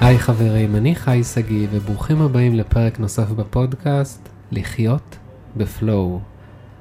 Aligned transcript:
היי 0.00 0.18
חברים, 0.18 0.76
אני 0.76 0.94
חי 0.94 1.24
שגיא, 1.24 1.66
וברוכים 1.70 2.22
הבאים 2.22 2.54
לפרק 2.54 3.00
נוסף 3.00 3.30
בפודקאסט, 3.30 4.28
לחיות 4.52 5.16
בפלואו. 5.56 6.20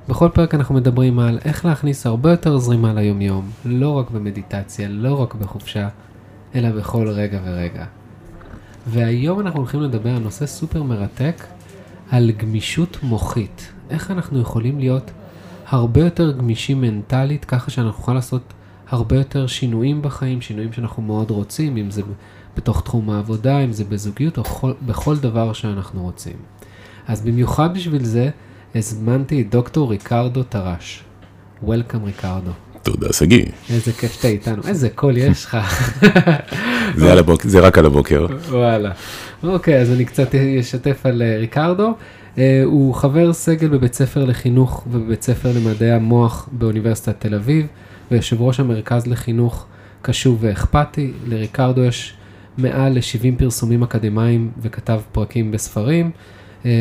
בכל 0.09 0.29
פרק 0.33 0.55
אנחנו 0.55 0.75
מדברים 0.75 1.19
על 1.19 1.39
איך 1.45 1.65
להכניס 1.65 2.05
הרבה 2.05 2.31
יותר 2.31 2.57
זרימה 2.57 2.93
ליומיום, 2.93 3.49
לא 3.65 3.89
רק 3.89 4.09
במדיטציה, 4.09 4.87
לא 4.89 5.21
רק 5.21 5.35
בחופשה, 5.35 5.87
אלא 6.55 6.71
בכל 6.71 7.07
רגע 7.07 7.39
ורגע. 7.43 7.85
והיום 8.87 9.39
אנחנו 9.39 9.59
הולכים 9.59 9.81
לדבר 9.81 10.09
על 10.09 10.19
נושא 10.19 10.45
סופר 10.45 10.83
מרתק, 10.83 11.43
על 12.11 12.31
גמישות 12.31 12.97
מוחית. 13.03 13.71
איך 13.89 14.11
אנחנו 14.11 14.41
יכולים 14.41 14.79
להיות 14.79 15.11
הרבה 15.67 16.01
יותר 16.01 16.31
גמישים 16.31 16.81
מנטלית, 16.81 17.45
ככה 17.45 17.71
שאנחנו 17.71 17.99
נוכל 17.99 18.13
לעשות 18.13 18.53
הרבה 18.89 19.17
יותר 19.17 19.47
שינויים 19.47 20.01
בחיים, 20.01 20.41
שינויים 20.41 20.73
שאנחנו 20.73 21.03
מאוד 21.03 21.31
רוצים, 21.31 21.77
אם 21.77 21.91
זה 21.91 22.01
בתוך 22.57 22.81
תחום 22.81 23.09
העבודה, 23.09 23.59
אם 23.59 23.71
זה 23.71 23.83
בזוגיות 23.83 24.37
או 24.37 24.43
בכל, 24.43 24.71
בכל 24.85 25.17
דבר 25.17 25.53
שאנחנו 25.53 26.03
רוצים. 26.03 26.35
אז 27.07 27.21
במיוחד 27.21 27.73
בשביל 27.73 28.03
זה, 28.03 28.29
הזמנתי 28.75 29.41
את 29.41 29.49
דוקטור 29.49 29.91
ריקרדו 29.91 30.43
טרש. 30.43 31.03
Welcome 31.63 32.05
ריקרדו. 32.05 32.51
תודה, 32.83 33.13
שגיא. 33.13 33.45
איזה 33.69 33.91
כיף 33.91 34.13
שאתה 34.13 34.27
איתנו, 34.27 34.61
איזה 34.67 34.89
קול 34.89 35.17
יש 35.17 35.45
לך. 35.45 35.57
זה, 36.95 37.13
הבוק... 37.13 37.43
זה 37.43 37.59
רק 37.59 37.77
על 37.77 37.85
הבוקר. 37.85 38.27
וואלה. 38.49 38.91
אוקיי, 39.43 39.81
אז 39.81 39.91
אני 39.91 40.05
קצת 40.05 40.35
אשתף 40.35 41.05
על 41.05 41.21
אה, 41.21 41.37
ריקרדו. 41.37 41.93
אה, 42.37 42.61
הוא 42.65 42.93
חבר 42.93 43.33
סגל 43.33 43.67
בבית 43.67 43.93
ספר 43.93 44.25
לחינוך 44.25 44.87
ובבית 44.91 45.23
ספר 45.23 45.51
למדעי 45.55 45.91
המוח 45.91 46.49
באוניברסיטת 46.51 47.15
תל 47.19 47.35
אביב, 47.35 47.65
ויושב 48.11 48.41
ראש 48.41 48.59
המרכז 48.59 49.07
לחינוך 49.07 49.65
קשוב 50.01 50.37
ואכפתי. 50.41 51.11
לריקרדו 51.27 51.83
יש 51.83 52.13
מעל 52.57 52.93
ל-70 52.93 53.39
פרסומים 53.39 53.83
אקדמיים 53.83 54.51
וכתב 54.61 55.01
פרקים 55.11 55.51
בספרים. 55.51 56.11
אה, 56.65 56.71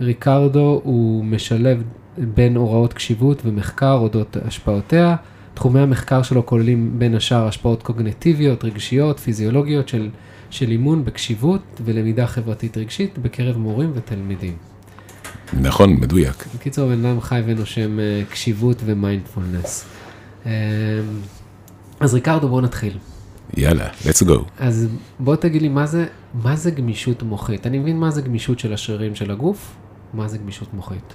ריקרדו 0.00 0.80
הוא 0.84 1.24
משלב 1.24 1.82
בין 2.18 2.56
הוראות 2.56 2.92
קשיבות 2.92 3.42
ומחקר 3.44 3.92
אודות 3.92 4.36
השפעותיה. 4.44 5.16
תחומי 5.54 5.80
המחקר 5.80 6.22
שלו 6.22 6.46
כוללים 6.46 6.98
בין 6.98 7.14
השאר 7.14 7.46
השפעות 7.46 7.82
קוגנטיביות, 7.82 8.64
רגשיות, 8.64 9.20
פיזיולוגיות 9.20 9.88
של, 9.88 10.10
של 10.50 10.70
אימון 10.70 11.04
בקשיבות 11.04 11.80
ולמידה 11.84 12.26
חברתית 12.26 12.76
רגשית 12.76 13.18
בקרב 13.18 13.58
מורים 13.58 13.90
ותלמידים. 13.94 14.56
נכון, 15.60 15.92
מדויק. 15.92 16.44
בקיצור, 16.54 16.88
בן 16.88 17.04
אדם 17.04 17.20
חי 17.20 17.42
ונושם 17.46 18.00
אה, 18.00 18.22
קשיבות 18.30 18.82
ומיינדפולנס. 18.84 19.84
אה, 20.46 20.50
אז 22.00 22.14
ריקרדו, 22.14 22.48
בוא 22.48 22.60
נתחיל. 22.60 22.98
יאללה, 23.56 23.88
let's 24.02 24.26
go. 24.26 24.38
אז 24.58 24.88
בוא 25.18 25.36
תגיד 25.36 25.62
לי, 25.62 25.68
מה 25.68 25.86
זה, 25.86 26.06
מה 26.34 26.56
זה 26.56 26.70
גמישות 26.70 27.22
מוחית? 27.22 27.66
אני 27.66 27.78
מבין 27.78 27.98
מה 27.98 28.10
זה 28.10 28.22
גמישות 28.22 28.58
של 28.58 28.72
השרירים 28.72 29.14
של 29.14 29.30
הגוף, 29.30 29.72
מה 30.14 30.28
זה 30.28 30.38
גמישות 30.38 30.74
מוחית? 30.74 31.14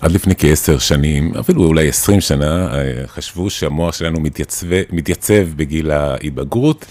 עד 0.00 0.12
לפני 0.12 0.34
כעשר 0.38 0.78
שנים, 0.78 1.34
אפילו 1.40 1.64
אולי 1.64 1.88
עשרים 1.88 2.20
שנה, 2.20 2.74
אה, 2.74 3.06
חשבו 3.06 3.50
שהמוח 3.50 3.94
שלנו 3.94 4.20
מתייצב, 4.20 4.66
מתייצב 4.90 5.48
בגיל 5.56 5.90
ההתבגרות. 5.90 6.84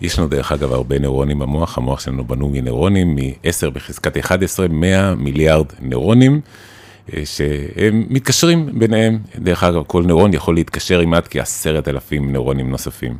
יש 0.00 0.18
לנו 0.18 0.28
דרך 0.28 0.52
אגב 0.52 0.72
הרבה 0.72 0.98
נוירונים 0.98 1.38
במוח, 1.38 1.78
המוח 1.78 2.00
שלנו 2.00 2.24
בנוי 2.24 2.60
מנוירונים, 2.60 3.14
מ-10 3.14 3.70
בחזקת 3.72 4.16
11, 4.16 4.68
100 4.68 5.14
מיליארד 5.14 5.66
נוירונים, 5.80 6.40
אה, 7.14 7.22
שהם 7.24 8.06
מתקשרים 8.08 8.78
ביניהם. 8.78 9.18
דרך 9.38 9.64
אגב, 9.64 9.82
כל 9.86 10.02
נוירון 10.02 10.34
יכול 10.34 10.54
להתקשר 10.54 11.00
עם 11.00 11.14
עד 11.14 11.28
כעשרת 11.28 11.88
אלפים 11.88 12.32
נוירונים 12.32 12.70
נוספים. 12.70 13.16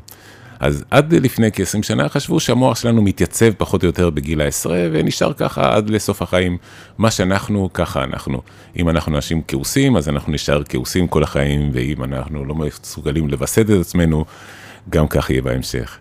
אז 0.65 0.85
עד 0.91 1.15
לפני 1.15 1.53
כ-20 1.53 1.83
שנה 1.83 2.09
חשבו 2.09 2.41
שהמוח 2.41 2.77
שלנו 2.77 3.03
מתייצב 3.03 3.53
פחות 3.59 3.83
או 3.83 3.87
יותר 3.87 4.11
בגיל 4.11 4.41
העשרה, 4.41 4.79
ונשאר 4.93 5.33
ככה 5.33 5.75
עד 5.77 5.91
לסוף 5.91 6.23
החיים. 6.23 6.57
מה 6.99 7.11
שאנחנו, 7.11 7.71
ככה 7.75 8.05
אנחנו. 8.05 8.43
אם 8.77 8.89
אנחנו 8.89 9.17
אנשים 9.17 9.43
כעוסים, 9.49 9.97
אז 9.97 10.09
אנחנו 10.09 10.33
נשאר 10.33 10.63
כעוסים 10.69 11.09
כל 11.09 11.23
החיים, 11.23 11.71
ואם 11.73 12.05
אנחנו 12.05 12.45
לא 12.45 12.55
מסוגלים 12.55 13.29
לווסת 13.29 13.71
את 13.71 13.81
עצמנו, 13.81 14.25
גם 14.91 15.09
כך 15.09 15.31
יהיה 15.31 15.43
בהמשך. 15.43 15.99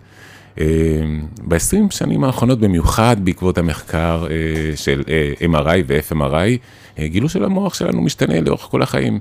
ב-20 1.47 1.91
שנים 1.91 2.23
האחרונות, 2.23 2.59
במיוחד 2.59 3.15
בעקבות 3.23 3.57
המחקר 3.57 4.25
אה, 4.29 4.75
של 4.75 5.03
אה, 5.09 5.33
MRI 5.47 5.83
ו-FMRI, 5.87 6.57
אה, 6.99 7.07
גילו 7.07 7.29
שלמוח 7.29 7.73
שלנו 7.73 8.01
משתנה 8.01 8.41
לאורך 8.41 8.61
כל 8.61 8.81
החיים. 8.81 9.19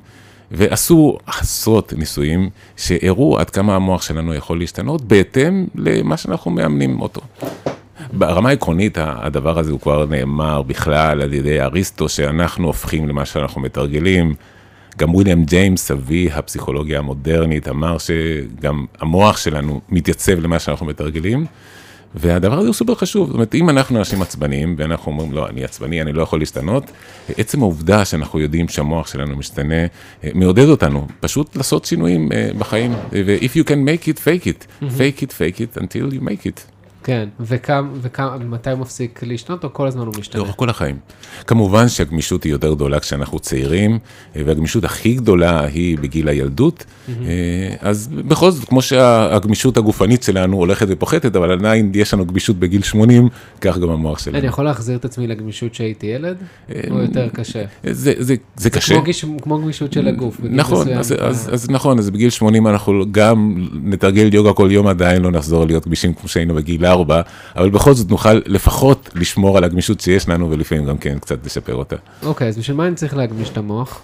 ועשו 0.52 1.18
עשרות 1.26 1.92
ניסויים 1.92 2.50
שהראו 2.76 3.38
עד 3.38 3.50
כמה 3.50 3.76
המוח 3.76 4.02
שלנו 4.02 4.34
יכול 4.34 4.58
להשתנות 4.58 5.02
בהתאם 5.02 5.66
למה 5.74 6.16
שאנחנו 6.16 6.50
מאמנים 6.50 7.00
אותו. 7.00 7.20
ברמה 8.12 8.48
העקרונית 8.48 8.98
הדבר 9.00 9.58
הזה 9.58 9.72
הוא 9.72 9.80
כבר 9.80 10.06
נאמר 10.06 10.62
בכלל 10.62 11.22
על 11.22 11.32
ידי 11.32 11.60
אריסטו 11.60 12.08
שאנחנו 12.08 12.66
הופכים 12.66 13.08
למה 13.08 13.24
שאנחנו 13.24 13.60
מתרגלים. 13.60 14.34
גם 14.98 15.14
וויליאם 15.14 15.44
ג'יימס, 15.44 15.90
אבי 15.90 16.28
הפסיכולוגיה 16.32 16.98
המודרנית, 16.98 17.69
אמר 17.69 17.96
שגם 17.98 18.84
המוח 19.00 19.36
שלנו 19.36 19.80
מתייצב 19.88 20.38
למה 20.40 20.58
שאנחנו 20.58 20.86
מתרגלים. 20.86 21.46
והדבר 22.15 22.59
הזה 22.59 22.69
הוא 22.69 22.75
סופר 22.75 22.95
חשוב, 22.95 23.27
זאת 23.27 23.34
אומרת, 23.34 23.55
אם 23.55 23.71
אנחנו 23.71 23.99
אנשים 23.99 24.23
עצבניים, 24.23 24.75
ואנחנו 24.78 25.12
אומרים, 25.12 25.33
לא, 25.33 25.49
אני 25.49 25.65
עצבני, 25.65 26.03
אני 26.03 26.12
לא 26.12 26.23
יכול 26.23 26.39
להשתנות, 26.39 26.91
עצם 27.37 27.62
העובדה 27.62 28.05
שאנחנו 28.05 28.41
יודעים 28.41 28.69
שהמוח 28.69 29.06
שלנו 29.06 29.37
משתנה, 29.37 29.83
אה, 30.25 30.31
מעודד 30.34 30.69
אותנו, 30.69 31.06
פשוט 31.21 31.56
לעשות 31.56 31.84
שינויים 31.84 32.33
אה, 32.33 32.50
בחיים, 32.59 32.93
ו-if 33.12 33.56
you 33.56 33.65
can 33.65 33.89
make 33.89 34.05
it, 34.09 34.19
fake 34.19 34.47
it, 34.47 34.84
fake 34.84 35.23
it, 35.23 35.31
fake 35.31 35.61
it, 35.61 35.78
until 35.81 36.15
you 36.15 36.21
make 36.21 36.47
it. 36.47 36.72
כן, 37.02 37.28
וכמה, 37.40 37.88
וכמה, 38.02 38.38
מתי 38.38 38.70
הוא 38.70 38.78
מפסיק 38.78 39.22
להשתנות, 39.22 39.64
או 39.64 39.72
כל 39.72 39.86
הזמן 39.86 40.06
הוא 40.06 40.14
משתנה? 40.18 40.42
לאורך 40.42 40.56
כל 40.56 40.68
החיים. 40.68 40.96
כמובן 41.46 41.88
שהגמישות 41.88 42.44
היא 42.44 42.52
יותר 42.52 42.74
גדולה 42.74 43.00
כשאנחנו 43.00 43.38
צעירים, 43.38 43.98
והגמישות 44.34 44.84
הכי 44.84 45.14
גדולה 45.14 45.64
היא 45.64 45.98
בגיל 45.98 46.28
הילדות, 46.28 46.84
mm-hmm. 46.84 47.10
אז 47.80 48.08
בכל 48.08 48.50
זאת, 48.50 48.68
כמו 48.68 48.82
שהגמישות 48.82 49.76
הגופנית 49.76 50.22
שלנו 50.22 50.56
הולכת 50.56 50.86
ופוחתת, 50.90 51.36
אבל 51.36 51.52
עדיין 51.52 51.92
יש 51.94 52.14
לנו 52.14 52.26
גמישות 52.26 52.56
בגיל 52.56 52.82
80, 52.82 53.28
כך 53.60 53.78
גם 53.78 53.90
המוח 53.90 54.19
שלנו. 54.19 54.38
אני 54.38 54.46
יכול 54.46 54.64
להחזיר 54.64 54.96
את 54.96 55.04
עצמי 55.04 55.26
לגמישות 55.26 55.74
שהייתי 55.74 56.06
ילד, 56.06 56.36
או 56.90 56.98
יותר 56.98 57.28
קשה? 57.28 57.64
זה, 57.84 58.14
זה, 58.19 58.34
זה 58.56 58.70
קשה. 58.70 58.94
כמו, 59.42 59.58
גמישות 59.58 59.92
של 59.92 60.08
הגוף. 60.08 60.40
נכון, 60.42 60.88
אז, 60.88 61.14
אז, 61.20 61.50
אז 61.52 61.70
נכון, 61.70 61.98
אז 61.98 62.10
בגיל 62.10 62.30
80 62.30 62.66
אנחנו 62.66 63.04
גם 63.10 63.66
נתרגל 63.84 64.34
יוגה 64.34 64.52
כל 64.52 64.69
יום, 64.72 64.86
עדיין 64.86 65.22
לא 65.22 65.30
נחזור 65.30 65.64
להיות 65.66 65.86
גמישים 65.86 66.14
כמו 66.14 66.28
שהיינו 66.28 66.54
בגיל 66.54 66.84
ארבע, 66.92 67.20
אבל 67.56 67.70
בכל 67.70 67.94
זאת 67.94 68.10
נוכל 68.10 68.41
לפחות 68.47 69.10
לשמור 69.14 69.58
על 69.58 69.64
הגמישות 69.64 70.00
שיש 70.00 70.28
לנו, 70.28 70.50
ולפעמים 70.50 70.84
גם 70.84 70.98
כן 70.98 71.19
קצת 71.19 71.47
לשפר 71.47 71.75
אותה. 71.75 71.97
אוקיי, 72.22 72.48
אז 72.48 72.58
בשביל 72.58 72.76
מה 72.76 72.86
אני 72.86 72.94
צריך 72.94 73.16
להגמיש 73.16 73.48
את 73.48 73.56
המוח? 73.56 74.00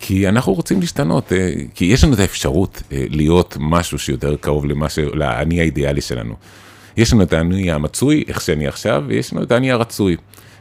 כי 0.00 0.28
אנחנו 0.28 0.52
רוצים 0.52 0.80
להשתנות, 0.80 1.32
אה, 1.32 1.52
כי 1.74 1.84
יש 1.84 2.04
לנו 2.04 2.14
את 2.14 2.18
האפשרות 2.18 2.82
אה, 2.92 3.04
להיות 3.10 3.56
משהו 3.60 3.98
שיותר 3.98 4.36
קרוב 4.40 4.66
למה 4.66 4.88
ש... 4.88 4.98
לאני 4.98 5.60
האידיאלי 5.60 6.00
שלנו. 6.00 6.34
יש 6.96 7.12
לנו 7.12 7.22
את 7.22 7.32
האני 7.32 7.72
המצוי, 7.72 8.24
איך 8.28 8.40
שאני 8.40 8.66
עכשיו, 8.66 9.04
ויש 9.06 9.32
לנו 9.32 9.42
את 9.42 9.52
האני 9.52 9.70
הרצוי. 9.70 10.16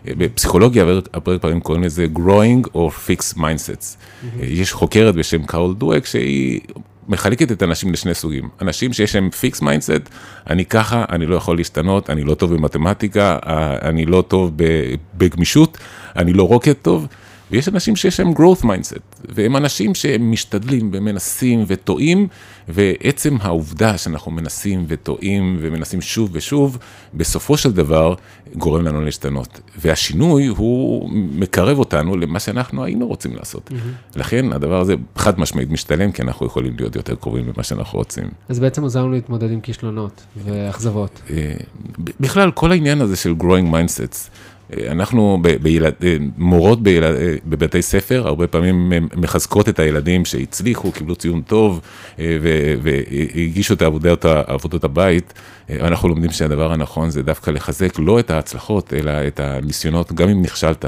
אה, 0.08 0.14
בפסיכולוגיה, 0.18 0.86
הרבה 1.14 1.40
פעמים 1.40 1.60
קוראים 1.60 1.84
לזה 1.84 2.06
growing 2.16 2.68
or 2.68 2.92
fixed 3.08 3.38
mindsets. 3.38 3.96
Mm-hmm. 3.96 4.26
יש 4.42 4.74
חוקרת 4.74 5.16
בשם 5.16 5.44
קרול 5.44 5.74
דואק 5.74 6.06
שהיא 6.06 6.60
מחלקת 7.08 7.52
את 7.52 7.62
האנשים 7.62 7.94
לשני 7.94 8.14
סוגים. 8.14 8.50
אנשים 8.62 8.94
שיש 8.94 9.16
להם 9.16 9.30
fixed 9.30 9.62
mindset, 9.62 10.10
אני 10.50 10.66
ככה, 10.66 11.06
אני 11.10 11.26
לא 11.26 11.36
יכול 11.36 11.58
להשתנות, 11.58 12.10
אני 12.10 12.24
לא 12.24 12.34
טוב 12.34 12.54
במתמטיקה, 12.54 13.38
אני 13.82 14.06
לא 14.06 14.24
טוב 14.28 14.52
בגמישות, 15.18 15.78
אני 16.16 16.34
לא 16.34 16.48
רוקד 16.48 16.78
טוב. 16.82 17.08
ויש 17.52 17.68
אנשים 17.68 17.96
שיש 17.96 18.20
להם 18.20 18.34
growth 18.34 18.64
mindset, 18.64 19.26
והם 19.30 19.56
אנשים 19.56 19.96
שהם 19.96 20.32
משתדלים 20.32 20.90
ומנסים 20.94 21.64
וטועים, 21.68 22.28
ועצם 22.68 23.38
העובדה 23.42 23.98
שאנחנו 23.98 24.32
מנסים 24.32 24.86
וטועים 24.88 25.58
ומנסים 25.62 26.02
שוב 26.02 26.30
ושוב, 26.34 26.78
בסופו 27.14 27.58
של 27.58 27.72
דבר 27.72 28.16
גורם 28.56 28.86
לנו 28.86 29.02
להשתנות. 29.02 29.60
והשינוי 29.78 30.48
הוא 30.48 31.10
מקרב 31.14 31.80
אותנו 31.80 32.18
למה 32.18 32.40
שאנחנו 32.40 32.84
היינו 32.84 33.08
רוצים 33.08 33.36
לעשות. 33.36 33.70
Mm-hmm. 33.70 34.20
לכן 34.20 34.54
הדבר 34.54 34.82
הזה 34.82 34.96
חד 35.16 35.40
משמעית 35.40 35.72
משתלם, 35.72 36.12
כי 36.12 36.22
אנחנו 36.22 36.46
יכולים 36.46 36.74
להיות 36.78 36.96
יותר 36.96 37.16
קרובים 37.16 37.52
למה 37.54 37.64
שאנחנו 37.64 38.00
רוצים. 38.00 38.30
אז 38.50 38.60
בעצם 38.60 38.84
עוזר 38.84 39.00
לנו 39.00 39.12
להתמודד 39.12 39.52
עם 39.52 39.62
כישלונות 39.62 40.26
ואכזבות. 40.46 41.22
אה, 41.30 41.54
בכלל, 42.20 42.52
כל 42.52 42.72
העניין 42.72 43.02
הזה 43.02 43.16
של 43.16 43.34
growing 43.40 43.74
mindsets, 43.74 44.30
אנחנו, 44.88 45.42
בילד, 45.62 45.94
מורות 46.38 46.84
בילד, 46.84 47.16
בבתי 47.46 47.82
ספר, 47.82 48.28
הרבה 48.28 48.48
פעמים 48.48 48.94
מחזקות 49.16 49.70
את 49.70 49.80
הילדים 49.80 50.26
שהצליחו, 50.26 50.92
קיבלו 50.92 51.16
ציון 51.16 51.42
טוב 51.42 51.82
והגישו 52.82 53.74
את 53.74 53.82
העבודות, 53.82 54.26
עבודות 54.26 54.84
הבית. 54.84 55.34
אנחנו 55.70 56.10
לומדים 56.10 56.32
שהדבר 56.32 56.72
הנכון 56.72 57.10
זה 57.10 57.24
דווקא 57.24 57.52
לחזק 57.52 58.00
לא 58.00 58.20
את 58.20 58.32
ההצלחות, 58.32 58.94
אלא 58.94 59.12
את 59.28 59.40
הניסיונות, 59.40 60.14
גם 60.14 60.30
אם 60.30 60.42
נכשלת. 60.42 60.86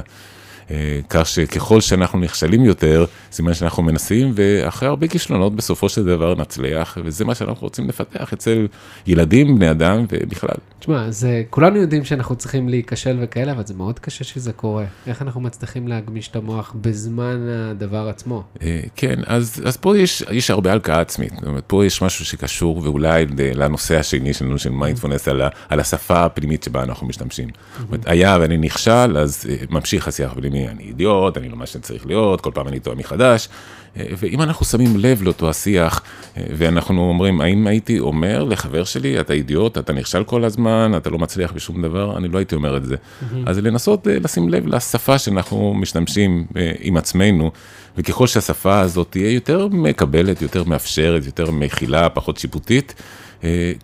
אה, 0.71 0.99
כך 1.09 1.25
שככל 1.25 1.81
שאנחנו 1.81 2.19
נכשלים 2.19 2.65
יותר, 2.65 3.05
סימן 3.31 3.53
שאנחנו 3.53 3.83
מנסים, 3.83 4.31
ואחרי 4.35 4.87
הרבה 4.87 5.07
כישלונות 5.07 5.55
בסופו 5.55 5.89
של 5.89 6.05
דבר 6.05 6.35
נצליח, 6.35 6.97
וזה 7.05 7.25
מה 7.25 7.35
שאנחנו 7.35 7.61
רוצים 7.61 7.87
לפתח 7.87 8.33
אצל 8.33 8.67
ילדים, 9.07 9.55
בני 9.55 9.71
אדם 9.71 10.05
ובכלל. 10.09 10.55
תשמע, 10.79 11.11
זה, 11.11 11.43
כולנו 11.49 11.77
יודעים 11.77 12.05
שאנחנו 12.05 12.35
צריכים 12.35 12.69
להיכשל 12.69 13.17
וכאלה, 13.21 13.51
אבל 13.51 13.65
זה 13.65 13.73
מאוד 13.73 13.99
קשה 13.99 14.23
שזה 14.23 14.53
קורה. 14.53 14.85
איך 15.07 15.21
אנחנו 15.21 15.41
מצליחים 15.41 15.87
להגמיש 15.87 16.27
את 16.27 16.35
המוח 16.35 16.75
בזמן 16.81 17.47
הדבר 17.49 18.07
עצמו? 18.09 18.43
אה, 18.61 18.81
כן, 18.95 19.19
אז, 19.25 19.61
אז 19.65 19.77
פה 19.77 19.97
יש, 19.97 20.23
יש 20.31 20.51
הרבה 20.51 20.71
הלקאה 20.71 21.01
עצמית. 21.01 21.33
זאת 21.35 21.43
אומרת, 21.43 21.63
פה 21.67 21.85
יש 21.85 22.01
משהו 22.01 22.25
שקשור 22.25 22.77
ואולי 22.83 23.25
לנושא 23.55 23.99
השני 23.99 24.33
שלנו, 24.33 24.57
של 24.57 24.69
מיינדפולנס, 24.69 25.27
על, 25.27 25.41
על 25.69 25.79
השפה 25.79 26.25
הפנימית 26.25 26.63
שבה 26.63 26.83
אנחנו 26.83 27.07
משתמשים. 27.07 27.47
זאת 27.77 27.87
אומרת, 27.87 28.07
היה 28.07 28.37
ואני 28.41 28.57
נכשל, 28.57 29.17
אז 29.17 29.45
אה, 29.49 29.55
ממשיך 29.69 30.07
השיח 30.07 30.31
הפנימי, 30.31 30.58
אני 30.67 30.83
אידיוט, 30.83 31.37
אני 31.37 31.49
לא 31.49 31.57
מה 31.57 31.65
שצריך 31.65 32.05
להיות, 32.05 32.41
כל 32.41 32.51
פעם 32.53 32.67
אני 32.67 32.79
טועה 32.79 32.95
מחדש. 32.95 33.49
אה, 33.97 34.05
ואם 34.17 34.41
אנחנו 34.41 34.65
שמים 34.65 34.97
לב 34.97 35.23
לאותו 35.23 35.49
השיח, 35.49 36.01
אה, 36.37 36.43
ואנחנו 36.57 37.09
אומרים, 37.09 37.41
האם 37.41 37.67
הייתי 37.67 37.99
אומר 37.99 38.43
לחבר 38.43 38.83
שלי, 38.83 39.19
אתה 39.19 39.33
אידיוט, 39.33 39.77
אתה 39.77 39.93
נכשל 39.93 40.23
כל 40.23 40.43
הזמן, 40.43 40.91
אתה 40.97 41.09
לא 41.09 41.19
מצליח 41.19 41.51
בשום 41.51 41.81
דבר, 41.81 42.17
אני 42.17 42.27
לא 42.27 42.37
הייתי 42.37 42.55
אומר 42.55 42.77
את 42.77 42.85
זה. 42.85 42.95
Mm-hmm. 42.95 43.35
אז 43.45 43.57
לנסות 43.57 44.07
לשים 44.07 44.49
לב 44.49 44.67
לשפה 44.67 45.17
שאנחנו 45.17 45.73
משתמשים 45.73 46.45
עם 46.79 46.97
עצמנו, 46.97 47.51
וככל 47.97 48.27
שהשפה 48.27 48.79
הזאת 48.79 49.07
תהיה 49.09 49.31
יותר 49.31 49.67
מקבלת, 49.67 50.41
יותר 50.41 50.63
מאפשרת, 50.63 51.25
יותר 51.25 51.51
מכילה, 51.51 52.09
פחות 52.09 52.37
שיפוטית, 52.37 53.01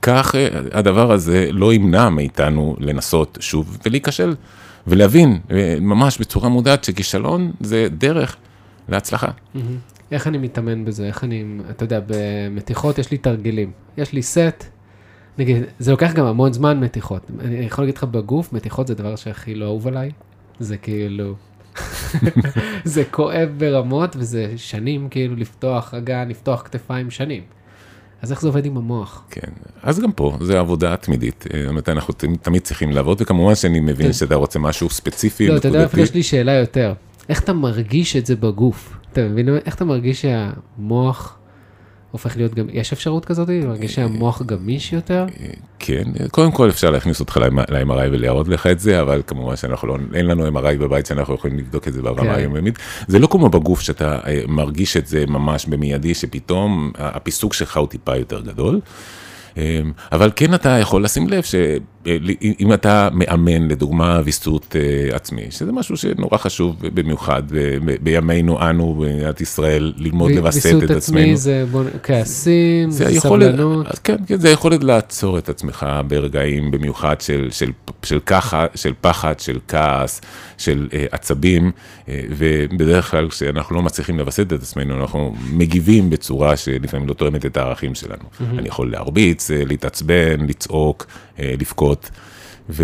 כך 0.01 0.35
הדבר 0.71 1.11
הזה 1.11 1.49
לא 1.51 1.73
ימנע 1.73 2.09
מאיתנו 2.09 2.75
לנסות 2.79 3.37
שוב 3.41 3.77
ולהיכשל. 3.85 4.33
ולהבין 4.87 5.39
ממש 5.81 6.17
בצורה 6.17 6.49
מודעת 6.49 6.83
שכישלון 6.83 7.51
זה 7.59 7.87
דרך 7.97 8.37
להצלחה. 8.89 9.31
איך 10.11 10.27
אני 10.27 10.37
מתאמן 10.37 10.85
בזה? 10.85 11.07
איך 11.07 11.23
אני, 11.23 11.43
אתה 11.69 11.83
יודע, 11.83 11.99
במתיחות 12.07 12.97
יש 12.97 13.11
לי 13.11 13.17
תרגילים. 13.17 13.71
יש 13.97 14.13
לי 14.13 14.21
סט, 14.21 14.63
נגיד, 15.37 15.63
זה 15.79 15.91
לוקח 15.91 16.13
גם 16.13 16.25
המון 16.25 16.53
זמן 16.53 16.79
מתיחות. 16.79 17.31
אני 17.39 17.55
יכול 17.55 17.83
להגיד 17.83 17.97
לך 17.97 18.03
בגוף, 18.03 18.53
מתיחות 18.53 18.87
זה 18.87 18.93
הדבר 18.93 19.15
שהכי 19.15 19.55
לא 19.55 19.65
אהוב 19.65 19.87
עליי. 19.87 20.11
זה 20.59 20.77
כאילו, 20.77 21.35
זה 22.83 23.03
כואב 23.11 23.49
ברמות, 23.57 24.15
וזה 24.15 24.53
שנים 24.57 25.09
כאילו 25.09 25.35
לפתוח 25.35 25.93
אגן, 25.93 26.29
לפתוח 26.29 26.61
כתפיים 26.61 27.11
שנים. 27.11 27.43
אז 28.21 28.31
איך 28.31 28.41
זה 28.41 28.47
עובד 28.47 28.65
עם 28.65 28.77
המוח? 28.77 29.23
כן, 29.29 29.51
אז 29.83 29.99
גם 29.99 30.11
פה, 30.11 30.37
זו 30.41 30.57
עבודה 30.57 30.97
תמידית, 30.97 31.45
זאת 31.53 31.69
אומרת, 31.69 31.89
אנחנו 31.89 32.13
תמיד 32.41 32.61
צריכים 32.61 32.91
לעבוד, 32.91 33.21
וכמובן 33.21 33.55
שאני 33.55 33.79
מבין 33.79 34.07
כן. 34.07 34.13
שאתה 34.13 34.35
רוצה 34.35 34.59
משהו 34.59 34.89
ספציפי, 34.89 35.47
לא, 35.47 35.57
אתה 35.57 35.67
יודע, 35.67 35.85
אפילו 35.85 36.03
יש 36.03 36.13
לי 36.13 36.23
שאלה 36.23 36.51
יותר, 36.51 36.93
איך 37.29 37.43
אתה 37.43 37.53
מרגיש 37.53 38.15
את 38.15 38.25
זה 38.25 38.35
בגוף? 38.35 38.97
אתה 39.11 39.27
מבין, 39.27 39.49
איך 39.65 39.75
אתה 39.75 39.85
מרגיש 39.85 40.21
שהמוח... 40.21 41.37
הופך 42.15 42.37
להיות 42.37 42.53
גם, 42.53 42.65
יש 42.71 42.93
אפשרות 42.93 43.25
כזאת? 43.25 43.49
מרגיש 43.49 43.95
שהמוח 43.95 44.41
גמיש 44.41 44.93
יותר? 44.93 45.25
כן, 45.79 46.03
קודם 46.31 46.51
כל 46.51 46.69
אפשר 46.69 46.91
להכניס 46.91 47.19
אותך 47.19 47.37
ל-MRI 47.37 48.07
ולהראות 48.11 48.47
לך 48.47 48.67
את 48.67 48.79
זה, 48.79 49.01
אבל 49.01 49.21
כמובן 49.27 49.55
שאנחנו 49.55 49.87
לא, 49.87 49.97
אין 50.13 50.25
לנו 50.25 50.47
MRI 50.47 50.77
בבית 50.79 51.05
שאנחנו 51.05 51.35
יכולים 51.35 51.57
לבדוק 51.57 51.87
את 51.87 51.93
זה 51.93 52.01
ברמה 52.01 52.21
כן. 52.21 52.29
היומיומית. 52.29 52.79
זה 53.07 53.19
לא 53.19 53.27
כמו 53.27 53.49
בגוף 53.49 53.81
שאתה 53.81 54.19
אה, 54.27 54.41
מרגיש 54.47 54.97
את 54.97 55.07
זה 55.07 55.25
ממש 55.27 55.65
במיידי, 55.65 56.13
שפתאום 56.13 56.91
הפיסוק 56.97 57.53
שלך 57.53 57.77
הוא 57.77 57.87
טיפה 57.87 58.15
יותר 58.17 58.41
גדול. 58.41 58.79
אמ, 59.57 59.91
אבל 60.11 60.31
כן 60.35 60.53
אתה 60.53 60.69
יכול 60.69 61.03
לשים 61.03 61.29
לב 61.29 61.43
שאם 61.43 62.73
אתה 62.73 63.09
מאמן 63.13 63.67
לדוגמה 63.67 64.21
ויסות 64.23 64.75
אה, 64.75 65.15
עצמי, 65.15 65.41
שזה 65.49 65.71
משהו 65.71 65.97
שנורא 65.97 66.37
חשוב 66.37 66.75
במיוחד 66.81 67.43
בימינו 68.01 68.69
אנו 68.69 68.93
במדינת 68.93 69.41
ישראל, 69.41 69.93
ללמוד 69.97 70.31
לווסת 70.31 70.59
את 70.59 70.65
עצמנו. 70.65 70.89
ויסות 70.89 70.97
עצמי 70.97 71.37
זה 71.37 71.65
כעסים, 72.03 72.91
זה 72.91 73.19
סבלנות. 73.19 73.87
כן, 74.03 74.15
כן, 74.27 74.37
זה 74.37 74.49
יכולת 74.49 74.83
לעצור 74.83 75.37
את 75.37 75.49
עצמך 75.49 75.85
ברגעים 76.07 76.71
במיוחד 76.71 77.21
של, 77.21 77.47
של, 77.51 77.71
של, 78.03 78.19
ככה, 78.25 78.65
של 78.75 78.93
פחד, 79.01 79.39
של 79.39 79.59
כעס, 79.67 80.21
של 80.57 80.87
uh, 80.91 80.95
עצבים, 81.11 81.71
uh, 81.71 82.09
ובדרך 82.37 83.11
כלל 83.11 83.29
כשאנחנו 83.29 83.75
לא 83.75 83.81
מצליחים 83.81 84.17
לווסת 84.17 84.53
את 84.53 84.61
עצמנו, 84.61 85.01
אנחנו 85.01 85.35
מגיבים 85.51 86.09
בצורה 86.09 86.57
שלפעמים 86.57 87.07
לא 87.07 87.13
תואמת 87.13 87.45
את 87.45 87.57
הערכים 87.57 87.95
שלנו. 87.95 88.23
Mm-hmm. 88.23 88.59
אני 88.59 88.67
יכול 88.67 88.91
להרביץ. 88.91 89.44
להתעצבן, 89.49 90.45
לצעוק, 90.47 91.05
אה, 91.39 91.53
לבכות. 91.59 92.09
ו... 92.69 92.83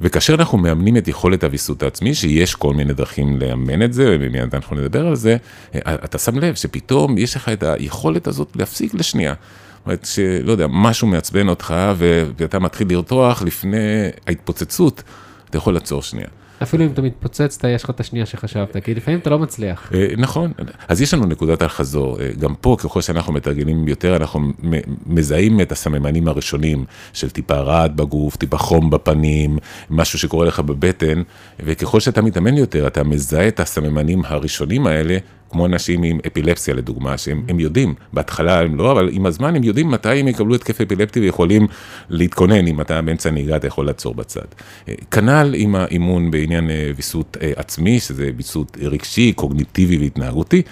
וכאשר 0.00 0.34
אנחנו 0.34 0.58
מאמנים 0.58 0.96
את 0.96 1.08
יכולת 1.08 1.44
הוויסות 1.44 1.82
העצמי, 1.82 2.14
שיש 2.14 2.54
כל 2.54 2.74
מיני 2.74 2.94
דרכים 2.94 3.38
לאמן 3.38 3.82
את 3.82 3.92
זה, 3.92 4.16
ומיד 4.20 4.54
אנחנו 4.54 4.76
נדבר 4.76 5.06
על 5.06 5.16
זה, 5.16 5.36
אה, 5.74 5.94
אתה 5.94 6.18
שם 6.18 6.38
לב 6.38 6.54
שפתאום 6.54 7.18
יש 7.18 7.36
לך 7.36 7.48
את 7.48 7.62
היכולת 7.62 8.26
הזאת 8.26 8.56
להפסיק 8.56 8.94
לשנייה. 8.94 9.34
זאת 9.34 9.86
אומרת, 9.86 10.04
שלא 10.04 10.52
יודע, 10.52 10.66
משהו 10.70 11.08
מעצבן 11.08 11.48
אותך, 11.48 11.74
ואתה 11.96 12.58
מתחיל 12.58 12.86
לרתוח 12.90 13.42
לפני 13.42 14.08
ההתפוצצות, 14.26 15.02
אתה 15.50 15.56
יכול 15.56 15.74
לעצור 15.74 16.02
שנייה. 16.02 16.28
אפילו 16.62 16.84
אם 16.84 16.90
אתה 16.92 17.02
מתפוצץ, 17.02 17.58
יש 17.68 17.84
לך 17.84 17.90
את 17.90 18.00
השנייה 18.00 18.26
שחשבת, 18.26 18.76
כי 18.76 18.94
לפעמים 18.94 19.20
אתה 19.20 19.30
לא 19.30 19.38
מצליח. 19.38 19.92
אה, 19.94 20.06
נכון, 20.18 20.52
אז 20.88 21.02
יש 21.02 21.14
לנו 21.14 21.26
נקודת 21.26 21.62
אל-חזור. 21.62 22.20
אה, 22.20 22.30
גם 22.38 22.54
פה, 22.54 22.76
ככל 22.78 23.00
שאנחנו 23.00 23.32
מתרגלים 23.32 23.88
יותר, 23.88 24.16
אנחנו 24.16 24.52
מזהים 25.06 25.60
את 25.60 25.72
הסממנים 25.72 26.28
הראשונים 26.28 26.84
של 27.12 27.30
טיפה 27.30 27.54
רעד 27.54 27.96
בגוף, 27.96 28.36
טיפה 28.36 28.58
חום 28.58 28.90
בפנים, 28.90 29.58
משהו 29.90 30.18
שקורה 30.18 30.46
לך 30.46 30.60
בבטן, 30.60 31.22
וככל 31.60 32.00
שאתה 32.00 32.22
מתאמן 32.22 32.56
יותר, 32.56 32.86
אתה 32.86 33.04
מזהה 33.04 33.48
את 33.48 33.60
הסממנים 33.60 34.22
הראשונים 34.24 34.86
האלה, 34.86 35.18
כמו 35.52 35.66
אנשים 35.66 36.02
עם 36.02 36.18
אפילפסיה 36.26 36.74
לדוגמה, 36.74 37.18
שהם 37.18 37.60
יודעים, 37.60 37.94
בהתחלה 38.12 38.60
הם 38.60 38.76
לא, 38.76 38.92
אבל 38.92 39.08
עם 39.12 39.26
הזמן 39.26 39.56
הם 39.56 39.64
יודעים 39.64 39.90
מתי 39.90 40.20
הם 40.20 40.28
יקבלו 40.28 40.54
התקף 40.54 40.80
אפילפטי 40.80 41.20
ויכולים 41.20 41.66
להתכונן, 42.10 42.66
אם 42.66 42.80
אתה 42.80 43.02
באמצע 43.02 43.30
נהיגה 43.30 43.56
אתה 43.56 43.66
יכול 43.66 43.86
לעצור 43.86 44.14
בצד. 44.14 44.40
אה, 44.88 44.94
כנ"ל 45.10 45.54
עם 45.56 45.74
האימון 45.74 46.30
בעניין 46.30 46.70
אה, 46.70 46.90
ויסות 46.96 47.36
אה, 47.42 47.52
עצמי, 47.56 48.00
שזה 48.00 48.30
ויסות 48.36 48.76
רגשי, 48.80 49.32
קוגניטיבי 49.32 49.98
והתנהגותי, 49.98 50.62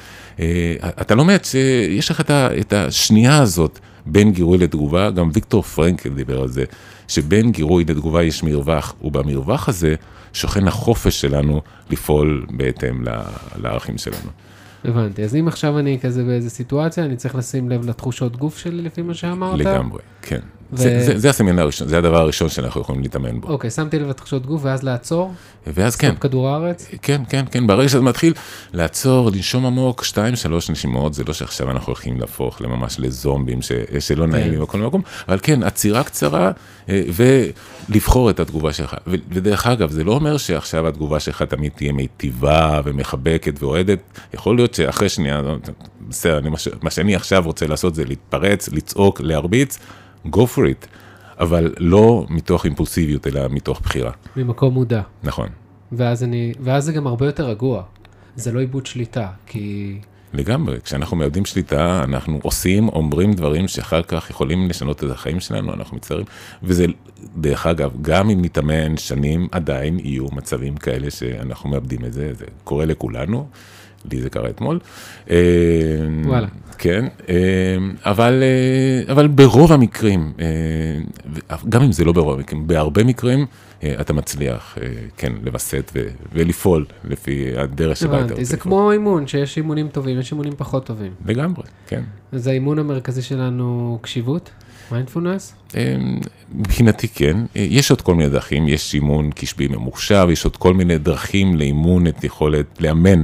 אתה 1.00 1.14
לומד 1.14 1.38
שיש 1.44 2.10
לך 2.10 2.22
את 2.30 2.72
השנייה 2.72 3.42
הזאת. 3.42 3.78
בין 4.06 4.32
גירוי 4.32 4.58
לתגובה, 4.58 5.10
גם 5.10 5.30
ויקטור 5.32 5.62
פרנקל 5.62 6.08
דיבר 6.08 6.40
על 6.40 6.48
זה, 6.48 6.64
שבין 7.08 7.52
גירוי 7.52 7.84
לתגובה 7.88 8.22
יש 8.22 8.42
מרווח, 8.42 8.94
ובמרווח 9.02 9.68
הזה 9.68 9.94
שוכן 10.32 10.68
החופש 10.68 11.20
שלנו 11.20 11.60
לפעול 11.90 12.46
בהתאם 12.50 13.04
לערכים 13.56 13.98
שלנו. 13.98 14.30
הבנתי, 14.84 15.24
אז 15.24 15.36
אם 15.36 15.48
עכשיו 15.48 15.78
אני 15.78 15.98
כזה 16.02 16.24
באיזה 16.24 16.50
סיטואציה, 16.50 17.04
אני 17.04 17.16
צריך 17.16 17.34
לשים 17.34 17.70
לב 17.70 17.88
לתחושות 17.88 18.36
גוף 18.36 18.58
שלי 18.58 18.82
לפי 18.82 19.02
מה 19.02 19.14
שאמרת? 19.14 19.58
לגמרי, 19.58 20.02
כן. 20.22 20.40
ו... 20.72 20.76
זה, 20.76 21.04
זה, 21.04 21.18
זה 21.18 21.30
הסמינר 21.30 21.62
הראשון, 21.62 21.88
זה 21.88 21.98
הדבר 21.98 22.20
הראשון 22.20 22.48
שאנחנו 22.48 22.80
יכולים 22.80 23.02
להתאמן 23.02 23.40
בו. 23.40 23.48
אוקיי, 23.48 23.70
שמתי 23.70 23.98
לב 23.98 24.08
לתחושות 24.08 24.46
גוף 24.46 24.60
ואז 24.64 24.82
לעצור? 24.82 25.32
ואז 25.66 25.96
כן. 25.96 26.10
סוף 26.10 26.18
כדור 26.18 26.48
הארץ? 26.48 26.88
כן, 27.02 27.22
כן, 27.28 27.44
כן, 27.50 27.66
ברגע 27.66 27.88
שזה 27.88 28.00
מתחיל 28.00 28.34
לעצור, 28.72 29.30
לנשום 29.30 29.66
עמוק, 29.66 30.04
שתיים, 30.04 30.36
שלוש 30.36 30.70
נשימות, 30.70 31.14
זה 31.14 31.24
לא 31.24 31.34
שעכשיו 31.34 31.70
אנחנו 31.70 31.86
הולכים 31.86 32.20
להפוך 32.20 32.62
לממש 32.62 33.00
לזומבים 33.00 33.62
ש, 33.62 33.72
שלא 33.98 34.24
כן. 34.24 34.30
נעים 34.30 34.60
בכל 34.60 34.78
מקום, 34.78 35.02
אבל 35.28 35.38
כן, 35.42 35.62
עצירה 35.62 36.04
קצרה 36.04 36.50
אה, 36.88 37.02
ולבחור 37.88 38.30
את 38.30 38.40
התגובה 38.40 38.72
שלך. 38.72 38.96
ו, 39.06 39.14
ודרך 39.30 39.66
אגב, 39.66 39.90
זה 39.90 40.04
לא 40.04 40.12
אומר 40.12 40.36
שעכשיו 40.36 40.88
התגובה 40.88 41.20
שלך 41.20 41.42
תמיד 41.42 41.72
תהיה 41.76 41.92
מיטיבה 41.92 42.80
ומחבקת 42.84 43.62
ואוהדת, 43.62 43.98
יכול 44.34 44.56
להיות 44.56 44.74
שאחרי 44.74 45.08
שנייה, 45.08 45.42
בסדר, 46.08 46.40
מה 46.82 46.90
שאני 46.90 47.14
עכשיו 47.14 47.42
רוצה 47.46 47.66
לעשות 47.66 47.94
זה 47.94 48.04
להתפרץ, 48.04 48.68
לצעוק, 48.68 49.20
להרביץ. 49.20 49.78
Go 50.26 50.40
for 50.56 50.58
it, 50.58 50.86
אבל 51.40 51.74
לא 51.78 52.26
מתוך 52.28 52.64
אימפולסיביות, 52.64 53.26
אלא 53.26 53.48
מתוך 53.50 53.80
בחירה. 53.80 54.12
ממקום 54.36 54.74
מודע. 54.74 55.02
נכון. 55.22 55.48
ואז, 55.92 56.24
אני, 56.24 56.52
ואז 56.60 56.84
זה 56.84 56.92
גם 56.92 57.06
הרבה 57.06 57.26
יותר 57.26 57.48
רגוע. 57.48 57.82
זה 58.36 58.52
לא 58.52 58.60
איבוד 58.60 58.86
שליטה, 58.86 59.28
כי... 59.46 59.98
לגמרי, 60.32 60.80
כשאנחנו 60.80 61.16
מאבדים 61.16 61.44
שליטה, 61.44 62.04
אנחנו 62.04 62.40
עושים, 62.42 62.88
אומרים 62.88 63.32
דברים 63.32 63.68
שאחר 63.68 64.02
כך 64.02 64.30
יכולים 64.30 64.68
לשנות 64.68 65.04
את 65.04 65.10
החיים 65.10 65.40
שלנו, 65.40 65.74
אנחנו 65.74 65.96
מצטערים. 65.96 66.26
וזה, 66.62 66.86
דרך 67.36 67.66
אגב, 67.66 67.92
גם 68.02 68.30
אם 68.30 68.44
נתאמן 68.44 68.96
שנים, 68.96 69.48
עדיין 69.52 69.98
יהיו 69.98 70.26
מצבים 70.32 70.76
כאלה 70.76 71.10
שאנחנו 71.10 71.70
מאבדים 71.70 72.04
את 72.04 72.12
זה, 72.12 72.34
זה 72.34 72.44
קורה 72.64 72.84
לכולנו. 72.84 73.48
לי 74.12 74.20
זה 74.20 74.30
קרה 74.30 74.50
אתמול. 74.50 74.78
אה, 75.30 75.36
וואלה. 76.24 76.46
כן, 76.78 77.04
אה, 77.28 77.34
אבל, 78.04 78.42
אה, 78.42 79.12
אבל 79.12 79.26
ברוב 79.26 79.72
המקרים, 79.72 80.32
גם 81.68 81.82
אם 81.82 81.92
זה 81.92 82.04
לא 82.04 82.12
ברוב 82.12 82.38
המקרים, 82.38 82.66
בהרבה 82.66 83.04
מקרים 83.04 83.46
אתה 84.00 84.12
מצליח, 84.12 84.78
כן, 85.16 85.32
לווסת 85.42 85.92
ולפעול 86.32 86.86
לפי 87.04 87.52
הדרך 87.56 87.96
שבה 87.96 88.24
אתה 88.24 88.34
רוצה. 88.34 88.44
זה 88.44 88.56
כמו 88.56 88.92
אימון, 88.92 89.26
שיש 89.26 89.56
אימונים 89.56 89.88
טובים, 89.88 90.18
יש 90.18 90.32
אימונים 90.32 90.52
פחות 90.56 90.86
טובים. 90.86 91.12
לגמרי, 91.26 91.62
כן. 91.86 92.02
אז 92.32 92.46
האימון 92.46 92.78
המרכזי 92.78 93.22
שלנו 93.22 93.98
קשיבות? 94.02 94.50
מיינדפולנס? 94.92 95.54
מבחינתי 96.54 97.08
כן, 97.08 97.36
יש 97.54 97.90
עוד 97.90 98.00
כל 98.00 98.14
מיני 98.14 98.28
דרכים, 98.28 98.68
יש 98.68 98.94
אימון 98.94 99.30
קשבי 99.34 99.68
ממוחשב, 99.68 100.26
יש 100.30 100.44
עוד 100.44 100.56
כל 100.56 100.74
מיני 100.74 100.98
דרכים 100.98 101.56
לאימון 101.56 102.06
את 102.06 102.24
יכולת, 102.24 102.66
לאמן 102.80 103.22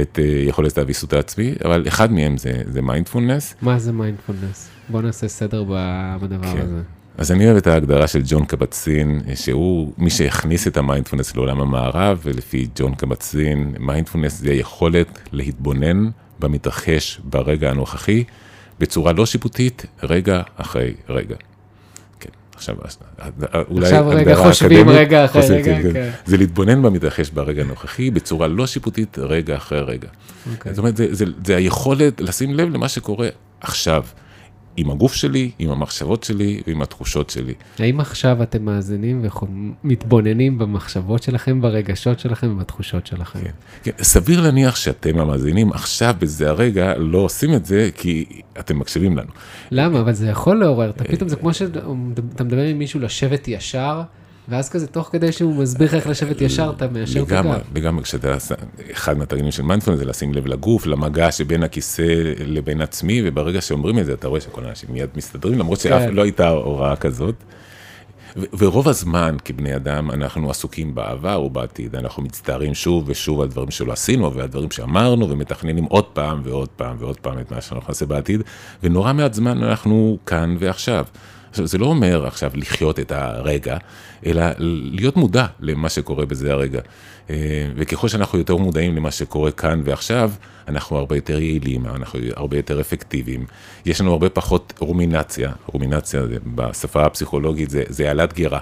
את 0.00 0.18
יכולת 0.46 0.78
הוויסות 0.78 1.12
העצמי, 1.12 1.54
אבל 1.64 1.88
אחד 1.88 2.12
מהם 2.12 2.36
זה, 2.36 2.52
זה 2.66 2.82
מיינדפולנס. 2.82 3.54
מה 3.62 3.78
זה 3.78 3.92
מיינדפולנס? 3.92 4.68
בוא 4.88 5.02
נעשה 5.02 5.28
סדר 5.28 5.64
בדבר 6.20 6.52
כן. 6.52 6.60
הזה. 6.60 6.82
אז 7.18 7.32
אני 7.32 7.46
אוהב 7.46 7.56
את 7.56 7.66
ההגדרה 7.66 8.06
של 8.06 8.22
ג'ון 8.24 8.44
קבט-זין, 8.44 9.20
שהוא 9.34 9.92
מי 9.98 10.10
שהכניס 10.10 10.66
את 10.66 10.76
המיינדפולנס 10.76 11.36
לעולם 11.36 11.60
המערבי, 11.60 12.20
ולפי 12.24 12.68
ג'ון 12.74 12.94
קבצין, 12.94 13.74
מיינדפולנס 13.78 14.38
זה 14.38 14.50
היכולת 14.50 15.18
להתבונן 15.32 16.08
במתרחש 16.38 17.20
ברגע 17.24 17.70
הנוכחי, 17.70 18.24
בצורה 18.78 19.12
לא 19.12 19.26
שיפוטית, 19.26 19.86
רגע 20.02 20.42
אחרי 20.56 20.94
רגע. 21.08 21.36
עכשיו, 22.68 23.04
אולי 23.70 23.86
עכשיו 23.86 24.08
רגע 24.08 24.36
חושבים 24.36 24.88
רגע 24.88 25.24
אחרי 25.24 25.42
רגע, 25.48 25.64
כן, 25.64 25.82
כן. 25.82 25.92
כן. 25.92 26.10
זה 26.24 26.36
להתבונן 26.36 26.82
במתרחש 26.82 27.30
ברגע 27.30 27.62
הנוכחי, 27.62 28.10
בצורה 28.10 28.48
לא 28.48 28.66
שיפוטית, 28.66 29.18
רגע 29.18 29.56
אחרי 29.56 29.80
רגע. 29.80 30.08
Okay. 30.08 30.50
אוקיי. 30.52 30.72
זאת 30.72 30.78
אומרת, 30.78 30.96
זה, 30.96 31.06
זה, 31.10 31.24
זה 31.44 31.56
היכולת 31.56 32.20
לשים 32.20 32.54
לב 32.54 32.74
למה 32.74 32.88
שקורה 32.88 33.28
עכשיו. 33.60 34.04
עם 34.76 34.90
הגוף 34.90 35.14
שלי, 35.14 35.50
עם 35.58 35.70
המחשבות 35.70 36.24
שלי 36.24 36.62
ועם 36.66 36.82
התחושות 36.82 37.30
שלי. 37.30 37.54
האם 37.78 38.00
עכשיו 38.00 38.42
אתם 38.42 38.64
מאזינים 38.64 39.26
ומתבוננים 39.84 40.58
במחשבות 40.58 41.22
שלכם, 41.22 41.60
ברגשות 41.60 42.20
שלכם 42.20 42.50
ובתחושות 42.50 43.06
שלכם? 43.06 43.40
כן, 43.40 43.50
כן. 43.82 44.02
סביר 44.02 44.40
להניח 44.40 44.76
שאתם 44.76 45.18
המאזינים 45.18 45.72
עכשיו, 45.72 46.14
בזה 46.18 46.50
הרגע, 46.50 46.94
לא 46.98 47.18
עושים 47.18 47.54
את 47.54 47.66
זה 47.66 47.90
כי 47.94 48.24
אתם 48.58 48.78
מקשיבים 48.78 49.18
לנו. 49.18 49.30
למה? 49.70 50.00
אבל 50.00 50.12
זה 50.12 50.28
יכול 50.28 50.60
לעורר, 50.60 50.90
אתה 50.90 51.04
פתאום, 51.04 51.28
זה 51.28 51.36
כמו 51.36 51.54
שאתה 51.54 52.44
מדבר 52.44 52.62
עם 52.62 52.78
מישהו 52.78 53.00
לשבת 53.00 53.48
ישר. 53.48 54.02
ואז 54.48 54.68
כזה, 54.68 54.86
תוך 54.86 55.08
כדי 55.12 55.32
שהוא 55.32 55.54
מסביר 55.54 55.88
לך 55.88 55.94
איך 55.94 56.06
לשבת 56.06 56.40
ישר, 56.40 56.72
אתה 56.76 56.88
מיישר 56.88 57.22
את 57.22 57.32
הגב. 57.32 57.44
לגמרי, 57.74 58.04
כשאתה, 58.04 58.36
אחד 58.92 59.18
מהתרגילים 59.18 59.52
של 59.52 59.62
מיינדפלנס 59.62 59.98
זה 59.98 60.04
לשים 60.04 60.34
לב 60.34 60.46
לגוף, 60.46 60.86
למגע 60.86 61.32
שבין 61.32 61.62
הכיסא 61.62 62.32
לבין 62.46 62.80
עצמי, 62.80 63.22
וברגע 63.24 63.60
שאומרים 63.60 63.98
את 63.98 64.06
זה, 64.06 64.12
אתה 64.12 64.28
רואה 64.28 64.40
שכל 64.40 64.64
האנשים 64.64 64.88
מיד 64.92 65.08
מסתדרים, 65.16 65.58
למרות 65.58 65.80
שאף 65.80 66.02
כן. 66.02 66.14
לא 66.14 66.22
הייתה 66.22 66.48
הוראה 66.48 66.96
כזאת. 66.96 67.34
ורוב 68.58 68.88
הזמן 68.88 69.36
כבני 69.44 69.76
אדם 69.76 70.10
אנחנו 70.10 70.50
עסוקים 70.50 70.94
בעבר 70.94 71.36
או 71.36 71.50
בעתיד, 71.50 71.96
אנחנו 71.96 72.22
מצטערים 72.22 72.74
שוב 72.74 73.04
ושוב 73.06 73.40
על 73.40 73.48
דברים 73.48 73.70
שלא 73.70 73.92
עשינו 73.92 74.34
ועל 74.34 74.48
דברים 74.48 74.70
שאמרנו 74.70 75.30
ומתכננים 75.30 75.84
עוד 75.84 76.04
פעם 76.04 76.40
ועוד 76.44 76.68
פעם 76.68 76.96
ועוד 76.98 77.16
פעם 77.16 77.38
את 77.38 77.52
מה 77.52 77.60
שאנחנו 77.60 77.88
נעשה 77.88 78.06
בעתיד, 78.06 78.42
ונורא 78.82 79.12
מעט 79.12 79.34
זמן 79.34 79.62
אנחנו 79.62 80.18
כאן 80.26 80.56
ועכשיו. 80.58 81.04
עכשיו, 81.52 81.66
זה 81.66 81.78
לא 81.78 81.86
אומר 81.86 82.26
עכשיו 82.26 82.50
לחיות 82.54 82.98
את 83.00 83.12
הרגע, 83.12 83.76
אלא 84.26 84.42
להיות 84.58 85.16
מודע 85.16 85.46
למה 85.60 85.88
שקורה 85.88 86.26
בזה 86.26 86.52
הרגע. 86.52 86.80
אה, 87.30 87.36
וככל 87.76 88.08
שאנחנו 88.08 88.38
יותר 88.38 88.56
מודעים 88.56 88.96
למה 88.96 89.10
שקורה 89.10 89.50
כאן 89.50 89.82
ועכשיו, 89.84 90.30
אנחנו 90.68 90.96
הרבה 90.96 91.16
יותר 91.16 91.40
יעילים, 91.40 91.86
אנחנו 91.86 92.20
הרבה 92.36 92.56
יותר 92.56 92.80
אפקטיביים. 92.80 93.46
יש 93.86 94.00
לנו 94.00 94.12
הרבה 94.12 94.28
פחות 94.28 94.72
רומינציה, 94.78 95.52
רומינציה 95.66 96.22
בשפה 96.54 97.02
הפסיכולוגית 97.02 97.70
זה, 97.70 97.82
זה 97.88 98.08
העלת 98.08 98.32
גירה. 98.32 98.60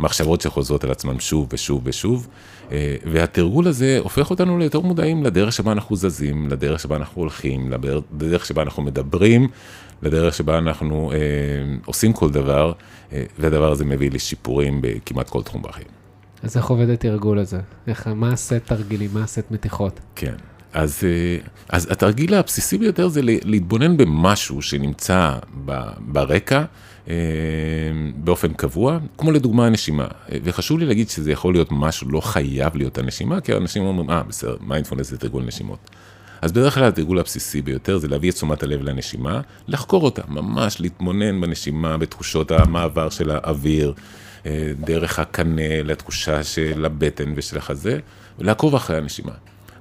מחשבות 0.00 0.40
שחוזרות 0.40 0.84
על 0.84 0.90
עצמן 0.90 1.20
שוב 1.20 1.48
ושוב 1.52 1.82
ושוב, 1.84 2.28
אה, 2.72 2.96
והתרגול 3.04 3.68
הזה 3.68 3.98
הופך 4.02 4.30
אותנו 4.30 4.58
ליותר 4.58 4.80
מודעים 4.80 5.24
לדרך 5.24 5.52
שבה 5.52 5.72
אנחנו 5.72 5.96
זזים, 5.96 6.48
לדרך 6.48 6.80
שבה 6.80 6.96
אנחנו 6.96 7.22
הולכים, 7.22 7.72
לדרך 8.12 8.46
שבה 8.46 8.62
אנחנו 8.62 8.82
מדברים, 8.82 9.48
לדרך 10.02 10.34
שבה 10.34 10.58
אנחנו 10.58 11.12
אה, 11.12 11.18
עושים 11.84 12.12
כל 12.12 12.30
דבר, 12.30 12.72
אה, 13.12 13.24
והדבר 13.38 13.72
הזה 13.72 13.84
מביא 13.84 14.10
לשיפורים 14.10 14.78
בכמעט 14.82 15.28
כל 15.28 15.42
תחום 15.42 15.62
בחיים. 15.62 15.86
אז 16.42 16.56
איך 16.56 16.66
עובד 16.66 16.90
התרגול 16.90 17.38
הזה? 17.38 17.60
איך, 17.86 18.06
מה 18.06 18.32
הסט 18.32 18.52
תרגילים, 18.52 19.10
מה 19.12 19.24
הסט 19.24 19.50
מתיחות? 19.50 20.00
כן. 20.16 20.34
אז, 20.74 21.00
אה, 21.04 21.36
אז 21.68 21.92
התרגיל 21.92 22.34
הבסיסי 22.34 22.78
ביותר 22.78 23.08
זה 23.08 23.20
להתבונן 23.22 23.96
במשהו 23.96 24.62
שנמצא 24.62 25.32
ברקע 26.00 26.64
אה, 27.08 27.14
באופן 28.16 28.52
קבוע, 28.52 28.98
כמו 29.18 29.30
לדוגמה 29.30 29.66
הנשימה. 29.66 30.06
וחשוב 30.44 30.78
לי 30.78 30.86
להגיד 30.86 31.10
שזה 31.10 31.32
יכול 31.32 31.54
להיות 31.54 31.68
משהו, 31.70 32.10
לא 32.10 32.20
חייב 32.20 32.76
להיות 32.76 32.98
הנשימה, 32.98 33.40
כי 33.40 33.52
אנשים 33.52 33.82
אומרים, 33.82 34.10
אה, 34.10 34.22
בסדר, 34.22 34.56
מיינדפולנס 34.60 35.10
זה 35.10 35.18
תרגול 35.18 35.44
נשימות. 35.44 35.90
אז 36.44 36.52
בדרך 36.52 36.74
כלל 36.74 36.84
התרגול 36.84 37.18
הבסיסי 37.18 37.62
ביותר 37.62 37.98
זה 37.98 38.08
להביא 38.08 38.30
את 38.30 38.34
תשומת 38.34 38.62
הלב 38.62 38.82
לנשימה, 38.82 39.40
לחקור 39.68 40.04
אותה, 40.04 40.22
ממש 40.28 40.80
להתמונן 40.80 41.40
בנשימה, 41.40 41.96
בתחושות 41.96 42.50
המעבר 42.50 43.10
של 43.10 43.30
האוויר, 43.30 43.92
אה, 44.46 44.72
דרך 44.80 45.18
הקנה 45.18 45.82
לתחושה 45.84 46.44
של 46.44 46.84
הבטן 46.84 47.32
ושל 47.36 47.58
החזה, 47.58 47.98
ולעקוב 48.38 48.74
אחרי 48.74 48.96
הנשימה. 48.96 49.32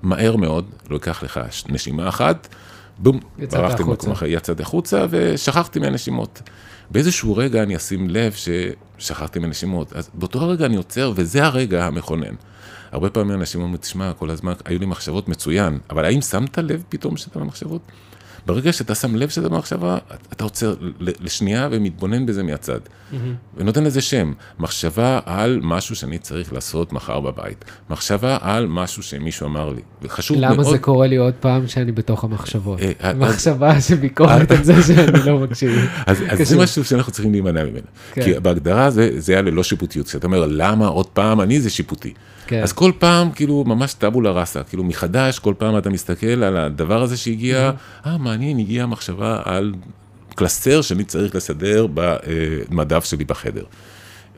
מהר 0.04 0.36
מאוד, 0.36 0.66
ייקח 0.92 1.24
לך 1.24 1.40
נשימה 1.70 2.10
אחת, 2.10 2.48
בום, 2.98 3.20
ברחתי 3.52 3.84
במקום 3.84 4.12
אחר, 4.12 4.26
יצאתי 4.26 4.62
החוצה 4.62 5.06
ושכחתי 5.10 5.80
מהנשימות. 5.80 6.42
באיזשהו 6.92 7.36
רגע 7.36 7.64
אני 7.64 7.76
אשים 7.76 8.10
לב 8.10 8.34
ששכחתי 8.34 9.40
מהנשימות, 9.40 9.94
אז 9.94 10.10
באותו 10.14 10.40
הרגע 10.40 10.66
אני 10.66 10.76
עוצר, 10.76 11.12
וזה 11.16 11.46
הרגע 11.46 11.86
המכונן. 11.86 12.36
הרבה 12.92 13.10
פעמים 13.10 13.36
אנשים 13.36 13.62
אומרים, 13.62 13.78
תשמע, 13.78 14.14
כל 14.14 14.30
הזמן 14.30 14.54
היו 14.66 14.80
לי 14.80 14.86
מחשבות 14.86 15.28
מצוין, 15.28 15.80
אבל 15.90 16.06
האם 16.06 16.22
שמת 16.22 16.58
לב 16.58 16.84
פתאום 16.90 17.18
שאתה 17.18 17.40
במחשבות? 17.40 17.82
ברגע 18.46 18.74
שאתה 18.74 18.96
שם 18.96 19.16
לב 19.16 19.30
שאתה 19.30 19.50
במחשבה, 19.50 19.98
אתה 20.34 20.44
עוצר 20.44 20.76
לשנייה 21.00 21.68
ומתבונן 21.72 22.26
בזה 22.26 22.44
מהצד. 22.44 22.80
Mm-hmm. 22.80 23.16
ונותן 23.58 23.84
לזה 23.84 24.02
שם, 24.02 24.34
מחשבה 24.60 25.20
על 25.26 25.60
משהו 25.64 25.96
שאני 25.96 26.18
צריך 26.18 26.54
לעשות 26.54 26.94
מחר 26.94 27.20
בבית. 27.20 27.66
מחשבה 27.90 28.38
על 28.42 28.68
משהו 28.68 29.04
שמישהו 29.04 29.48
אמר 29.48 29.70
לי. 29.70 29.82
וחשוב 30.02 30.38
למה 30.38 30.48
מאוד... 30.48 30.60
למה 30.60 30.72
זה 30.72 30.78
קורה 30.78 31.08
לי 31.08 31.16
עוד 31.16 31.34
פעם 31.34 31.68
שאני 31.68 31.92
בתוך 31.92 32.24
המחשבות? 32.24 32.80
אה, 32.80 32.92
אה, 33.04 33.14
מחשבה 33.14 33.82
שביקורת 33.82 34.52
על 34.52 34.64
זה 34.64 34.84
שאני 34.84 35.26
לא 35.26 35.40
מקשיב. 35.40 35.72
אז, 36.06 36.24
אז 36.30 36.48
זה 36.48 36.58
משהו 36.58 36.84
שאנחנו 36.86 37.12
צריכים 37.12 37.32
להימנע 37.32 37.64
ממנו. 37.64 37.86
כן. 38.14 38.24
כי 38.24 38.40
בהגדרה 38.40 38.90
זה, 38.90 39.10
זה 39.18 39.34
היה 39.34 39.42
ללא 39.42 39.64
שיפוטיות. 39.64 40.08
כשאתה 40.08 40.28
אומר, 40.28 40.46
למה 40.48 40.88
עוד 40.88 41.08
פעם 41.08 41.42
אני 41.42 41.62
זה 41.62 41.70
שיפוטי. 41.70 42.14
כן. 42.48 42.64
אז 42.64 42.74
כל 42.74 42.92
פעם, 43.00 43.32
כאילו, 43.32 43.64
ממש 43.68 43.94
טאבולה 43.94 44.32
ראסה, 44.32 44.64
כאילו, 44.64 44.84
מחדש, 44.84 45.40
כל 45.40 45.54
פעם 45.58 45.78
אתה 45.78 45.90
מסתכל 45.90 46.44
על 46.44 46.58
הדבר 46.58 47.02
הזה 47.02 47.18
שהגיע, 47.18 47.72
mm-hmm. 47.72 48.08
אה, 48.08 48.18
מעניין, 48.18 48.60
הגיעה 48.60 48.86
מחשבה 48.86 49.42
על 49.46 49.74
קלסר 50.36 50.82
שאני 50.82 51.04
צריך 51.04 51.36
לסדר 51.36 51.88
במדף 51.94 53.06
שלי 53.06 53.26
בחדר. 53.26 53.64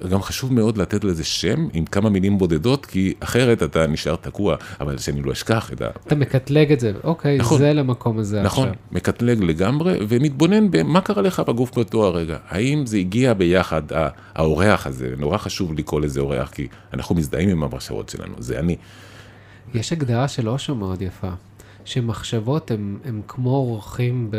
גם 0.09 0.21
חשוב 0.21 0.53
מאוד 0.53 0.77
לתת 0.77 1.03
לזה 1.03 1.23
שם 1.23 1.67
עם 1.73 1.85
כמה 1.85 2.09
מילים 2.09 2.37
בודדות, 2.37 2.85
כי 2.85 3.13
אחרת 3.19 3.63
אתה 3.63 3.87
נשאר 3.87 4.15
תקוע, 4.15 4.55
אבל 4.79 4.97
שאני 4.97 5.21
לא 5.21 5.31
אשכח 5.31 5.73
את 5.73 5.81
ה... 5.81 5.87
אתה 6.07 6.15
מקטלג 6.15 6.71
את 6.71 6.79
זה, 6.79 6.91
אוקיי, 7.03 7.37
נכון, 7.37 7.57
זה 7.57 7.73
למקום 7.73 8.19
הזה 8.19 8.41
נכון, 8.41 8.63
עכשיו. 8.63 8.63
נכון, 8.63 8.97
מקטלג 8.97 9.43
לגמרי, 9.43 9.97
ומתבונן 10.07 10.71
במה 10.71 11.01
קרה 11.01 11.21
לך 11.21 11.39
בגוף 11.39 11.75
באותו 11.75 12.05
הרגע. 12.05 12.37
האם 12.49 12.85
זה 12.85 12.97
הגיע 12.97 13.33
ביחד, 13.33 13.81
האורח 14.35 14.87
הזה, 14.87 15.13
נורא 15.17 15.37
חשוב 15.37 15.73
לקרוא 15.73 16.01
לזה 16.01 16.19
אורח, 16.19 16.49
כי 16.49 16.67
אנחנו 16.93 17.15
מזדהים 17.15 17.49
עם 17.49 17.63
המחשבות 17.63 18.09
שלנו, 18.09 18.33
זה 18.37 18.59
אני. 18.59 18.75
יש 19.73 19.91
הגדרה 19.91 20.27
של 20.27 20.49
אושו 20.49 20.75
מאוד 20.75 21.01
יפה, 21.01 21.29
שמחשבות 21.85 22.71
הן 23.05 23.21
כמו 23.27 23.55
אורחים 23.55 24.27
ב... 24.31 24.37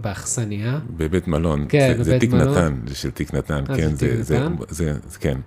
באכסניה. 0.00 0.78
בבית 0.96 1.28
מלון. 1.28 1.66
כן, 1.68 1.88
זה, 1.88 1.94
בבית 1.94 2.04
זה 2.04 2.18
תיק 2.18 2.32
מלון. 2.32 2.48
נתן, 2.48 2.74
זה 2.86 2.94
של 2.94 3.10
תיק 3.10 3.34
נתן, 3.34 3.64
אה, 3.70 3.76
כן, 3.76 3.94
זה, 3.94 4.22
זה, 4.22 4.38
זה, 4.68 4.94
זה, 5.08 5.18
כן. 5.18 5.38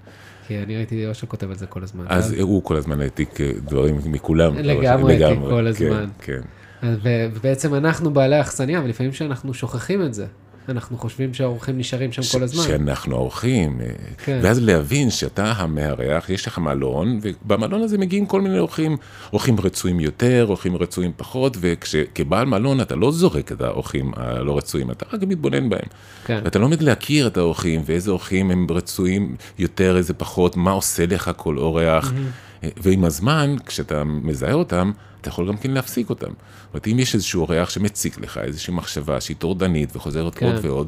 כי 0.47 0.57
אני 0.57 0.77
ראיתי 0.77 1.07
אושר 1.07 1.27
כותב 1.27 1.49
על 1.49 1.55
זה 1.55 1.65
כל 1.65 1.83
הזמן. 1.83 2.05
אז 2.07 2.25
אז... 2.25 2.39
הוא 2.39 2.63
כל 2.63 2.75
הזמן 2.75 3.01
העתיק 3.01 3.41
אה, 3.41 3.51
דברים 3.65 3.99
מכולם. 4.05 4.57
לגמרי, 4.57 5.23
העתיק 5.23 5.39
כל 5.39 5.49
כן, 5.49 5.67
הזמן. 5.67 6.05
כן, 6.19 6.41
כן. 6.81 6.95
ובעצם 7.03 7.75
אנחנו 7.75 8.11
בעלי 8.11 8.35
האכסניה, 8.35 8.81
ולפעמים 8.83 9.13
שאנחנו 9.13 9.53
שוכחים 9.53 10.01
את 10.01 10.13
זה. 10.13 10.25
אנחנו 10.69 10.97
חושבים 10.97 11.33
שהאורחים 11.33 11.77
נשארים 11.77 12.11
שם 12.11 12.21
כל 12.37 12.43
הזמן. 12.43 12.63
שאנחנו 12.63 13.15
אורחים, 13.15 13.81
אה, 13.81 13.87
כן. 14.17 14.39
ואז 14.43 14.63
להבין 14.63 15.09
שאתה 15.09 15.51
המארח, 15.51 16.29
יש 16.29 16.47
לך 16.47 16.57
מלון, 16.57 17.19
ובמלון 17.21 17.81
הזה 17.81 17.97
מגיעים 17.97 18.25
כל 18.25 18.41
מיני 18.41 18.59
אורחים, 18.59 18.97
אורחים 19.33 19.59
רצויים 19.59 19.99
יותר, 19.99 20.45
אורחים 20.49 20.75
רצויים 20.75 21.11
פחות, 21.17 21.57
וכבעל 21.59 22.45
מלון 22.45 22.81
אתה 22.81 22.95
לא 22.95 23.11
זורק 23.11 23.51
את 23.51 23.61
האורחים 23.61 24.11
הלא 24.15 24.57
רצויים, 24.57 24.91
אתה 24.91 25.05
רק 25.13 25.23
מתבונן 25.23 25.69
בהם. 25.69 25.87
כן. 26.25 26.41
ואתה 26.43 26.59
לומד 26.59 26.81
להכיר 26.81 27.27
את 27.27 27.37
האורחים, 27.37 27.81
ואיזה 27.85 28.11
אורחים 28.11 28.51
הם 28.51 28.67
רצויים 28.69 29.35
יותר, 29.59 29.97
איזה 29.97 30.13
פחות, 30.13 30.57
מה 30.57 30.71
עושה 30.71 31.05
לך 31.05 31.31
כל 31.37 31.57
אורח. 31.57 32.11
Mm-hmm. 32.11 32.47
ועם 32.77 33.05
הזמן, 33.05 33.55
כשאתה 33.65 34.03
מזהה 34.03 34.53
אותם, 34.53 34.91
אתה 35.27 35.33
יכול 35.33 35.47
גם 35.47 35.57
כן 35.57 35.71
להפסיק 35.71 36.09
אותם. 36.09 36.27
זאת 36.27 36.73
אומרת, 36.73 36.87
אם 36.87 36.99
יש 36.99 37.15
איזשהו 37.15 37.41
אורח 37.41 37.69
שמציק 37.69 38.19
לך, 38.19 38.37
איזושהי 38.37 38.73
מחשבה 38.73 39.21
שהיא 39.21 39.37
טורדנית 39.37 39.95
וחוזרת 39.95 40.35
כן. 40.35 40.45
עוד 40.45 40.65
ועוד, 40.65 40.87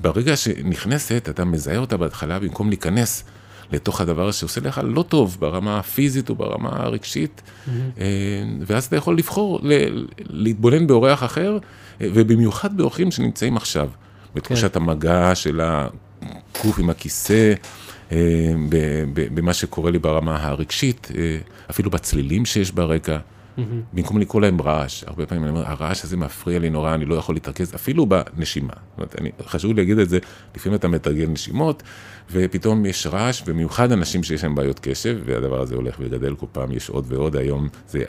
ברגע 0.00 0.36
שנכנסת, 0.36 1.28
אתה 1.30 1.44
מזהה 1.44 1.76
אותה 1.76 1.96
בהתחלה 1.96 2.38
במקום 2.38 2.68
להיכנס 2.68 3.24
לתוך 3.72 4.00
הדבר 4.00 4.30
שעושה 4.30 4.60
לך 4.60 4.80
לא 4.84 5.02
טוב 5.02 5.36
ברמה 5.40 5.78
הפיזית 5.78 6.30
או 6.30 6.34
ברמה 6.34 6.68
הרגשית, 6.72 7.42
mm-hmm. 7.42 7.70
ואז 8.66 8.84
אתה 8.84 8.96
יכול 8.96 9.18
לבחור 9.18 9.60
להתבונן 10.18 10.86
באורח 10.86 11.24
אחר, 11.24 11.58
אה, 12.00 12.08
ובמיוחד 12.14 12.76
באורחים 12.76 13.10
שנמצאים 13.10 13.56
עכשיו. 13.56 13.90
בתחושת 14.34 14.74
כן. 14.74 14.82
המגע 14.82 15.34
של 15.34 15.60
הגוף 15.62 16.78
עם 16.78 16.90
הכיסא, 16.90 17.52
אה, 18.12 18.18
במה 19.14 19.54
שקורה 19.54 19.90
לי 19.90 19.98
ברמה 19.98 20.46
הרגשית, 20.46 21.08
אה, 21.14 21.38
אפילו 21.70 21.90
בצלילים 21.90 22.44
שיש 22.44 22.70
ברקע. 22.70 23.18
Mm-hmm. 23.60 23.96
במקום 23.96 24.18
לקרוא 24.18 24.42
להם 24.42 24.60
רעש, 24.60 25.04
הרבה 25.04 25.26
פעמים 25.26 25.44
אני 25.44 25.50
אומר, 25.50 25.66
הרעש 25.66 26.04
הזה 26.04 26.16
מפריע 26.16 26.58
לי 26.58 26.70
נורא, 26.70 26.94
אני 26.94 27.04
לא 27.04 27.14
יכול 27.14 27.34
להתרכז, 27.34 27.74
אפילו 27.74 28.06
בנשימה. 28.06 28.72
זאת 28.72 28.98
אומרת, 28.98 29.20
אני, 29.20 29.30
חשוב 29.46 29.76
להגיד 29.76 29.98
את 29.98 30.08
זה, 30.08 30.18
לפעמים 30.56 30.78
אתה 30.78 30.88
מתרגל 30.88 31.26
נשימות, 31.26 31.82
ופתאום 32.32 32.86
יש 32.86 33.06
רעש, 33.06 33.42
במיוחד 33.42 33.92
אנשים 33.92 34.22
שיש 34.22 34.44
להם 34.44 34.54
בעיות 34.54 34.78
קשב, 34.78 35.18
והדבר 35.24 35.60
הזה 35.60 35.74
הולך 35.74 35.96
וגדל 36.00 36.34
כל 36.34 36.46
פעם, 36.52 36.72
יש 36.72 36.88
עוד 36.88 37.04
ועוד, 37.08 37.36
היום 37.36 37.68
זה 37.88 38.04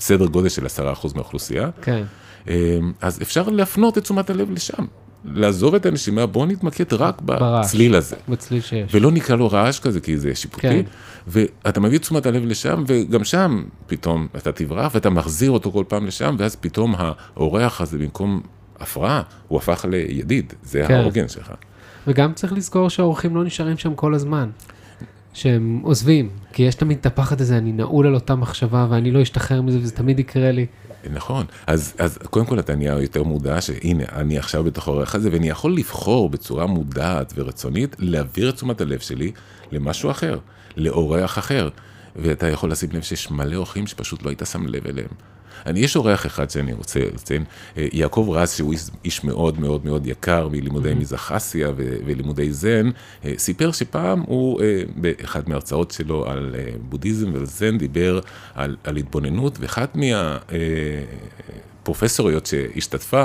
סדר 0.00 0.26
גודל 0.26 0.48
של 0.48 0.66
10% 0.66 0.68
מהאוכלוסייה. 1.14 1.70
כן. 1.82 2.04
אה, 2.48 2.78
אז 3.00 3.22
אפשר 3.22 3.48
להפנות 3.48 3.98
את 3.98 4.02
תשומת 4.02 4.30
הלב 4.30 4.50
לשם. 4.50 4.84
לעזוב 5.24 5.74
את 5.74 5.86
הנשימה, 5.86 6.26
בואו 6.26 6.46
נתמקד 6.46 6.92
רק 6.92 7.22
בצליל 7.24 7.94
הזה. 7.94 8.16
בצליל 8.28 8.60
שיש. 8.60 8.94
ולא 8.94 9.10
נקרא 9.10 9.36
לו 9.36 9.48
רעש 9.48 9.78
כזה, 9.78 10.00
כי 10.00 10.18
זה 10.18 10.34
שיפוטי. 10.34 10.68
כן. 10.68 10.82
ואתה 11.26 11.80
מביא 11.80 11.98
את 11.98 12.02
תשומת 12.02 12.26
הלב 12.26 12.44
לשם, 12.44 12.84
וגם 12.86 13.24
שם 13.24 13.64
פתאום 13.86 14.26
אתה 14.36 14.52
תברח, 14.52 14.94
ואתה 14.94 15.10
מחזיר 15.10 15.50
אותו 15.50 15.72
כל 15.72 15.84
פעם 15.88 16.06
לשם, 16.06 16.36
ואז 16.38 16.56
פתאום 16.56 16.94
האורח 16.98 17.80
הזה, 17.80 17.98
במקום 17.98 18.40
הפרעה, 18.80 19.22
הוא 19.48 19.58
הפך 19.58 19.84
לידיד. 19.90 20.52
זה 20.62 20.84
כן. 20.88 20.94
העוגן 20.94 21.28
שלך. 21.28 21.52
וגם 22.06 22.32
צריך 22.32 22.52
לזכור 22.52 22.90
שהאורחים 22.90 23.36
לא 23.36 23.44
נשארים 23.44 23.78
שם 23.78 23.94
כל 23.94 24.14
הזמן. 24.14 24.50
שהם 25.34 25.80
עוזבים, 25.82 26.28
כי 26.52 26.62
יש 26.62 26.74
תמיד 26.74 26.98
את 27.00 27.06
הפחד 27.06 27.40
הזה, 27.40 27.58
אני 27.58 27.72
נעול 27.72 28.06
על 28.06 28.14
אותה 28.14 28.34
מחשבה 28.34 28.86
ואני 28.90 29.10
לא 29.10 29.22
אשתחרר 29.22 29.62
מזה 29.62 29.78
וזה 29.78 29.92
תמיד 29.92 30.18
יקרה 30.18 30.50
לי. 30.50 30.66
נכון, 31.10 31.46
אז, 31.66 31.94
אז 31.98 32.18
קודם 32.30 32.46
כל 32.46 32.58
אתה 32.58 32.74
נהיה 32.74 33.00
יותר 33.00 33.22
מודע 33.22 33.60
שהנה, 33.60 34.04
אני 34.12 34.38
עכשיו 34.38 34.64
בתוך 34.64 34.88
העורך 34.88 35.14
הזה, 35.14 35.28
ואני 35.32 35.48
יכול 35.48 35.76
לבחור 35.76 36.30
בצורה 36.30 36.66
מודעת 36.66 37.32
ורצונית 37.36 37.96
להעביר 37.98 38.48
את 38.48 38.54
תשומת 38.54 38.80
הלב 38.80 38.98
שלי 38.98 39.32
למשהו 39.72 40.10
אחר, 40.10 40.38
לאורח 40.76 41.38
אחר. 41.38 41.68
ואתה 42.16 42.48
יכול 42.48 42.70
לשים 42.70 42.88
לב 42.92 43.02
שיש 43.02 43.30
מלא 43.30 43.56
אורחים 43.56 43.86
שפשוט 43.86 44.22
לא 44.22 44.28
היית 44.28 44.42
שם 44.52 44.66
לב 44.66 44.86
אליהם. 44.86 45.08
אני, 45.66 45.80
יש 45.80 45.96
אורח 45.96 46.26
אחד 46.26 46.50
שאני 46.50 46.72
רוצה 46.72 47.00
לציין, 47.14 47.44
אה, 47.76 47.86
יעקב 47.92 48.28
רז, 48.32 48.50
שהוא 48.50 48.72
איש, 48.72 48.80
איש 49.04 49.24
מאוד 49.24 49.60
מאוד 49.60 49.84
מאוד 49.84 50.06
יקר 50.06 50.48
מלימודי. 50.48 50.94
מזרחסיה 50.94 51.70
ו, 51.76 51.96
ולימודי 52.06 52.52
זן, 52.52 52.90
אה, 53.24 53.32
סיפר 53.38 53.72
שפעם 53.72 54.20
הוא, 54.20 54.62
אה, 54.62 54.82
באחד 54.96 55.48
מההרצאות 55.48 55.90
שלו 55.90 56.26
על 56.26 56.54
בודהיזם 56.88 57.30
וזן, 57.34 57.78
דיבר 57.78 58.20
על, 58.54 58.76
על 58.84 58.96
התבוננות, 58.96 59.58
ואחת 59.60 59.96
מהפרופסוריות 61.82 62.46
שהשתתפה, 62.46 63.24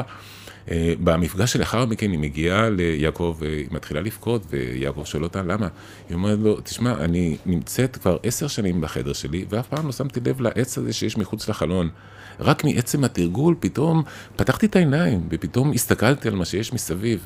במפגש 1.04 1.54
שלאחר 1.54 1.86
מכן 1.86 2.12
היא 2.12 2.20
מגיעה 2.20 2.70
ליעקב, 2.70 3.38
היא 3.42 3.68
מתחילה 3.72 4.02
לבכות, 4.02 4.42
ויעקב 4.50 5.04
שואל 5.06 5.24
אותה 5.24 5.42
למה. 5.42 5.68
היא 6.10 6.16
אומרת 6.16 6.40
לו, 6.40 6.62
תשמע, 6.62 6.94
אני 6.94 7.38
נמצאת 7.46 7.98
כבר 7.98 8.18
עשר 8.24 8.48
שנים 8.48 8.82
בחדר 8.82 9.14
שלי, 9.14 9.46
ואף 9.50 9.68
פעם 9.68 9.86
לא 9.86 9.92
שמתי 9.92 10.20
לב 10.26 10.42
לעץ 10.42 10.78
הזה 10.78 10.94
שיש 10.94 11.18
מחוץ 11.18 11.50
לחלון. 11.50 11.90
רק 12.40 12.64
מעצם 12.64 13.04
התרגול 13.04 13.56
פתאום 13.60 14.04
פתחתי 14.36 14.66
את 14.66 14.76
העיניים, 14.76 15.28
ופתאום 15.30 15.72
הסתכלתי 15.72 16.28
על 16.28 16.36
מה 16.36 16.46
שיש 16.46 16.74
מסביב. 16.74 17.26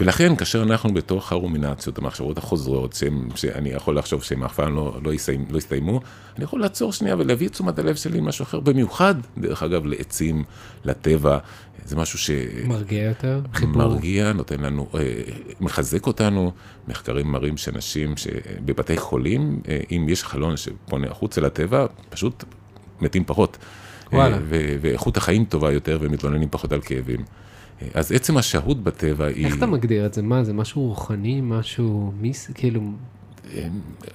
ולכן, 0.00 0.36
כאשר 0.36 0.62
אנחנו 0.62 0.94
בתוך 0.94 1.32
הרומינציות, 1.32 1.98
המחשבות 1.98 2.38
החוזרות, 2.38 2.92
שהם, 2.92 3.28
שאני 3.34 3.68
יכול 3.68 3.98
לחשוב 3.98 4.22
שהם 4.22 4.44
אף 4.44 4.54
פעם 4.54 4.76
לא, 4.76 4.98
לא, 5.04 5.14
יסיים, 5.14 5.46
לא 5.50 5.58
יסתיימו, 5.58 6.00
אני 6.36 6.44
יכול 6.44 6.60
לעצור 6.60 6.92
שנייה 6.92 7.16
ולהביא 7.16 7.46
את 7.46 7.52
תשומת 7.52 7.78
הלב 7.78 7.94
שלי 7.94 8.18
למשהו 8.18 8.42
אחר, 8.42 8.60
במיוחד, 8.60 9.14
דרך 9.38 9.62
אגב, 9.62 9.86
לעצים, 9.86 10.44
לטבע, 10.84 11.38
זה 11.84 11.96
משהו 11.96 12.18
ש... 12.18 12.30
מרגיע 12.66 13.02
יותר? 13.02 13.40
מרגיע, 13.62 14.32
נותן 14.32 14.60
לנו, 14.60 14.88
אה, 14.94 15.22
מחזק 15.60 16.06
אותנו. 16.06 16.52
מחקרים 16.88 17.32
מראים 17.32 17.56
שאנשים 17.56 18.16
שבבתי 18.16 18.96
חולים, 18.96 19.60
אה, 19.68 19.80
אם 19.90 20.06
יש 20.08 20.24
חלון 20.24 20.56
שפונה 20.56 21.06
החוצה 21.10 21.40
לטבע, 21.40 21.86
פשוט 22.10 22.44
מתים 23.00 23.24
פחות. 23.26 23.58
וואלה. 24.12 24.38
ואיכות 24.80 25.16
החיים 25.16 25.44
טובה 25.44 25.72
יותר 25.72 25.98
ומתלוננים 26.00 26.48
פחות 26.50 26.72
על 26.72 26.80
כאבים. 26.80 27.20
אז 27.94 28.12
עצם 28.12 28.36
השהות 28.36 28.82
בטבע 28.82 29.26
היא... 29.26 29.46
איך 29.46 29.56
אתה 29.56 29.66
מגדיר 29.66 30.06
את 30.06 30.14
זה? 30.14 30.22
מה, 30.22 30.44
זה 30.44 30.52
משהו 30.52 30.82
רוחני, 30.82 31.40
משהו 31.42 32.12
מיס, 32.20 32.50
כאילו... 32.54 32.80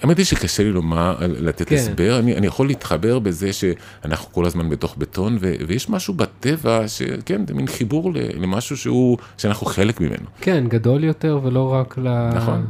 האמת 0.02 0.18
היא 0.18 0.26
שקשה 0.26 0.64
לי 0.64 0.72
לומר, 0.72 1.18
לתת 1.22 1.70
כן. 1.70 1.76
הסבר, 1.76 2.20
אני, 2.20 2.36
אני 2.36 2.48
יכול 2.48 2.68
להתחבר 2.68 3.20
בזה 3.20 3.54
שאנחנו 3.54 4.34
כל 4.34 4.46
הזמן 4.46 4.70
בתוך 4.70 4.96
בטון, 4.98 5.38
ו, 5.42 5.54
ויש 5.68 5.90
משהו 5.90 6.14
בטבע 6.14 6.88
שכן, 6.88 7.48
זה 7.48 7.54
מין 7.54 7.68
חיבור 7.68 8.12
למשהו 8.14 8.78
שהוא, 8.78 9.18
שאנחנו 9.38 9.66
חלק 9.66 10.02
ממנו. 10.02 10.26
כן, 10.42 10.66
גדול 10.68 11.04
יותר 11.04 11.40
ולא 11.44 11.74
רק 11.74 11.98
ל... 11.98 12.30
נכון. 12.36 12.66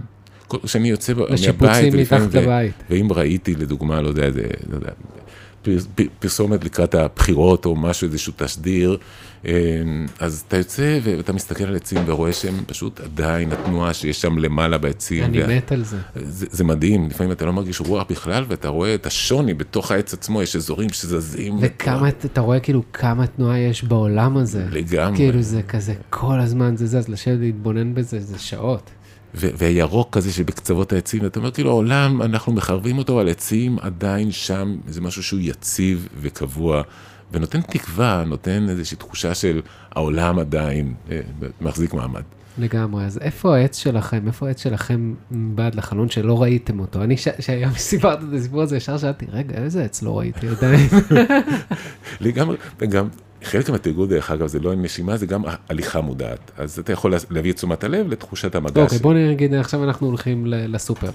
כשאני 0.63 0.89
יוצא 0.89 1.13
מהבית, 1.13 1.31
לשיפוצים 1.31 1.97
מתחת 1.97 2.33
לבית. 2.33 2.73
ואם 2.89 3.07
ראיתי, 3.11 3.55
לדוגמה, 3.55 4.01
לא 4.01 4.07
יודע, 4.07 4.23
איזה, 4.23 4.43
לא 4.69 4.75
יודע, 4.75 4.91
פרסומת 6.19 6.63
לקראת 6.63 6.95
הבחירות 6.95 7.65
או 7.65 7.75
משהו, 7.75 8.07
איזשהו 8.07 8.33
תשדיר, 8.35 8.97
אמ, 9.45 9.51
אז 10.19 10.43
אתה 10.47 10.57
יוצא 10.57 10.99
ואתה 11.03 11.33
מסתכל 11.33 11.63
על 11.63 11.75
עצים 11.75 12.01
ורואה 12.05 12.33
שהם 12.33 12.55
פשוט 12.67 12.99
עדיין 12.99 13.51
התנועה 13.51 13.93
שיש 13.93 14.21
שם 14.21 14.37
למעלה 14.37 14.77
בעצים. 14.77 15.23
אני 15.23 15.41
וה... 15.41 15.47
מת 15.47 15.71
על 15.71 15.83
זה. 15.83 15.97
זה. 16.15 16.45
זה 16.51 16.63
מדהים, 16.63 17.07
לפעמים 17.07 17.31
אתה 17.31 17.45
לא 17.45 17.53
מרגיש 17.53 17.81
רוח 17.81 18.05
בכלל 18.09 18.45
ואתה 18.47 18.67
רואה 18.67 18.95
את 18.95 19.05
השוני 19.05 19.53
בתוך 19.53 19.91
העץ 19.91 20.13
עצמו, 20.13 20.41
יש 20.41 20.55
אזורים 20.55 20.89
שזזים. 20.89 21.57
וכמה, 21.61 21.95
ותנועה. 21.95 22.09
אתה 22.25 22.41
רואה 22.41 22.59
כאילו 22.59 22.83
כמה 22.93 23.27
תנועה 23.27 23.59
יש 23.59 23.83
בעולם 23.83 24.37
הזה. 24.37 24.65
לגמרי. 24.71 25.17
כאילו 25.17 25.41
זה 25.41 25.61
כזה, 25.61 25.93
כל 26.09 26.39
הזמן 26.39 26.75
זה 26.77 26.87
זז, 26.87 27.09
לשבת 27.09 27.39
להתבונן 27.39 27.93
בזה, 27.93 28.19
זה 28.19 28.39
שעות. 28.39 28.89
והירוק 29.33 30.17
כזה 30.17 30.31
שבקצוות 30.31 30.93
העצים, 30.93 31.23
ואתה 31.23 31.39
אומר, 31.39 31.51
כאילו, 31.51 31.69
העולם, 31.69 32.21
אנחנו 32.21 32.53
מחרבים 32.53 32.97
אותו 32.97 33.19
על 33.19 33.29
עצים, 33.29 33.79
עדיין 33.79 34.31
שם, 34.31 34.77
זה 34.87 35.01
משהו 35.01 35.23
שהוא 35.23 35.39
יציב 35.43 36.07
וקבוע, 36.21 36.81
ונותן 37.31 37.61
תקווה, 37.61 38.23
נותן 38.25 38.69
איזושהי 38.69 38.97
תחושה 38.97 39.35
של 39.35 39.61
העולם 39.91 40.39
עדיין 40.39 40.93
אה, 41.11 41.19
מחזיק 41.61 41.93
מעמד. 41.93 42.23
לגמרי, 42.57 43.05
אז 43.05 43.17
איפה 43.21 43.57
העץ 43.57 43.77
שלכם, 43.77 44.27
איפה 44.27 44.47
העץ 44.47 44.63
שלכם 44.63 45.13
בעד 45.31 45.75
לחלון 45.75 46.09
שלא 46.09 46.41
ראיתם 46.41 46.79
אותו? 46.79 47.03
אני, 47.03 47.15
שהיום 47.39 47.73
סיפרת 47.89 48.19
את 48.19 48.33
הסיפור 48.33 48.61
הזה, 48.61 48.77
ישר 48.77 48.97
שאלתי, 48.97 49.25
רגע, 49.31 49.57
איזה 49.57 49.83
עץ 49.83 50.01
לא 50.01 50.19
ראיתי 50.19 50.47
עדיין? 50.47 50.87
לגמרי, 52.21 52.57
וגם 52.79 53.07
חלק 53.43 53.69
מהתרגול, 53.69 54.07
דרך 54.07 54.31
אגב, 54.31 54.47
זה 54.47 54.59
לא 54.59 54.75
נשימה, 54.75 55.17
זה 55.17 55.25
גם 55.25 55.43
הליכה 55.69 56.01
מודעת. 56.01 56.51
אז 56.57 56.79
אתה 56.79 56.93
יכול 56.93 57.13
להביא 57.29 57.51
את 57.51 57.55
תשומת 57.55 57.83
הלב 57.83 58.07
לתחושת 58.09 58.55
המגע. 58.55 58.81
אוקיי, 58.81 58.99
בוא 58.99 59.13
נגיד, 59.13 59.53
עכשיו 59.53 59.83
אנחנו 59.83 60.07
הולכים 60.07 60.43
לסופר. 60.47 61.11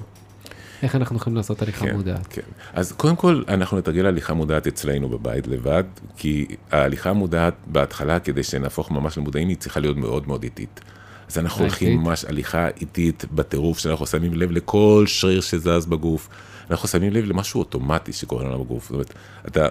איך 0.82 0.94
אנחנו 0.94 1.16
יכולים 1.16 1.37
לעשות 1.37 1.62
הליכה 1.62 1.87
כן, 1.87 1.96
מודעת? 1.96 2.26
כן, 2.30 2.42
אז 2.72 2.92
קודם 2.92 3.16
כל, 3.16 3.42
אנחנו 3.48 3.78
נתרגל 3.78 4.06
הליכה 4.06 4.34
מודעת 4.34 4.66
אצלנו 4.66 5.08
בבית 5.08 5.46
לבד, 5.46 5.84
כי 6.16 6.46
ההליכה 6.70 7.10
המודעת 7.10 7.54
בהתחלה, 7.66 8.20
כדי 8.20 8.42
שנהפוך 8.42 8.90
ממש 8.90 9.18
למודעים, 9.18 9.48
היא 9.48 9.56
צריכה 9.56 9.80
להיות 9.80 9.96
מאוד 9.96 10.28
מאוד 10.28 10.42
איטית. 10.42 10.80
אז 11.28 11.38
אנחנו 11.38 11.60
הולכים 11.60 11.98
ממש 11.98 12.24
הליכה 12.24 12.68
איטית 12.80 13.24
בטירוף, 13.32 13.78
שאנחנו 13.78 14.06
שמים 14.06 14.34
לב 14.34 14.50
לכל 14.50 15.04
שריר 15.06 15.40
שזז 15.40 15.87
בגוף. 15.87 16.28
אנחנו 16.70 16.88
שמים 16.88 17.12
לב 17.12 17.24
למשהו 17.24 17.59
אוטומטי 17.59 18.12
שקורה 18.12 18.44
לנו 18.44 18.64
בגוף. 18.64 18.83
זאת 18.85 18.92
אומרת, 18.92 19.14
אתה 19.46 19.68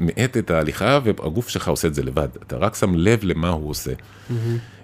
מאט 0.00 0.36
את 0.36 0.50
ההליכה 0.50 0.98
והגוף 1.04 1.48
שלך 1.48 1.68
עושה 1.68 1.88
את 1.88 1.94
זה 1.94 2.02
לבד. 2.02 2.28
אתה 2.46 2.56
רק 2.56 2.74
שם 2.74 2.94
לב 2.94 3.20
למה 3.22 3.48
הוא 3.48 3.70
עושה. 3.70 3.92
Mm-hmm. 3.92 4.32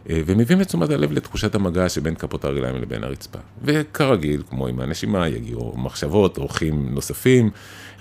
ומביאים 0.07 0.61
את 0.61 0.67
תשומת 0.67 0.91
הלב 0.91 1.13
לתחושת 1.13 1.55
המגע 1.55 1.89
שבין 1.89 2.15
כפות 2.15 2.45
הרגליים 2.45 2.77
לבין 2.77 3.05
הרצפה. 3.05 3.39
וכרגיל, 3.63 4.43
כמו 4.51 4.67
עם 4.67 4.81
הנשימה, 4.81 5.29
יגיעו 5.29 5.75
מחשבות, 5.77 6.39
אורחים 6.39 6.89
נוספים. 6.91 7.51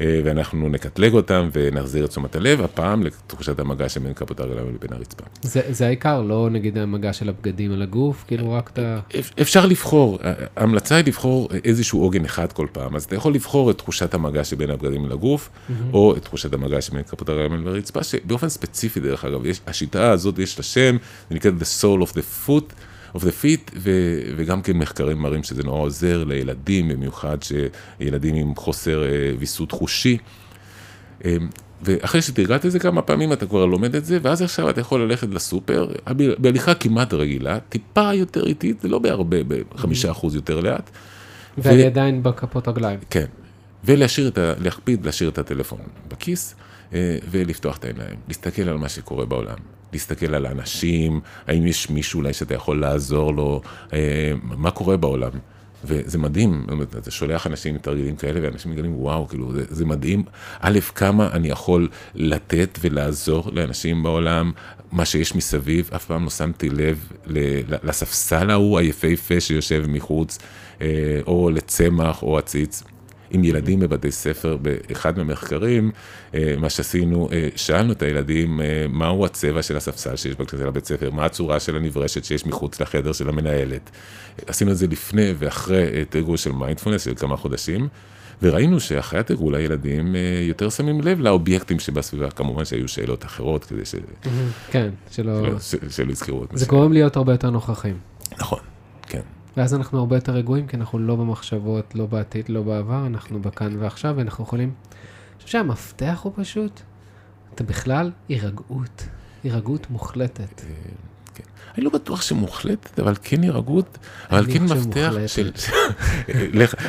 אה, 0.02 0.22
ואנחנו 0.24 0.70
נקטלג 0.70 1.14
אותם 1.14 1.50
ונחזיר 1.54 2.06
את 2.06 2.10
תשומת 2.10 2.36
הלב, 2.36 2.62
הפעם 2.62 3.04
לתחושת 3.04 3.60
המגע 3.60 3.90
שבין 3.90 4.14
כפות 4.14 4.40
הרגליים 4.40 4.76
לבין 4.76 4.94
הרצפה. 4.94 5.24
זה, 5.42 5.62
זה 5.70 5.88
העיקר, 5.88 6.22
לא 6.22 6.50
נגיד 6.50 6.78
המגע 6.78 7.14
של 7.14 7.30
הבגדים 7.30 7.72
על 7.72 7.82
הגוף, 7.82 8.24
כאילו 8.28 8.52
רק 8.52 8.70
אתה... 8.74 9.00
אפשר 9.42 9.66
לבחור, 9.66 10.20
ההמלצה 10.58 10.96
היא 10.96 11.06
לבחור 11.06 11.50
איזשהו 11.64 12.02
עוגן 12.02 12.26
אחד 12.26 12.52
כל 12.52 12.68
פעם, 12.72 12.96
אז 12.96 13.04
אתה 13.04 13.16
יכול 13.16 13.34
לבחור 13.34 13.72
את 13.72 13.78
תחושת 13.78 14.14
המגע 14.14 14.44
שבין 14.44 14.70
הבגדים 14.70 15.06
לגוף, 15.06 15.50
mm-hmm. 15.50 15.74
או 15.94 16.16
את 16.18 16.24
תחושת 16.24 16.54
המגע 16.54 16.82
שבין 16.82 17.04
כפות 17.04 17.30
הרגליים 17.30 17.54
לבין 17.54 17.68
הרצפה, 17.68 18.04
שבאופן 18.04 18.50
ספציפי 18.50 19.00
דרך 19.00 19.26
אגב, 19.26 19.46
יש, 19.46 19.62
השיטה 19.68 20.12
הזאת 20.12 20.40
יש 20.40 20.58
לה 20.58 20.64
שם, 20.64 20.98
זה 21.30 21.36
נקרא 21.36 21.52
The 21.60 21.64
Soul 21.90 22.10
of 22.10 22.14
the 22.14 22.48
Foot. 22.48 22.74
of 23.16 23.20
the 23.20 23.44
feet, 23.44 23.72
ו, 23.76 23.92
וגם 24.38 24.62
כן 24.62 24.78
מחקרים 24.78 25.18
מראים 25.18 25.44
שזה 25.44 25.64
נורא 25.64 25.80
עוזר 25.80 26.24
לילדים, 26.24 26.88
במיוחד 26.88 27.38
שילדים 27.44 28.36
עם 28.36 28.56
חוסר 28.56 29.04
אה, 29.04 29.32
ויסות 29.40 29.72
חושי. 29.72 30.18
אה, 31.26 31.38
ואחרי 31.82 32.22
שתרגלת 32.22 32.66
את 32.66 32.72
זה 32.72 32.80
כמה 32.80 33.02
פעמים, 33.02 33.34
אתה 33.34 33.46
כבר 33.46 33.66
לומד 33.66 33.96
את 33.96 34.06
זה, 34.06 34.18
ואז 34.22 34.42
עכשיו 34.42 34.70
אתה 34.70 34.82
יכול 34.82 35.04
ללכת 35.04 35.28
לסופר, 35.30 35.88
בהליכה 36.38 36.74
כמעט 36.74 37.14
רגילה, 37.14 37.60
טיפה 37.60 38.14
יותר 38.14 38.46
איטית, 38.46 38.84
לא 38.84 39.00
בהרבה, 39.00 39.38
בחמישה 39.44 40.12
אחוז 40.12 40.36
יותר 40.36 40.60
לאט. 40.60 40.90
ואני 41.58 41.84
ו... 41.84 41.86
עדיין 41.86 42.24
בכפות 42.24 42.68
רגליים. 42.68 43.00
כן, 43.10 43.26
ולהשאיר 43.84 44.28
את 44.28 44.38
ה... 44.38 44.54
להקפיד 44.60 45.06
להשאיר 45.06 45.30
את 45.30 45.38
הטלפון 45.38 45.80
בכיס, 46.08 46.56
אה, 46.94 47.18
ולפתוח 47.32 47.78
את 47.78 47.84
העיניים, 47.84 48.16
להסתכל 48.28 48.62
על 48.62 48.78
מה 48.78 48.90
שקורה 48.90 49.26
בעולם. 49.26 49.58
להסתכל 49.94 50.36
על 50.36 50.46
האנשים, 50.46 51.20
האם 51.48 51.68
יש 51.68 51.90
מישהו 51.90 52.20
אולי 52.20 52.34
שאתה 52.34 52.54
יכול 52.54 52.82
לעזור 52.82 53.34
לו, 53.34 53.62
אה, 53.94 54.32
מה 54.44 54.72
קורה 54.72 54.98
בעולם. 54.98 55.32
וזה 55.84 56.18
מדהים, 56.18 56.66
אתה 56.98 57.12
שולח 57.12 57.48
אנשים 57.48 57.74
עם 57.74 57.80
תרגילים 57.82 58.16
כאלה, 58.16 58.40
ואנשים 58.44 58.72
מגלים, 58.72 58.96
וואו, 58.96 59.28
כאילו, 59.28 59.54
זה, 59.54 59.64
זה 59.70 59.86
מדהים. 59.86 60.24
א', 60.60 60.80
כמה 60.96 61.30
אני 61.32 61.48
יכול 61.48 61.88
לתת 62.16 62.80
ולעזור 62.82 63.50
לאנשים 63.54 64.04
בעולם, 64.04 64.52
מה 64.92 65.06
שיש 65.06 65.36
מסביב, 65.36 65.90
אף 65.96 66.06
פעם 66.06 66.24
לא 66.24 66.30
שמתי 66.30 66.70
לב 66.70 67.12
לספסל 67.84 68.50
ההוא 68.50 68.80
היפהפה 68.80 69.40
שיושב 69.40 69.84
מחוץ, 69.88 70.40
אה, 70.82 70.88
או 71.28 71.50
לצמח 71.50 72.24
או 72.24 72.38
עציץ. 72.38 72.84
עם 73.32 73.44
ילדים 73.44 73.80
בבתי 73.80 74.12
ספר, 74.12 74.58
באחד 74.58 75.18
מהמחקרים, 75.18 75.92
אה, 76.36 76.54
מה 76.58 76.70
שעשינו, 76.70 77.30
אה, 77.32 77.50
שאלנו 77.56 77.92
את 77.92 78.02
הילדים 78.02 78.62
אה, 78.62 78.86
מהו 78.90 79.26
הצבע 79.26 79.62
של 79.62 79.78
הספסל 79.78 80.16
שיש 80.16 80.36
בכניסה 80.36 80.66
לבית 80.66 80.86
ספר, 80.86 81.12
מה 81.12 81.26
הצורה 81.26 81.60
של 81.60 81.76
הנברשת 81.76 82.24
שיש 82.24 82.46
מחוץ 82.46 82.82
לחדר 82.82 83.12
של 83.12 83.30
המנהלת. 83.30 83.90
עשינו 84.48 84.72
את 84.72 84.78
זה 84.78 84.88
לפני 84.88 85.34
ואחרי 85.38 86.06
תרגול 86.10 86.38
של 86.38 86.52
מיינדפולנס 86.52 87.06
של 87.06 87.16
כמה 87.16 87.38
חודשים. 87.38 87.88
וראינו 88.42 88.80
שאחרי 88.80 89.20
התרגול 89.20 89.56
הילדים 89.56 90.16
יותר 90.42 90.70
שמים 90.70 91.02
לב 91.02 91.20
לאובייקטים 91.20 91.80
שבסביבה, 91.80 92.32
כמובן 92.32 92.66
שהיו 92.66 92.88
שאלות 92.88 93.26
אחרות 93.26 93.66
כדי 93.66 93.86
ש... 93.86 93.96
כן, 94.72 94.90
שלא... 95.12 95.60
שלא 95.90 96.12
יזכרו 96.12 96.44
את 96.44 96.50
זה. 96.52 96.58
זה 96.58 96.66
גורם 96.66 96.94
להיות 96.94 97.16
הרבה 97.16 97.34
יותר 97.34 97.50
נוכחים. 97.50 97.98
נכון. 98.40 98.60
ואז 99.58 99.74
אנחנו 99.74 100.00
הרבה 100.00 100.18
יותר 100.18 100.32
רגועים, 100.32 100.68
כי 100.68 100.78
אנחנו 100.78 101.00
לא 101.00 101.16
במחשבות, 101.16 101.96
לא 101.96 102.06
בעתיד, 102.06 102.50
לא 102.50 102.62
בעבר, 102.62 103.08
אנחנו 103.08 103.42
בכאן 103.42 103.76
ועכשיו, 103.80 104.14
ואנחנו 104.18 104.44
יכולים... 104.44 104.70
אני 104.70 105.44
חושב 105.44 105.48
שהמפתח 105.48 106.20
הוא 106.24 106.32
פשוט, 106.36 106.82
אתה 107.56 107.64
בכלל 107.64 108.12
הירגעות, 108.30 109.08
הירגעות 109.44 109.90
מוחלטת. 109.90 110.62
אה, 110.64 110.74
כן. 111.36 111.44
אני 111.78 111.84
לא 111.86 111.92
בטוח 111.92 112.22
שמוחלטת, 112.22 113.00
אבל 113.00 113.14
כן 113.24 113.44
הירגעות, 113.44 113.98
אבל 114.32 114.46
כן 114.54 114.64
מפתח 114.64 115.14
של, 115.28 115.52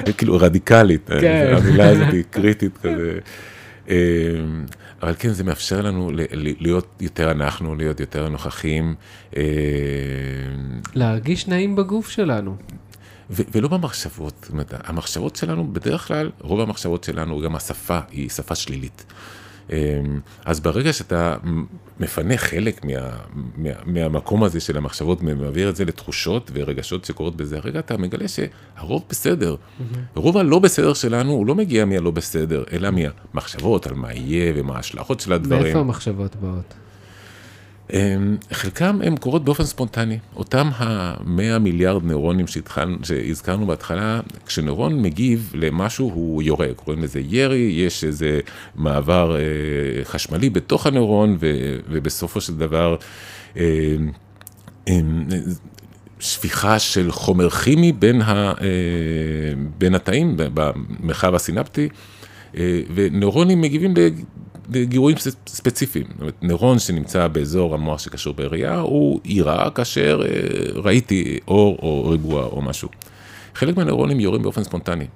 כאילו 0.19 0.37
רדיקלית, 0.37 1.11
כן. 1.21 1.53
המילה 1.57 1.89
הזאת 1.89 2.13
היא 2.13 2.25
קריטית 2.31 2.79
כזה. 2.83 3.19
אבל 5.03 5.15
כן, 5.19 5.33
זה 5.33 5.45
מאפשר 5.45 5.81
לנו 5.81 6.11
להיות 6.61 6.89
יותר 7.01 7.31
אנחנו, 7.31 7.75
להיות 7.75 8.01
יותר 8.01 8.29
נוכחים. 8.29 8.95
אה, 9.37 9.43
להרגיש 10.95 11.49
נעים 11.49 11.77
בגוף 11.77 12.09
שלנו. 12.09 12.57
ולא 13.31 13.69
במחשבות, 13.69 14.35
זאת 14.43 14.51
אומרת, 14.53 14.75
המחשבות 14.85 15.37
שלנו, 15.37 15.73
בדרך 15.73 16.09
כלל, 16.09 16.31
רוב 16.41 16.61
המחשבות 16.61 17.05
שלנו, 17.05 17.41
גם 17.41 17.57
השפה, 17.57 17.99
היא 18.11 18.29
שפה 18.29 18.55
שלילית. 18.55 19.05
אמ, 19.73 20.21
אז 20.45 20.61
ברגע 20.61 20.93
שאתה 20.93 21.37
מפנה 22.01 22.37
חלק 22.37 22.85
מה, 22.85 22.91
מה, 23.57 23.71
מהמקום 23.87 24.45
הזה 24.45 24.61
של 24.61 24.77
המחשבות, 24.77 25.19
ומעביר 25.21 25.69
את 25.69 25.77
זה 25.77 25.85
לתחושות 25.85 26.51
ורגשות 26.55 27.05
שקורות 27.05 27.37
בזה, 27.37 27.59
הרגע 27.59 27.79
אתה 27.79 27.97
מגלה 27.97 28.27
שהרוב 28.29 29.05
בסדר. 29.11 29.55
Mm-hmm. 29.55 29.99
רוב 30.15 30.37
הלא 30.37 30.59
בסדר 30.59 30.95
שלנו 30.95 31.33
הוא 31.33 31.47
לא 31.47 31.55
מגיע 31.55 31.85
מהלא 31.85 32.11
בסדר, 32.11 32.65
אלא 32.73 32.89
מהמחשבות 32.91 33.87
על 33.87 33.95
מה 33.95 34.13
יהיה 34.13 34.53
ומה 34.57 34.77
ההשלכות 34.77 35.21
של 35.21 35.33
הדברים. 35.33 35.63
מאיפה 35.63 35.79
המחשבות 35.79 36.37
באות? 36.37 36.75
אמ, 37.93 38.37
חלקם 38.53 39.01
הם 39.05 39.17
קורות 39.17 39.45
באופן 39.45 39.65
ספונטני. 39.65 40.19
אותם 40.37 40.69
המאה 40.77 41.59
מיליארד 41.59 42.05
נוירונים 42.05 42.47
שהזכרנו 43.03 43.67
בהתחלה, 43.67 44.21
כשנוירון 44.47 45.03
מגיב 45.03 45.53
למשהו 45.55 46.11
הוא 46.15 46.43
יורה, 46.43 46.67
קוראים 46.77 47.03
לזה 47.03 47.21
ירי, 47.21 47.73
יש 47.77 48.05
איזה 48.05 48.41
מעבר 48.75 49.37
אה, 49.37 49.41
חשמלי 50.05 50.51
בתוך 50.51 50.87
הנוירון, 50.87 51.37
ובסופו 51.91 52.41
של 52.41 52.57
דבר 52.57 52.97
אה, 53.57 53.97
שפיכה 56.21 56.79
של 56.79 57.11
חומר 57.11 57.51
כימי 57.51 57.93
בין, 57.93 58.23
ה, 58.23 58.33
אה, 58.33 58.55
בין 59.79 59.95
התאים 59.95 60.35
במרחב 60.37 61.35
הסינפטי. 61.35 61.89
ונוירונים 62.95 63.61
מגיבים 63.61 63.95
גירויים 64.73 65.19
ספציפיים. 65.47 66.07
זאת 66.11 66.21
אומרת, 66.21 66.35
נוירון 66.43 66.79
שנמצא 66.79 67.29
באזור 67.29 67.75
המוח 67.75 67.99
שקשור 67.99 68.35
בראייה, 68.35 68.79
הוא 68.79 69.21
יירה 69.25 69.71
כאשר 69.71 70.23
אה, 70.25 70.81
ראיתי 70.81 71.39
אור 71.49 71.79
או 71.83 72.09
ריבוע 72.09 72.45
או 72.45 72.63
משהו. 72.63 72.89
חלק 73.55 73.77
מהנוירונים 73.77 74.21
יורים 74.21 74.43
באופן 74.43 74.65
ספונטני, 74.65 75.07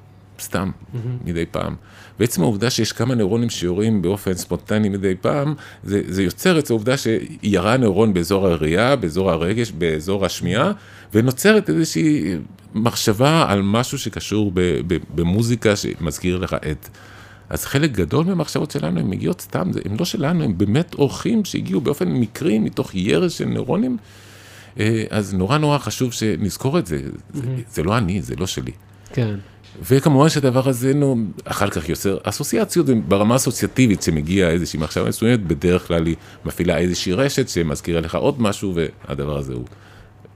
סתם, 0.40 0.70
mm-hmm. 0.70 0.98
מדי 1.24 1.46
פעם. 1.50 1.74
ועצם 2.20 2.42
העובדה 2.42 2.70
שיש 2.70 2.92
כמה 2.92 3.14
נוירונים 3.14 3.50
שיורים 3.50 4.02
באופן 4.02 4.34
ספונטני 4.34 4.88
מדי 4.88 5.14
פעם, 5.20 5.54
זה, 5.84 6.02
זה 6.06 6.22
יוצר 6.22 6.58
את 6.58 6.70
העובדה 6.70 6.94
שירה 6.96 7.76
נוירון 7.76 8.14
באזור 8.14 8.46
הראייה, 8.46 8.96
באזור 8.96 9.30
הרגש, 9.30 9.70
באזור 9.70 10.24
השמיעה, 10.24 10.72
ונוצרת 11.14 11.70
איזושהי 11.70 12.36
מחשבה 12.74 13.46
על 13.48 13.62
משהו 13.62 13.98
שקשור 13.98 14.52
במוזיקה 15.14 15.76
שמזכיר 15.76 16.38
לך 16.38 16.56
את. 16.70 16.88
אז 17.50 17.64
חלק 17.64 17.90
גדול 17.90 18.26
מהמחשבות 18.26 18.70
שלנו 18.70 19.00
הן 19.00 19.11
מגיעות 19.11 19.40
סתם, 19.40 19.70
הן 19.85 19.96
לא 19.98 20.04
שלנו, 20.04 20.44
הן 20.44 20.59
באמת 20.59 20.94
אורחים 20.94 21.44
שהגיעו 21.44 21.80
באופן 21.80 22.09
מקרי 22.09 22.59
מתוך 22.59 22.94
ירז 22.94 23.33
של 23.33 23.44
נוירונים. 23.44 23.96
אה, 24.80 25.04
אז 25.11 25.35
נורא 25.35 25.59
נורא 25.59 25.78
חשוב 25.78 26.12
שנזכור 26.12 26.78
את 26.78 26.87
זה. 26.87 26.96
Mm-hmm. 26.98 27.37
זה, 27.37 27.42
זה 27.70 27.83
לא 27.83 27.98
אני, 27.98 28.22
זה 28.22 28.35
לא 28.37 28.46
שלי. 28.46 28.72
כן. 29.12 29.35
וכמובן 29.83 30.28
שהדבר 30.28 30.68
הזה 30.68 30.94
נו, 30.94 31.16
אחר 31.44 31.70
כך 31.70 31.88
יוצר 31.88 32.18
אסוציאציות 32.22 32.87
ברמה 33.09 33.37
אסוציאטיבית 33.37 34.02
שמגיעה 34.02 34.50
איזושהי 34.50 34.78
מחשבה 34.78 35.09
מסוימת, 35.09 35.40
בדרך 35.40 35.87
כלל 35.87 36.07
היא 36.07 36.16
מפעילה 36.44 36.78
איזושהי 36.78 37.12
רשת 37.12 37.48
שמזכירה 37.48 38.00
לך 38.00 38.14
עוד 38.14 38.42
משהו 38.42 38.74
והדבר 38.74 39.38
הזה 39.38 39.52
הוא 39.54 39.64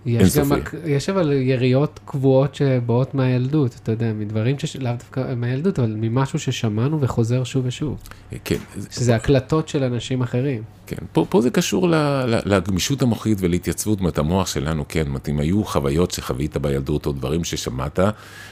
יש 0.07 0.37
גם, 0.37 0.53
יש 0.85 1.09
אבל 1.09 1.33
יריות 1.33 2.01
קבועות 2.05 2.55
שבאות 2.55 3.15
מהילדות, 3.15 3.77
אתה 3.83 3.93
יודע, 3.93 4.13
מדברים 4.13 4.59
שלאו 4.59 4.93
דווקא 4.99 5.35
מהילדות, 5.37 5.79
אבל 5.79 5.95
ממשהו 5.97 6.39
ששמענו 6.39 7.01
וחוזר 7.01 7.45
שוב 7.45 7.65
ושוב. 7.67 7.97
כן. 8.45 8.57
שזה 8.91 9.17
הקלטות 9.17 9.69
של 9.69 9.83
אנשים 9.83 10.23
אחרים. 10.23 10.63
כן, 10.87 10.97
פה, 11.13 11.27
פה 11.29 11.43
זה 11.43 11.51
קשור 11.51 11.89
לגמישות 12.45 13.03
המוחית 13.03 13.39
ולהתייצבות, 13.41 13.99
זאת 13.99 14.01
אומרת, 14.01 14.19
המוח 14.19 14.47
שלנו, 14.47 14.85
כן, 14.89 15.05
זאת 15.15 15.29
אם 15.29 15.41
היו 15.41 15.65
חוויות 15.65 16.11
שחווית 16.11 16.57
בילדות 16.57 17.07
או 17.07 17.13
דברים 17.13 17.45
ששמעת, 17.45 17.99
אה, 18.01 18.11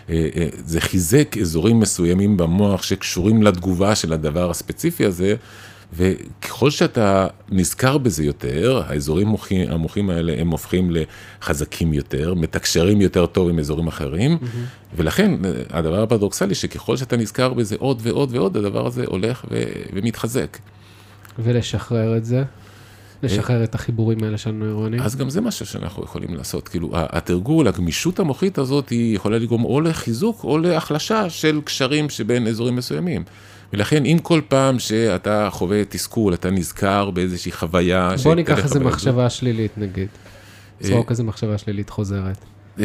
אה, 0.09 0.49
זה 0.65 0.81
חיזק 0.81 1.37
אזורים 1.41 1.81
מסוימים 1.81 2.37
במוח 2.37 2.83
שקשורים 2.83 3.43
לתגובה 3.43 3.95
של 3.95 4.13
הדבר 4.13 4.51
הספציפי 4.51 5.05
הזה. 5.07 5.35
וככל 5.92 6.70
שאתה 6.70 7.27
נזכר 7.49 7.99
בזה 7.99 8.25
יותר, 8.25 8.83
האזורים 8.87 9.27
המוחים, 9.27 9.70
המוחים 9.70 10.11
האלה 10.11 10.35
הם 10.38 10.51
הופכים 10.51 10.90
לחזקים 10.90 11.92
יותר, 11.92 12.35
מתקשרים 12.35 13.01
יותר 13.01 13.27
טוב 13.27 13.49
עם 13.49 13.59
אזורים 13.59 13.87
אחרים, 13.87 14.38
mm-hmm. 14.40 14.96
ולכן 14.96 15.35
הדבר 15.70 16.03
הפרדוקסלי 16.03 16.55
שככל 16.55 16.96
שאתה 16.96 17.16
נזכר 17.16 17.55
בזה 17.55 17.77
עוד 17.79 18.01
ועוד 18.03 18.35
ועוד, 18.35 18.57
הדבר 18.57 18.87
הזה 18.87 19.05
הולך 19.07 19.44
ו- 19.51 19.62
ומתחזק. 19.92 20.59
ולשחרר 21.38 22.16
את 22.16 22.25
זה? 22.25 22.44
לשחרר 23.22 23.64
את 23.64 23.75
החיבורים 23.75 24.25
האלה 24.25 24.38
של 24.38 24.51
נוירונים? 24.51 25.01
אז 25.01 25.16
גם 25.16 25.31
זה 25.31 25.40
משהו 25.40 25.66
שאנחנו 25.66 26.05
יכולים 26.05 26.35
לעשות. 26.35 26.68
כאילו, 26.68 26.90
התרגול, 26.94 27.68
הגמישות 27.68 28.18
המוחית 28.18 28.59
הזאת, 28.59 28.88
היא 28.88 29.16
יכולה 29.16 29.38
לגרום 29.38 29.64
או 29.64 29.81
לחיזוק 29.81 30.44
או 30.44 30.59
להחלשה 30.59 31.31
של 31.31 31.61
קשרים 31.64 32.09
שבין 32.09 32.46
אזורים 32.46 32.77
מסוימים. 32.77 33.25
ולכן 33.72 34.05
אם 34.05 34.18
כל 34.22 34.40
פעם 34.48 34.79
שאתה 34.79 35.48
חווה 35.50 35.85
תסכול, 35.85 36.35
אתה 36.35 36.50
נזכר 36.50 37.11
באיזושהי 37.11 37.52
חוויה... 37.52 38.11
בוא 38.24 38.35
ניקח 38.35 38.64
איזה 38.64 38.81
מחשבה 38.81 39.31
שלילית 39.31 39.79
נגיד. 39.79 40.09
זרוק 40.81 41.11
איזה 41.11 41.22
מחשבה 41.22 41.59
שלילית 41.59 41.90
חוזרת. 41.90 42.38
אה, 42.81 42.85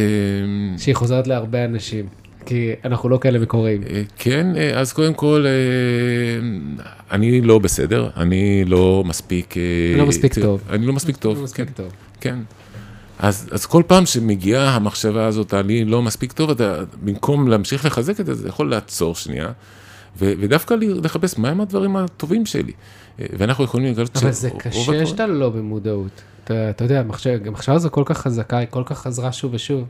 שהיא 0.78 0.96
חוזרת 0.96 1.28
להרבה 1.28 1.66
אנשים. 1.66 2.06
כי 2.46 2.72
אנחנו 2.86 3.10
לא 3.10 3.18
כאלה 3.22 3.40
מקוראים. 3.40 3.84
אה, 3.90 4.02
כן, 4.18 4.56
אה, 4.56 4.80
אז 4.80 4.94
קודם 4.94 5.14
כל, 5.14 5.46
אני 7.12 7.42
לא 7.42 7.60
בסדר, 7.60 8.10
אני 8.18 8.66
לא 8.66 9.04
מספיק... 9.06 9.56
לא 9.98 10.06
מספיק 10.06 10.40
טוב. 10.40 10.62
אני 10.70 10.86
לא 10.86 10.94
מספיק 10.94 11.18
טוב, 11.18 11.38
לא 11.38 11.44
מספיק 11.44 11.68
כן. 11.68 11.74
טוב. 11.74 11.92
כן. 12.22 12.40
אז, 13.20 13.50
אז 13.52 13.66
כל 13.66 13.84
פעם 13.88 14.06
שמגיעה 14.06 14.76
המחשבה 14.76 15.26
הזאת, 15.26 15.54
אני 15.54 15.86
לא 15.86 16.02
מספיק 16.02 16.32
טוב, 16.32 16.50
אתה 16.50 16.84
במקום 17.04 17.48
להמשיך 17.48 17.86
לחזק 17.86 18.20
את 18.20 18.26
זה, 18.26 18.34
זה 18.34 18.48
יכול 18.48 18.70
לעצור 18.70 19.16
שנייה. 19.16 19.52
ו- 20.18 20.34
ודווקא 20.40 20.74
לחפש 21.04 21.38
מהם 21.38 21.62
הדברים 21.62 21.96
הטובים 21.96 22.46
שלי. 22.46 22.72
אה, 23.20 23.26
ואנחנו 23.38 23.64
יכולים 23.64 23.94
לגלות 23.94 24.18
אבל 24.18 24.32
זה 24.32 24.50
קשה 24.58 25.06
שאתה 25.06 25.28
לא 25.28 25.50
במודעות. 25.50 26.22
אתה, 26.44 26.70
אתה 26.70 26.86
יודע, 26.86 27.04
המחשבה 27.46 27.76
הזו 27.76 27.92
כל 27.92 28.04
כך 28.06 28.18
חזקה, 28.18 28.58
היא 28.58 28.68
כל 28.70 28.84
כך 28.86 29.00
חזרה 29.00 29.32
שוב 29.32 29.54
ושוב. 29.54 29.88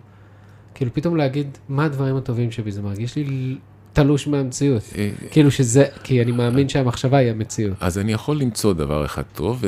כאילו 0.76 0.94
פתאום 0.94 1.16
להגיד 1.16 1.58
מה 1.70 1.86
הדברים 1.86 2.16
הטובים 2.16 2.52
שבי, 2.52 2.72
זה 2.72 2.82
מרגיש 2.82 3.16
לי 3.16 3.58
תלוש 3.93 4.27
מהמציאות. 4.27 4.84
אה, 4.97 5.10
כאילו 5.32 5.51
שזה, 5.51 5.86
כי 6.04 6.21
אני 6.21 6.32
מאמין 6.32 6.69
שהמחשבה 6.69 7.17
היא 7.17 7.30
המציאות. 7.30 7.73
אז 7.80 7.97
אני 7.97 8.13
יכול 8.13 8.38
למצוא 8.38 8.73
דבר 8.73 9.06
אחד 9.06 9.21
טוב, 9.34 9.63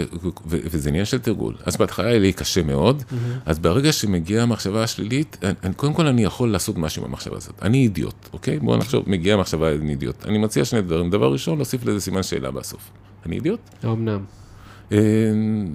וזה 0.46 0.90
עניין 0.90 1.06
של 1.06 1.20
תרגול. 1.20 1.54
אז 1.66 1.78
בהתחלה 1.78 2.08
היה 2.08 2.20
לי 2.20 2.34
קשה 2.34 2.64
מאוד, 2.64 3.04
אז 3.46 3.60
ברגע 3.60 3.92
שמגיעה 3.92 4.44
המחשבה 4.44 4.84
השלילית, 4.84 5.38
קודם 5.76 5.94
כל 5.94 6.08
אני 6.08 6.24
יכול 6.24 6.52
לעשות 6.52 6.78
משהו 6.78 7.04
עם 7.04 7.10
המחשבה 7.10 7.38
הזאת. 7.38 7.54
אני 7.62 7.78
אידיוט, 7.78 8.30
אוקיי? 8.34 8.60
בואו 8.60 8.78
נחשוב, 8.78 9.04
מגיעה 9.08 9.38
המחשבה, 9.38 9.72
אני 9.72 9.92
אידיוט. 9.92 10.26
אני 10.26 10.38
מציע 10.38 10.66
שני 10.66 10.82
דברים. 10.82 11.10
דבר 11.10 11.32
ראשון, 11.32 11.58
להוסיף 11.58 11.86
לזה 11.86 12.02
סימן 12.02 12.24
שאלה 12.24 12.52
בסוף. 12.52 12.92
אני 13.26 13.36
אידיוט? 13.36 13.60
אמנם. 13.86 14.24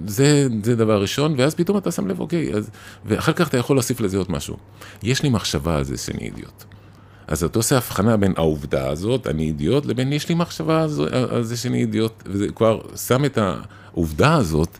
זה, 0.05 0.47
זה 0.63 0.75
דבר 0.75 1.01
ראשון, 1.01 1.35
ואז 1.37 1.55
פתאום 1.55 1.77
אתה 1.77 1.91
שם 1.91 2.07
לב, 2.07 2.19
אוקיי, 2.19 2.53
אז, 2.53 2.69
ואחר 3.05 3.33
כך 3.33 3.47
אתה 3.47 3.57
יכול 3.57 3.75
להוסיף 3.75 4.01
לזה 4.01 4.17
עוד 4.17 4.31
משהו. 4.31 4.57
יש 5.03 5.23
לי 5.23 5.29
מחשבה 5.29 5.77
על 5.77 5.83
זה 5.83 5.97
שאני 5.97 6.19
אידיוט. 6.19 6.63
אז 7.29 7.43
אתה 7.43 7.59
עושה 7.59 7.77
הבחנה 7.77 8.17
בין 8.17 8.33
העובדה 8.37 8.89
הזאת, 8.89 9.27
אני 9.27 9.43
אידיוט, 9.43 9.85
לבין 9.85 10.13
יש 10.13 10.29
לי 10.29 10.35
מחשבה 10.35 10.85
על 11.29 11.43
זה 11.43 11.57
שאני 11.57 11.77
אידיוט, 11.77 12.23
וזה 12.25 12.47
כבר 12.55 12.81
שם 12.95 13.25
את 13.25 13.37
העובדה 13.37 14.35
הזאת 14.35 14.77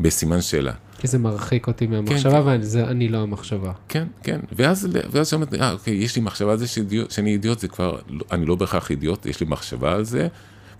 בסימן 0.00 0.40
שאלה. 0.40 0.72
כי 0.98 1.08
זה 1.08 1.18
מרחיק 1.18 1.66
אותי 1.66 1.86
מהמחשבה, 1.86 2.42
כן, 2.42 2.46
ואני 2.46 3.06
כן. 3.06 3.12
לא 3.12 3.18
המחשבה. 3.18 3.72
כן, 3.88 4.06
כן, 4.22 4.40
ואז, 4.52 4.88
ואז 5.10 5.28
שאומרת, 5.28 5.54
אה, 5.54 5.72
אוקיי, 5.72 5.94
יש 5.94 6.16
לי 6.16 6.22
מחשבה 6.22 6.52
על 6.52 6.58
זה 6.58 6.66
שאני, 6.66 6.86
שאני 7.08 7.32
אידיוט, 7.32 7.58
זה 7.58 7.68
כבר, 7.68 7.98
אני 8.32 8.46
לא 8.46 8.54
בהכרח 8.54 8.90
אידיוט, 8.90 9.26
יש 9.26 9.40
לי 9.40 9.46
מחשבה 9.48 9.92
על 9.92 10.04
זה, 10.04 10.28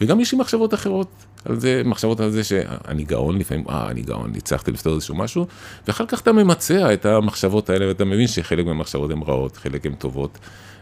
וגם 0.03 0.21
יש 0.21 0.33
לי 0.33 0.39
מחשבות 0.39 0.75
אחרות 0.75 1.09
על 1.45 1.61
זה, 1.61 1.83
מחשבות 1.85 2.21
על 2.21 2.31
זה 2.31 2.45
שאני 2.45 3.05
גאון 3.05 3.39
לפעמים, 3.39 3.65
אה, 3.69 3.91
אני 3.91 4.03
גאון, 4.03 4.33
הצלחתי 4.37 4.73
לפתור 4.73 4.95
איזשהו 4.95 5.15
משהו, 5.15 5.47
ואחר 5.87 6.07
כך 6.07 6.21
אתה 6.21 6.33
ממצע 6.33 6.93
את 6.93 7.07
המחשבות 7.07 7.71
האלה, 7.71 7.89
ואתה 7.89 8.05
מבין 8.05 8.27
שחלק 8.27 8.67
מהמחשבות 8.67 9.11
הן 9.11 9.23
רעות, 9.23 9.57
חלק 9.57 9.87
הן 9.87 9.95
טובות. 9.95 10.39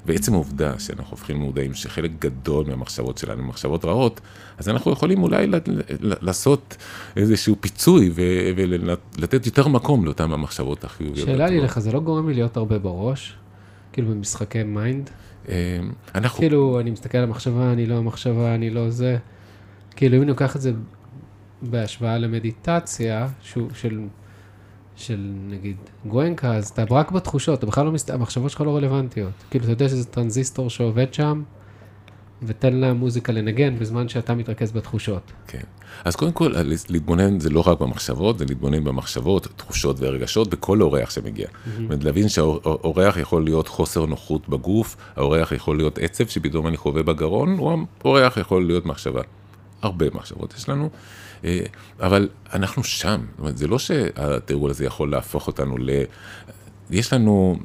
ועצם 0.06 0.34
העובדה 0.34 0.78
שאנחנו 0.78 1.10
הופכים 1.10 1.36
מודעים 1.36 1.74
שחלק 1.74 2.10
גדול 2.18 2.64
מהמחשבות 2.68 3.18
שלנו 3.18 3.42
הן 3.42 3.48
מחשבות 3.48 3.84
רעות, 3.84 4.20
אז 4.58 4.68
אנחנו 4.68 4.92
יכולים 4.92 5.22
אולי 5.22 5.46
לעשות 6.00 6.76
איזשהו 7.16 7.56
פיצוי 7.60 8.10
ולתת 8.56 9.46
יותר 9.46 9.68
מקום 9.68 10.04
לאותן 10.04 10.32
המחשבות 10.32 10.84
החיוביות. 10.84 11.26
שאלה 11.26 11.46
לי 11.46 11.60
לך, 11.60 11.78
זה 11.78 11.92
לא 11.92 12.00
גורם 12.00 12.28
לי 12.28 12.34
להיות 12.34 12.56
הרבה 12.56 12.78
בראש? 12.78 13.34
כאילו 13.92 14.08
במשחקי 14.08 14.62
mind? 14.62 15.10
אמ, 15.48 15.54
אנחנו... 16.14 16.38
כאילו, 16.38 16.80
אני 16.80 16.90
מסתכל 16.90 17.18
על 17.18 17.24
המחשבה, 17.24 17.72
אני 17.72 17.86
לא 17.86 17.94
המחשבה, 17.94 18.54
אני 18.54 18.70
לא 18.70 18.90
זה. 18.90 19.16
כאילו, 19.96 20.16
אם 20.16 20.22
אני 20.22 20.30
לוקח 20.30 20.56
את 20.56 20.60
זה 20.60 20.72
בהשוואה 21.62 22.18
למדיטציה, 22.18 23.28
שהוא 23.40 23.68
של 23.74 24.00
של 24.96 25.32
נגיד 25.48 25.76
גואנקה, 26.06 26.54
אז 26.54 26.68
אתה 26.68 26.84
רק 26.90 27.10
בתחושות, 27.10 27.58
אתה 27.58 27.66
בכלל 27.66 27.84
לא 27.84 27.92
מסת... 27.92 28.10
המחשבות 28.10 28.50
שלך 28.50 28.60
לא 28.60 28.76
רלוונטיות. 28.76 29.32
כאילו, 29.50 29.64
אתה 29.64 29.72
יודע 29.72 29.88
שזה 29.88 30.04
טרנזיסטור 30.04 30.70
שעובד 30.70 31.14
שם, 31.14 31.42
ותן 32.42 32.74
למוזיקה 32.74 33.32
לנגן 33.32 33.78
בזמן 33.78 34.08
שאתה 34.08 34.34
מתרכז 34.34 34.72
בתחושות. 34.72 35.32
כן. 35.46 35.62
אז 36.04 36.16
קודם 36.16 36.32
כל, 36.32 36.52
להתבונן 36.88 37.40
זה 37.40 37.50
לא 37.50 37.62
רק 37.66 37.80
במחשבות, 37.80 38.38
זה 38.38 38.44
להתבונן 38.44 38.84
במחשבות, 38.84 39.48
תחושות 39.56 39.96
ורגשות 40.00 40.50
בכל 40.50 40.82
אורח 40.82 41.10
שמגיע. 41.10 41.46
זאת 41.66 41.78
אומרת, 41.78 42.04
להבין 42.04 42.28
שהאורח 42.28 43.16
יכול 43.16 43.44
להיות 43.44 43.68
חוסר 43.68 44.06
נוחות 44.06 44.48
בגוף, 44.48 44.96
האורח 45.16 45.52
יכול 45.52 45.76
להיות 45.76 45.98
עצב 45.98 46.26
שפתאום 46.26 46.66
אני 46.66 46.76
חווה 46.76 47.02
בגרון, 47.02 47.58
או 47.58 47.76
האורח 48.04 48.36
יכול 48.36 48.66
להיות 48.66 48.86
מחשבה. 48.86 49.20
הרבה 49.82 50.06
מחשבות 50.14 50.54
יש 50.58 50.68
לנו. 50.68 50.90
אה, 51.44 51.60
אבל 52.00 52.28
אנחנו 52.54 52.84
שם, 52.84 53.20
זאת 53.30 53.38
אומרת, 53.38 53.58
זה 53.58 53.66
לא 53.66 53.78
שהתרגול 53.78 54.70
הזה 54.70 54.84
יכול 54.84 55.10
להפוך 55.10 55.46
אותנו 55.46 55.78
ל... 55.78 55.90
יש 56.90 57.12
לנו 57.12 57.56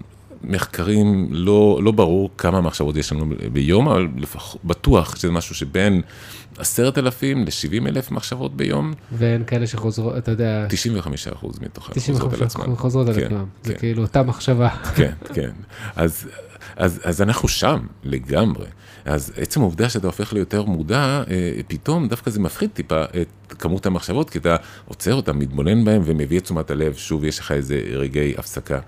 מחקרים, 0.50 1.28
לא, 1.32 1.80
לא 1.84 1.92
ברור 1.92 2.30
כמה 2.38 2.62
מחשבות 2.62 2.96
יש 2.96 3.12
לנו 3.12 3.26
ביום, 3.54 3.88
אבל 3.88 4.08
לפח, 4.18 4.56
בטוח 4.64 5.16
שזה 5.16 5.32
משהו 5.32 5.56
שבין 5.56 6.02
עשרת 6.58 6.98
אלפים 6.98 7.46
לשבעים 7.46 7.88
אלף 7.88 8.12
מחשבות 8.12 8.58
ביום. 8.58 8.94
ואין 9.12 9.44
כאלה 9.44 9.68
שחוזרות, 9.68 10.18
אתה 10.18 10.32
יודע... 10.32 10.66
95 10.70 11.28
אחוז 11.28 11.60
מתוכן 11.62 11.94
חוזרות 11.94 12.34
על 12.34 12.44
עצמם. 12.44 12.76
חוזרות 12.76 13.08
על 13.08 13.14
כן, 13.14 13.26
עצמם, 13.26 13.46
כן. 13.64 13.70
זה 13.70 13.74
כאילו 13.74 14.02
אותה 14.02 14.24
מחשבה. 14.24 14.70
כן, 14.98 15.12
כן. 15.34 15.52
אז, 15.96 16.28
אז, 16.76 17.02
אז 17.04 17.22
אנחנו 17.22 17.48
שם 17.48 17.86
לגמרי. 18.04 18.66
אז 19.06 19.34
עצם 19.38 19.62
העובדה 19.62 19.90
שאתה 19.90 20.08
הופך 20.08 20.34
ליותר 20.34 20.64
מודע, 20.64 21.24
אה, 21.30 21.52
פתאום 21.68 22.08
דווקא 22.08 22.32
זה 22.32 22.40
מפחית 22.40 22.74
טיפה 22.74 23.04
את 23.04 23.54
כמות 23.60 23.86
המחשבות, 23.86 24.30
כי 24.30 24.38
אתה 24.38 24.56
עוצר 24.86 25.14
אותם, 25.14 25.40
מתבונן 25.40 25.86
בהם 25.86 26.02
ומביא 26.06 26.38
את 26.38 26.44
תשומת 26.44 26.72
הלב, 26.72 26.94
שוב 26.96 27.24
יש 27.24 27.40
לך 27.40 27.52
איזה 27.52 27.82
רגעי 27.94 28.34
הפסקה. 28.38 28.80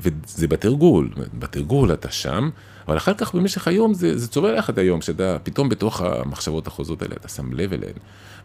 וזה 0.00 0.48
בתרגול, 0.48 1.10
בתרגול 1.34 1.92
אתה 1.92 2.10
שם, 2.10 2.50
אבל 2.88 2.96
אחר 2.96 3.14
כך 3.14 3.34
במשך 3.34 3.68
היום 3.68 3.94
זה, 3.94 4.18
זה 4.18 4.28
צובע 4.28 4.52
לך 4.52 4.70
את 4.70 4.78
היום, 4.78 5.02
שאתה 5.02 5.36
פתאום 5.42 5.68
בתוך 5.68 6.00
המחשבות 6.00 6.66
החוזרות 6.66 7.02
האלה, 7.02 7.14
אתה 7.20 7.28
שם 7.28 7.52
לב 7.52 7.72
אליהן. 7.72 7.94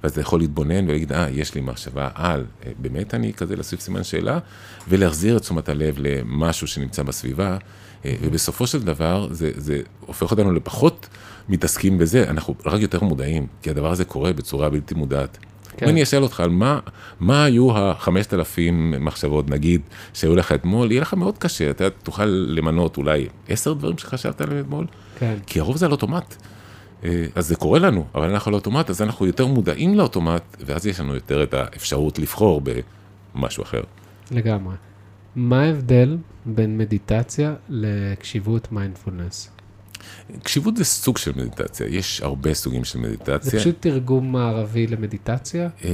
ואז 0.04 0.12
אתה 0.12 0.22
יכול 0.22 0.40
להתבונן 0.40 0.90
ולהגיד, 0.90 1.14
אה, 1.14 1.30
יש 1.30 1.56
לי 1.56 1.62
מחשבה 1.62 2.10
על, 2.16 2.46
אה, 2.66 2.72
באמת 2.80 3.14
אני 3.14 3.34
כזה 3.34 3.56
להוסיף 3.56 3.80
סימן 3.80 4.04
שאלה, 4.04 4.40
ולהחזיר 4.88 5.38
את 5.38 5.42
תשומת 5.42 5.70
הלב 5.70 5.96
למשהו 5.98 6.68
שנמצא 6.68 7.04
בסביבה, 7.04 7.58
אה, 8.06 8.16
ובסופו 8.22 8.68
של 8.68 8.84
דבר 8.84 9.28
זה, 9.32 9.52
זה 9.56 9.82
הופך 10.00 10.32
אותנו 10.32 10.52
לפחות 10.52 11.08
מתעסקים 11.50 11.98
בזה, 11.98 12.30
אנחנו 12.30 12.56
רק 12.66 12.82
יותר 12.82 13.00
מודעים, 13.00 13.48
כי 13.62 13.70
הדבר 13.70 13.92
הזה 13.92 14.06
קורה 14.06 14.34
בצורה 14.34 14.70
בלתי 14.70 14.96
מודעת. 14.96 15.38
כן. 15.78 15.86
אם 15.86 15.92
אני 15.92 16.04
אשאל 16.04 16.24
אותך 16.24 16.40
על 16.40 16.50
מה, 16.50 16.80
מה 17.20 17.44
היו 17.44 17.78
החמשת 17.78 18.34
אלפים 18.34 18.94
מחשבות, 19.00 19.50
נגיד, 19.50 19.82
שהיו 20.14 20.36
לך 20.36 20.52
אתמול, 20.52 20.92
יהיה 20.92 21.02
לך 21.02 21.14
מאוד 21.14 21.38
קשה, 21.38 21.70
אתה 21.70 21.90
תוכל 21.90 22.26
למנות 22.26 22.98
אולי 22.98 23.28
עשר 23.50 23.74
דברים 23.74 23.98
שחשבת 23.98 24.42
עליהם 24.42 24.60
אתמול, 24.60 24.86
כן. 25.20 25.36
כי 25.46 25.60
הרוב 25.60 25.78
זה 25.78 25.86
על 25.86 25.92
אוטומט. 25.92 26.36
אה, 27.04 27.26
אז 27.36 27.48
זה 27.48 27.56
קורה 27.56 27.80
לנו, 27.80 28.06
אבל 28.16 28.30
אנחנו 28.30 28.50
על 28.50 28.56
אוטומט, 28.56 28.90
אז 28.90 29.02
אנחנו 29.02 29.26
יותר 29.26 29.46
מודעים 29.46 29.96
לאוטומט, 29.96 30.58
ואז 30.66 30.88
יש 30.88 31.00
לנו 31.00 31.16
יותר 31.16 31.44
את 31.44 31.54
האפשרות 31.54 32.20
לבחור 32.20 32.62
במשהו 33.36 33.64
אחר. 33.64 33.82
לגמרי. 34.32 34.76
מה 35.36 35.62
ההבדל 35.62 36.18
בין 36.46 36.78
מדיטציה 36.78 37.54
לקשיבות 37.70 38.72
מיינדפולנס? 38.72 39.57
קשיבות 40.44 40.78
זה 40.78 40.86
סוג 40.86 41.18
של 41.18 41.32
מדיטציה, 41.36 41.88
יש 41.88 42.22
הרבה 42.22 42.54
סוגים 42.54 42.84
של 42.84 43.00
מדיטציה. 43.00 43.52
זה 43.52 43.60
פשוט 43.60 43.76
תרגום 43.80 44.32
מערבי 44.32 44.88
למדיטציה? 44.88 45.70
אה, 45.86 45.90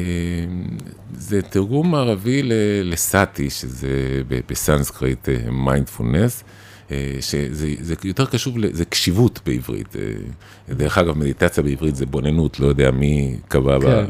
זה 1.14 1.42
תרגום 1.42 1.92
מערבי 1.92 2.42
לסאטי, 2.84 3.50
שזה 3.50 4.22
בסנסקריט 4.28 5.30
מיינדפולנס. 5.52 6.44
אה, 6.94 7.22
שזה 7.22 7.96
יותר 8.04 8.26
קשור, 8.26 8.54
זה 8.72 8.86
קשיבות 8.86 9.40
בעברית. 9.46 9.96
אה, 9.96 10.74
דרך 10.76 10.98
אגב, 10.98 11.18
מדיטציה 11.18 11.64
בעברית 11.64 11.96
זה 11.96 12.06
התבוננות, 12.06 12.60
לא 12.60 12.68
יודע 12.68 12.92
מי 12.92 13.38
קבע 13.48 13.80
כן. 13.82 14.06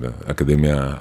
באקדמיה 0.00 0.94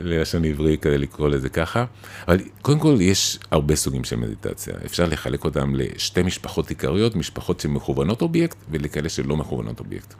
ללשון 0.00 0.44
עברית 0.44 0.76
כדי 0.78 0.98
לקרוא 0.98 1.28
לזה 1.28 1.48
ככה. 1.48 1.84
אבל 2.28 2.38
קודם 2.62 2.78
כל, 2.78 2.96
יש 3.00 3.38
הרבה 3.50 3.76
סוגים 3.76 4.04
של 4.04 4.16
מדיטציה. 4.16 4.74
אפשר 4.86 5.06
לחלק 5.06 5.44
אותם 5.44 5.74
לשתי 5.74 6.22
משפחות 6.22 6.68
עיקריות, 6.68 7.16
משפחות 7.16 7.60
שמכוונות 7.60 8.22
אובייקט 8.22 8.56
ולכאלה 8.70 9.08
שלא 9.08 9.36
מכוונות 9.36 9.80
אובייקט. 9.80 10.14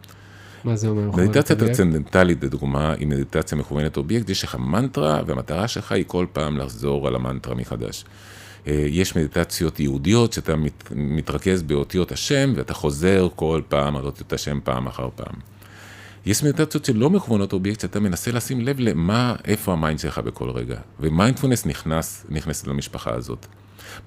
מה 0.64 0.77
זה 0.77 0.88
אומר? 0.88 1.17
מדיטציה 1.17 1.57
טרנסצנדנטלית, 1.57 2.45
לדוגמה, 2.45 2.93
היא 2.93 3.07
מדיטציה 3.07 3.59
מכוונת 3.59 3.97
אובייקט, 3.97 4.31
יש 4.31 4.45
לך 4.45 4.55
מנטרה, 4.55 5.21
והמטרה 5.27 5.69
שלך 5.69 5.93
היא 5.93 6.05
כל 6.07 6.27
פעם 6.33 6.59
לחזור 6.59 7.09
על 7.09 7.14
המנטרה 7.14 7.55
מחדש. 7.55 8.05
אה, 8.68 8.85
יש 8.88 9.16
מדיטציות 9.16 9.81
יהודיות 9.81 10.33
שאתה 10.33 10.57
מת, 10.57 10.85
מתרכז 10.94 11.62
באותיות 11.62 12.12
השם 12.12 12.52
ואתה 12.57 12.74
חוזר 12.74 13.28
כל 13.37 13.62
פעם 13.68 13.96
על 13.96 14.04
אותיות 14.04 14.33
השם 14.33 14.59
פעם 14.64 14.87
אחר 14.87 15.09
פעם. 15.16 15.35
יש 16.26 16.42
מדיטציות 16.42 16.85
שלא 16.85 17.11
מכוונות 17.11 17.52
אובייקט, 17.52 17.81
שאתה 17.81 18.00
מנסה 18.00 18.33
לשים 18.33 18.61
לב 18.61 18.81
למה, 18.81 19.37
איפה 19.44 19.72
ה 19.72 19.78
mind 19.78 19.98
שלך 19.98 20.18
בכל 20.18 20.50
רגע. 20.50 20.76
ומיינדפולנס 21.00 21.66
נכנס, 21.66 22.26
נכנס 22.28 22.66
למשפחה 22.66 23.14
הזאת. 23.14 23.46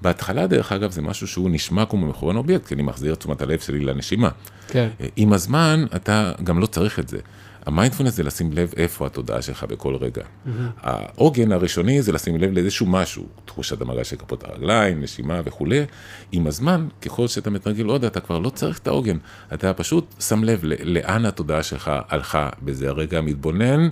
בהתחלה, 0.02 0.46
דרך 0.46 0.72
אגב, 0.72 0.90
זה 0.90 1.02
משהו 1.02 1.26
שהוא 1.26 1.50
נשמע 1.50 1.84
כמו 1.84 2.06
מכוון 2.06 2.36
אובייקט, 2.36 2.66
כי 2.66 2.74
אני 2.74 2.82
מחזיר 2.82 3.12
את 3.12 3.18
תשומת 3.18 3.42
הלב 3.42 3.58
שלי 3.58 3.84
לנשימה. 3.84 4.28
כן. 4.68 4.88
אה, 5.00 5.06
עם 5.16 5.32
הזמן, 5.32 5.84
אתה 5.96 6.32
גם 6.44 6.58
לא 6.58 6.66
צריך 6.66 6.98
את 6.98 7.08
זה. 7.08 7.18
המיינדפולנס 7.66 8.14
זה 8.14 8.22
לשים 8.22 8.52
לב 8.52 8.72
איפה 8.76 9.06
התודעה 9.06 9.42
שלך 9.42 9.64
בכל 9.64 9.96
רגע. 9.96 10.22
Mm-hmm. 10.22 10.50
העוגן 10.80 11.52
הראשוני 11.52 12.02
זה 12.02 12.12
לשים 12.12 12.36
לב 12.36 12.52
לאיזשהו 12.52 12.86
משהו, 12.86 13.26
תחושת 13.44 13.80
המגע 13.80 14.04
של 14.04 14.16
כפות 14.16 14.44
הרגליים, 14.44 15.02
נשימה 15.02 15.40
וכולי. 15.44 15.84
עם 16.32 16.46
הזמן, 16.46 16.88
ככל 17.02 17.28
שאתה 17.28 17.50
מתרגל 17.50 17.84
עוד, 17.84 18.04
אתה 18.04 18.20
כבר 18.20 18.38
לא 18.38 18.50
צריך 18.50 18.78
את 18.78 18.86
העוגן, 18.86 19.16
אתה 19.54 19.74
פשוט 19.74 20.14
שם 20.20 20.44
לב 20.44 20.60
לאן 20.64 21.26
התודעה 21.26 21.62
שלך 21.62 21.90
הלכה 22.08 22.48
בזה 22.62 22.88
הרגע, 22.88 23.20
מתבונן, 23.20 23.88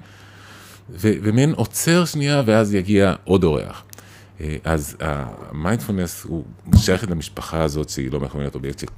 ומעין 0.90 1.52
עוצר 1.52 2.04
שנייה, 2.04 2.42
ואז 2.46 2.74
יגיע 2.74 3.14
עוד 3.24 3.44
אורח. 3.44 3.84
אה, 4.40 4.56
אז 4.64 4.96
המיינדפולנס 5.00 6.24
הוא 6.24 6.44
שייכת 6.76 7.10
למשפחה 7.10 7.62
הזאת 7.62 7.88
שהיא 7.88 8.12
לא 8.12 8.20
מכוונת 8.20 8.54
אובייקט, 8.54 8.90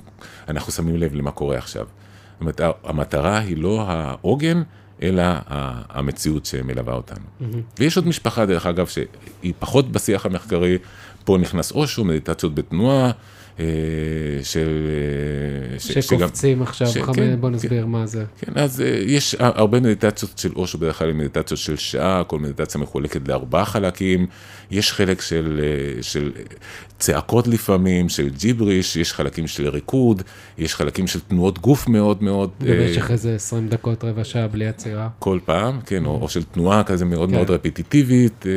שאנחנו 0.47 0.73
שמים 0.73 0.97
לב 0.97 1.15
למה 1.15 1.31
קורה 1.31 1.59
עכשיו. 1.59 1.87
המטרה 2.85 3.39
היא 3.39 3.57
לא 3.57 3.85
העוגן, 3.87 4.63
אלא 5.03 5.23
המציאות 5.91 6.47
שמלווה 6.47 6.95
אותנו. 6.95 7.19
Mm-hmm. 7.41 7.45
ויש 7.79 7.97
עוד 7.97 8.07
משפחה, 8.09 8.47
דרך 8.47 8.67
אגב, 8.67 8.87
שהיא 8.87 9.53
פחות 9.59 9.93
בשיח 9.93 10.27
המחקרי, 10.27 10.79
פה 11.25 11.39
נכנס 11.41 11.73
אושו, 11.73 12.05
מדיטציות 12.05 12.55
בתנועה, 12.55 13.11
אה, 13.61 13.65
של... 14.43 14.69
אה, 15.75 15.79
ש- 15.81 15.93
שקופצים 15.99 16.57
שגם- 16.59 16.63
עכשיו, 16.63 16.87
ש- 16.89 16.97
חמד, 16.97 17.17
כן, 17.17 17.37
בוא 17.41 17.49
כן. 17.49 17.55
נסביר 17.55 17.87
מה 17.87 18.07
זה. 18.07 18.25
כן, 18.39 18.53
אז 18.55 18.81
אה, 18.81 18.87
יש 19.07 19.37
הרבה 19.39 19.81
מדיטציות 19.81 20.39
של 20.39 20.53
אושו, 20.57 20.79
בדרך 20.79 20.99
כלל 20.99 21.13
מדיטציות 21.13 21.61
של 21.61 21.77
שעה, 21.77 22.25
כל 22.25 22.39
מדיטציה 22.39 22.81
מחולקת 22.81 23.29
לארבעה 23.29 23.65
חלקים, 23.65 24.27
יש 24.71 24.93
חלק 24.93 25.21
של, 25.21 25.61
של 26.03 26.31
צעקות 26.99 27.47
לפעמים, 27.49 28.09
של 28.09 28.29
ג'יבריש, 28.29 28.97
יש 28.97 29.13
חלקים 29.13 29.47
של 29.47 29.69
ריקוד, 29.69 30.23
יש 30.59 30.75
חלקים 30.75 31.07
של 31.07 31.21
תנועות 31.21 31.59
גוף 31.59 31.89
מאוד 31.89 32.23
מאוד, 32.23 32.51
אה, 32.67 32.75
במשך 32.87 33.11
איזה 33.11 33.35
20 33.35 33.69
דקות, 33.69 34.05
רבע 34.05 34.25
שעה 34.25 34.49
בלי 34.49 34.69
עצירה. 34.93 35.09
כל 35.19 35.39
פעם, 35.45 35.81
כן, 35.87 36.05
או, 36.05 36.19
או 36.23 36.29
של 36.29 36.43
תנועה 36.43 36.85
כזה 36.85 37.05
מאוד 37.05 37.29
כן. 37.31 37.35
מאוד 37.35 37.51
רפיטיטיבית, 37.51 38.47
אה, 38.47 38.53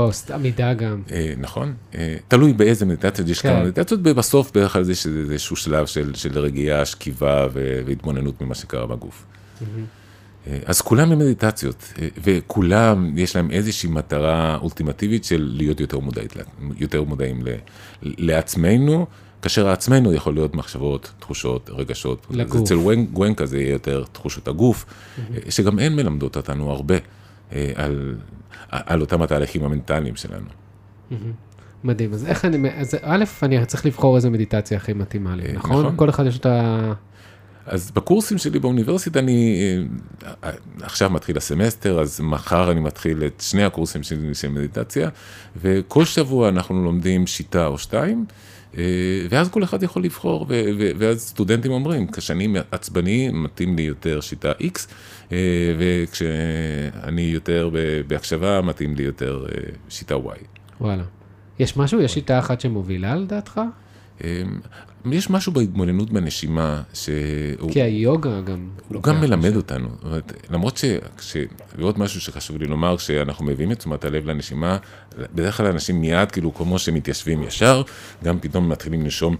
או, 0.00 0.12
סת- 0.12 0.30
עמידה 0.30 0.74
גם. 0.74 1.02
אה, 1.12 1.34
נכון, 1.38 1.74
אה, 1.94 2.16
תלוי 2.28 2.52
באיזה 2.52 2.86
מדיטציות, 2.86 3.28
יש 3.28 3.40
כן. 3.40 3.48
כמה 3.48 3.62
מדיטציות, 3.62 4.00
ובסוף 4.04 4.50
בדרך 4.50 4.72
כלל 4.72 4.90
יש 4.90 5.06
איזשהו 5.06 5.56
שלב 5.56 5.86
של, 5.86 6.14
של 6.14 6.38
רגיעה, 6.38 6.84
שכיבה 6.84 7.46
והתבוננות 7.86 8.40
ממה 8.42 8.54
שקרה 8.54 8.86
בגוף. 8.86 9.24
אה, 10.46 10.58
אז 10.66 10.80
כולם 10.80 11.12
הם 11.12 11.18
מדיטציות, 11.18 11.92
אה, 12.02 12.08
וכולם 12.24 13.18
יש 13.18 13.36
להם 13.36 13.50
איזושהי 13.50 13.88
מטרה 13.90 14.56
אולטימטיבית 14.62 15.24
של 15.24 15.52
להיות 15.56 15.80
יותר, 15.80 15.98
מודעית, 15.98 16.34
יותר 16.78 17.02
מודעים 17.02 17.42
ל- 17.46 17.56
לעצמנו, 18.02 19.06
כאשר 19.42 19.68
העצמנו 19.68 20.12
יכול 20.12 20.34
להיות 20.34 20.54
מחשבות, 20.54 21.12
תחושות, 21.18 21.70
רגשות. 21.72 22.26
לגוף. 22.30 22.56
אז 22.56 22.62
אצל 22.62 22.76
גוונקה 23.12 23.46
זה 23.46 23.58
יהיה 23.58 23.72
יותר 23.72 24.04
תחושות 24.12 24.48
הגוף, 24.48 24.84
אה, 25.18 25.50
שגם 25.50 25.78
הן 25.78 25.96
מלמדות 25.96 26.36
אותנו 26.36 26.70
הרבה 26.70 26.94
אה, 27.52 27.72
על, 27.74 28.14
על 28.70 29.00
אותם 29.00 29.22
התהליכים 29.22 29.64
המנטליים 29.64 30.16
שלנו. 30.16 30.46
מדהים. 31.84 32.12
אז 32.12 32.26
איך 32.26 32.44
אני, 32.44 32.70
אז 32.70 32.96
א', 33.02 33.24
אני 33.42 33.66
צריך 33.66 33.86
לבחור 33.86 34.16
איזה 34.16 34.30
מדיטציה 34.30 34.76
הכי 34.76 34.92
מתאימה 34.92 35.36
לי, 35.36 35.46
אה, 35.46 35.52
נכון? 35.52 35.84
נכון. 35.84 35.96
כל 35.96 36.10
אחד 36.10 36.26
יש 36.26 36.38
את 36.38 36.46
ה... 36.46 36.92
אז 37.66 37.90
בקורסים 37.90 38.38
שלי 38.38 38.58
באוניברסיטה 38.58 39.18
אני 39.18 39.58
עכשיו 40.80 41.10
מתחיל 41.10 41.36
הסמסטר, 41.36 42.00
אז 42.00 42.20
מחר 42.20 42.72
אני 42.72 42.80
מתחיל 42.80 43.24
את 43.26 43.42
שני 43.46 43.64
הקורסים 43.64 44.02
שלי 44.02 44.34
של 44.34 44.48
מדיטציה, 44.48 45.08
וכל 45.56 46.04
שבוע 46.04 46.48
אנחנו 46.48 46.84
לומדים 46.84 47.26
שיטה 47.26 47.66
או 47.66 47.78
שתיים, 47.78 48.24
ואז 49.30 49.50
כל 49.50 49.64
אחד 49.64 49.82
יכול 49.82 50.04
לבחור, 50.04 50.46
ואז 50.98 51.20
סטודנטים 51.20 51.72
אומרים, 51.72 52.06
כשאני 52.06 52.48
עצבני 52.70 53.30
מתאים 53.32 53.76
לי 53.76 53.82
יותר 53.82 54.20
שיטה 54.20 54.52
X, 54.52 54.78
אה, 55.32 55.36
וכשאני 55.78 57.22
יותר 57.22 57.70
בהקשבה 58.06 58.60
מתאים 58.62 58.94
לי 58.94 59.02
יותר 59.02 59.44
אה, 59.48 59.58
שיטה 59.88 60.14
Y. 60.14 60.44
וואלה. 60.80 61.02
יש 61.58 61.76
משהו, 61.76 62.00
יש 62.00 62.14
שיטה 62.14 62.38
אחת 62.38 62.60
שמובילה 62.60 63.16
לדעתך? 63.16 63.60
יש 65.12 65.30
משהו 65.30 65.52
בהתבוננות 65.52 66.10
בנשימה, 66.10 66.82
שהוא... 66.94 67.72
כי 67.72 67.82
היוגה 67.82 68.40
גם... 68.40 68.68
הוא 68.88 69.02
גם 69.02 69.20
מלמד 69.20 69.56
אותנו, 69.56 69.88
זאת 69.94 70.04
אומרת, 70.04 70.32
למרות 70.50 70.76
ש... 70.76 70.84
ש... 71.20 71.36
ועוד 71.78 71.98
משהו 71.98 72.20
שחשוב 72.20 72.56
לי 72.56 72.66
לומר, 72.66 72.96
כשאנחנו 72.96 73.44
מביאים 73.44 73.72
את 73.72 73.78
תשומת 73.78 74.04
הלב 74.04 74.26
לנשימה, 74.26 74.76
בדרך 75.18 75.56
כלל 75.56 75.66
אנשים 75.66 76.00
מיד, 76.00 76.30
כאילו, 76.30 76.54
כמו 76.54 76.78
שמתיישבים 76.78 77.42
ישר, 77.42 77.82
גם 78.24 78.38
פתאום 78.40 78.68
מתחילים 78.68 79.02
לנשום 79.02 79.36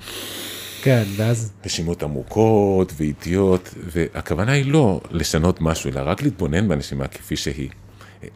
כן, 0.83 1.03
ואז... 1.16 1.53
נשימות 1.66 2.03
עמוקות 2.03 2.92
ואיטיות, 2.96 3.75
והכוונה 3.77 4.53
היא 4.53 4.72
לא 4.72 5.01
לשנות 5.11 5.61
משהו, 5.61 5.90
אלא 5.90 6.01
רק 6.05 6.22
להתבונן 6.22 6.68
בנשימה 6.68 7.09
כפי 7.09 7.37
שהיא. 7.37 7.68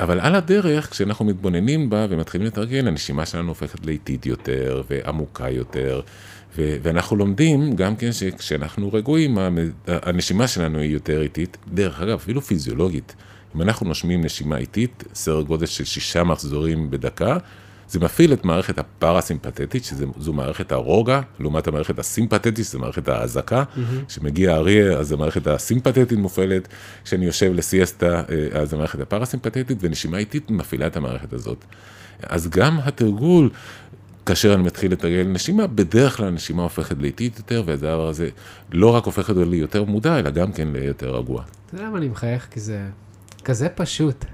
אבל 0.01 0.20
על 0.20 0.35
הדרך, 0.35 0.90
כשאנחנו 0.90 1.25
מתבוננים 1.25 1.90
בה 1.90 2.07
ומתחילים 2.11 2.46
לתרגל, 2.46 2.88
הנשימה 2.88 3.27
שלנו 3.27 3.49
הופכת 3.49 3.87
לאיטית 3.87 4.27
יותר 4.27 4.83
ועמוקה 4.90 5.51
יותר, 5.51 6.01
ו- 6.57 6.77
ואנחנו 6.83 7.16
לומדים 7.16 7.77
גם 7.77 7.96
כן 7.96 8.12
שכשאנחנו 8.12 8.92
רגועים, 8.92 9.38
הנשימה 9.87 10.49
שלנו 10.49 10.79
היא 10.79 10.92
יותר 10.92 11.22
איטית, 11.22 11.57
דרך 11.75 12.01
אגב, 12.01 12.14
אפילו 12.14 12.42
פיזיולוגית. 12.42 13.14
אם 13.57 13.62
אנחנו 13.62 13.87
נושמים 13.87 14.25
נשימה 14.25 14.57
איטית, 14.57 15.05
סדר 15.14 15.42
גודל 15.42 15.66
של 15.66 15.85
שישה 15.85 16.25
מחזורים 16.25 16.90
בדקה, 16.90 17.37
זה 17.88 18.01
מפעיל 18.01 18.33
את 18.33 18.44
מערכת 18.44 18.79
הפרסימפטית, 18.79 19.85
שזו 19.85 20.33
מערכת 20.33 20.72
הרוגע, 20.72 21.20
לעומת 21.38 21.68
המערכת 21.68 21.99
הסימפטית, 21.99 22.57
שזו 22.57 22.79
מערכת 22.79 23.09
האזעקה. 23.09 23.64
כשמגיע 24.09 24.53
האריה, 24.53 24.99
אז 24.99 25.12
המערכת 25.12 25.46
הסימפטית 25.46 26.12
מופעלת, 26.12 26.68
כשאני 27.05 27.27
יושב 27.27 27.53
לסיאסטה, 27.55 28.22
אה, 28.31 28.61
אז 28.61 28.72
המערכת 28.72 29.01
הפרסימפטית, 29.01 29.66
ונשימה 29.81 30.18
איטית 30.18 30.51
מפעילה 30.51 30.87
את 30.87 30.96
המערכת 30.96 31.33
הזאת. 31.33 31.64
אז 32.22 32.49
גם 32.49 32.79
התרגול, 32.85 33.51
כאשר 34.27 34.55
אני 34.55 34.62
מתחיל 34.62 34.92
לתרגל 34.92 35.22
נשימה, 35.22 35.66
בדרך 35.66 36.16
כלל 36.16 36.27
הנשימה 36.27 36.62
הופכת 36.62 36.96
לאיטית 36.99 37.38
יותר, 37.38 37.62
והדבר 37.66 38.09
הזה 38.09 38.29
לא 38.72 38.94
רק 38.94 39.05
הופך 39.05 39.29
אותו 39.29 39.44
ליותר 39.44 39.85
מודע, 39.85 40.18
אלא 40.18 40.31
גם 40.31 40.53
כן 40.53 40.68
ליותר 40.72 41.16
רגוע. 41.16 41.42
אתה 41.66 41.75
יודע 41.75 41.87
למה 41.87 41.99
אני 41.99 42.09
מחייך? 42.09 42.49
כי 42.51 42.61
זה 42.61 42.87
כזה 43.44 43.68
פשוט. 43.68 44.25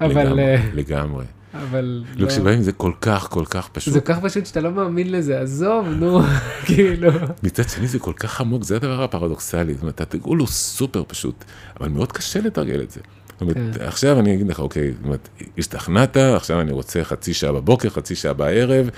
אבל... 0.00 0.22
לגמרי, 0.22 0.42
אה, 0.42 0.62
לגמרי. 0.74 1.24
אבל... 1.62 2.04
לא, 2.16 2.28
כשבאים 2.28 2.62
זה 2.62 2.72
כל 2.72 2.92
כך, 3.00 3.28
כל 3.30 3.44
כך 3.44 3.68
פשוט. 3.68 3.94
זה 3.94 4.00
כל 4.00 4.12
כך 4.14 4.18
פשוט 4.20 4.46
שאתה 4.46 4.60
לא 4.60 4.70
מאמין 4.70 5.12
לזה, 5.12 5.40
עזוב, 5.40 5.86
נו, 5.88 6.20
כאילו. 6.66 7.10
מצד 7.42 7.68
שני 7.68 7.86
זה 7.86 7.98
כל 7.98 8.12
כך 8.12 8.40
עמוק, 8.40 8.64
זה 8.64 8.76
הדבר 8.76 9.02
הפרדוקסלי, 9.02 9.74
זאת 9.74 9.82
אומרת, 9.82 10.00
התרגול 10.00 10.38
הוא 10.38 10.48
סופר 10.48 11.02
פשוט, 11.06 11.44
אבל 11.80 11.88
מאוד 11.88 12.12
קשה 12.12 12.40
לתרגל 12.40 12.80
את 12.82 12.90
זה. 12.90 13.00
זאת 13.32 13.40
אומרת, 13.40 13.56
כן. 13.56 13.84
עכשיו 13.84 14.20
אני 14.20 14.34
אגיד 14.34 14.48
לך, 14.48 14.60
אוקיי, 14.60 14.92
זאת 14.96 15.04
אומרת, 15.04 15.28
השתכנעת, 15.58 16.16
עכשיו 16.16 16.60
אני 16.60 16.72
רוצה 16.72 17.04
חצי 17.04 17.34
שעה 17.34 17.52
בבוקר, 17.52 17.90
חצי 17.90 18.14
שעה 18.14 18.32
בערב, 18.32 18.90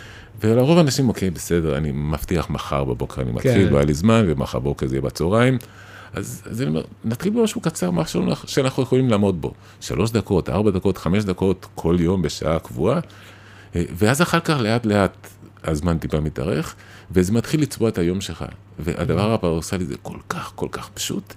ולרוב 0.45 0.79
האנשים, 0.79 1.09
אוקיי, 1.09 1.31
בסדר, 1.31 1.77
אני 1.77 1.93
מבטיח 1.93 2.51
מחר 2.51 2.85
בבוקר 2.85 3.23
אני 3.23 3.33
מתחיל, 3.33 3.67
כן. 3.67 3.73
לא 3.73 3.77
היה 3.77 3.87
לי 3.87 3.95
זמן, 3.95 4.25
ומחר 4.29 4.59
בבוקר 4.59 4.87
זה 4.87 4.95
יהיה 4.95 5.03
בצהריים. 5.03 5.59
אז, 6.13 6.43
אז 6.51 6.63
אני 6.63 6.69
אומר, 6.71 6.83
נתחיל 7.05 7.33
במשהו 7.33 7.61
קצר, 7.61 7.91
משהו 7.91 8.27
שאנחנו 8.47 8.83
יכולים 8.83 9.11
לעמוד 9.11 9.41
בו. 9.41 9.53
שלוש 9.81 10.11
דקות, 10.11 10.49
ארבע 10.49 10.71
דקות, 10.71 10.99
חמש 10.99 11.25
דקות, 11.25 11.67
כל 11.75 11.97
יום 12.01 12.23
בשעה 12.23 12.59
קבועה, 12.59 13.01
אה, 13.77 13.83
ואז 13.95 14.23
אחר 14.23 14.41
כך 14.41 14.57
לאט 14.61 14.87
לאט 14.87 15.29
הזמן 15.65 15.99
טיפה 15.99 16.21
מתארך, 16.21 16.75
וזה 17.11 17.33
מתחיל 17.33 17.63
לצבוע 17.63 17.89
את 17.89 17.99
היום 17.99 18.21
שלך. 18.21 18.45
והדבר 18.79 19.35
הפרדוקסלי 19.35 19.85
זה 19.85 19.95
כל 20.03 20.19
כך, 20.29 20.53
כל 20.55 20.69
כך 20.71 20.89
פשוט, 20.95 21.35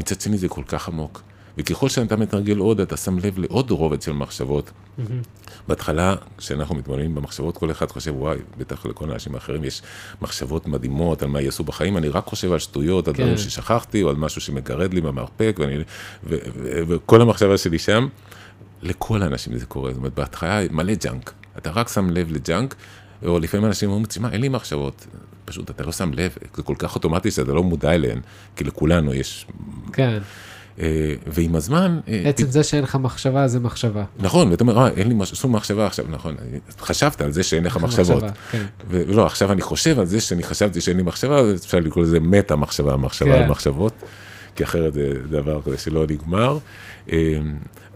מצד 0.00 0.20
שני 0.20 0.38
זה 0.38 0.48
כל 0.48 0.62
כך 0.66 0.88
עמוק. 0.88 1.22
וככל 1.58 1.88
שאתה 1.88 2.16
מתרגל 2.16 2.58
עוד, 2.58 2.80
אתה 2.80 2.96
שם 2.96 3.18
לב 3.18 3.38
לעוד 3.38 3.70
רובד 3.70 4.02
של 4.02 4.12
מחשבות. 4.12 4.70
בהתחלה, 5.68 6.14
כשאנחנו 6.38 6.74
מתבוננים 6.74 7.14
במחשבות, 7.14 7.56
כל 7.56 7.70
אחד 7.70 7.90
חושב, 7.90 8.14
וואי, 8.16 8.38
בטח 8.58 8.86
לכל 8.86 9.10
האנשים 9.10 9.34
האחרים 9.34 9.64
יש 9.64 9.82
מחשבות 10.22 10.66
מדהימות 10.66 11.22
על 11.22 11.28
מה 11.28 11.40
יעשו 11.40 11.64
בחיים, 11.64 11.96
אני 11.96 12.08
רק 12.08 12.26
חושב 12.26 12.52
על 12.52 12.58
שטויות, 12.58 13.08
על 13.08 13.14
כן. 13.14 13.22
דברים 13.22 13.38
ששכחתי, 13.38 14.02
או 14.02 14.10
על 14.10 14.16
משהו 14.16 14.40
שמגרד 14.40 14.94
לי 14.94 15.00
במרפק, 15.00 15.56
ואני, 15.60 15.78
ו, 15.78 15.82
ו, 16.24 16.36
ו, 16.54 16.82
וכל 16.88 17.20
המחשבה 17.20 17.58
שלי 17.58 17.78
שם, 17.78 18.08
לכל 18.82 19.22
האנשים 19.22 19.58
זה 19.58 19.66
קורה, 19.66 19.90
זאת 19.90 19.98
אומרת, 19.98 20.14
בהתחלה 20.14 20.60
מלא 20.70 20.94
junk, 20.94 21.32
אתה 21.58 21.70
רק 21.70 21.88
שם 21.88 22.10
לב 22.10 22.32
ל 22.32 22.39
junk, 22.39 22.74
או 23.26 23.38
לפעמים 23.38 23.66
אנשים 23.66 23.88
אומרים, 23.88 24.06
תשמע, 24.06 24.28
אין 24.32 24.40
לי 24.40 24.48
מחשבות, 24.48 25.06
פשוט 25.44 25.70
אתה 25.70 25.84
לא 25.84 25.92
שם 25.92 26.10
לב, 26.12 26.36
זה 26.56 26.62
כל 26.62 26.74
כך 26.78 26.94
אוטומטי 26.94 27.30
שאתה 27.30 27.52
לא 27.52 27.62
מודע 27.62 27.94
אליהן, 27.94 28.20
כי 28.56 28.64
לכולנו 28.64 29.14
יש, 29.14 29.46
כן, 29.92 30.18
ועם 31.26 31.56
הזמן, 31.56 31.98
אה, 32.08 32.22
עצם 32.24 32.50
זה 32.50 32.62
שאין 32.62 32.82
לך 32.82 32.96
מחשבה 32.96 33.48
זה 33.48 33.60
מחשבה. 33.60 34.04
נכון, 34.18 34.50
ואתה 34.50 34.64
אומר, 34.64 34.78
אה, 34.78 34.88
אין 34.88 35.08
לי 35.08 35.26
שום 35.26 35.52
מחשבה 35.52 35.86
עכשיו, 35.86 36.04
נכון, 36.08 36.34
חשבת 36.80 37.20
על 37.20 37.32
זה 37.32 37.42
שאין 37.42 37.64
לך 37.64 37.76
מחשבות. 37.76 38.24
כן. 38.50 38.64
ולא, 38.88 39.26
עכשיו 39.26 39.52
אני 39.52 39.60
חושב 39.60 39.98
על 39.98 40.06
זה 40.06 40.20
שאני 40.20 40.42
חשבתי 40.42 40.80
שאין 40.80 40.96
לי 40.96 41.02
מחשבה, 41.02 41.54
אפשר 41.54 41.78
לקרוא 41.78 42.04
לזה 42.04 42.20
מטה 42.20 42.56
מחשבה, 42.56 42.96
מחשבה 42.96 43.36
כן. 43.36 43.42
על 43.42 43.50
מחשבות, 43.50 43.92
כי 44.56 44.64
אחרת 44.64 44.92
זה 44.92 45.12
דבר 45.30 45.60
שלא 45.76 46.06
נגמר. 46.10 46.58
אה, 47.12 47.38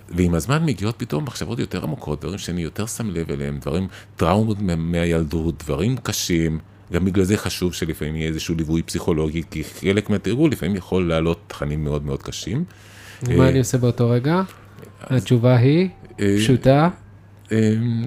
ועם 0.09 0.35
הזמן 0.35 0.65
מגיעות 0.65 0.95
פתאום 0.99 1.25
מחשבות 1.25 1.59
יותר 1.59 1.83
עמוקות, 1.83 2.21
דברים 2.21 2.39
שאני 2.39 2.63
יותר 2.63 2.87
שם 2.87 3.11
לב 3.11 3.31
אליהם, 3.31 3.59
דברים, 3.59 3.89
טראומות 4.17 4.57
מהילדות, 4.61 5.63
דברים 5.63 5.97
קשים. 5.97 6.59
גם 6.93 7.05
בגלל 7.05 7.25
זה 7.25 7.37
חשוב 7.37 7.75
שלפעמים 7.75 8.17
יהיה 8.17 8.29
איזשהו 8.29 8.55
ליווי 8.55 8.83
פסיכולוגי, 8.83 9.43
כי 9.51 9.65
חלק 9.65 10.11
מהתרגול 10.11 10.51
לפעמים 10.51 10.77
יכול 10.77 11.09
לעלות 11.09 11.41
תכנים 11.47 11.85
מאוד 11.85 12.07
מאוד 12.07 12.23
קשים. 12.23 12.65
ומה 13.23 13.45
אה, 13.45 13.49
אני 13.49 13.59
עושה 13.59 13.79
באותו 13.79 14.11
רגע? 14.11 14.43
התשובה 15.01 15.57
היא 15.57 15.89
אה, 16.21 16.37
פשוטה. 16.39 16.89
אמ, 17.53 18.05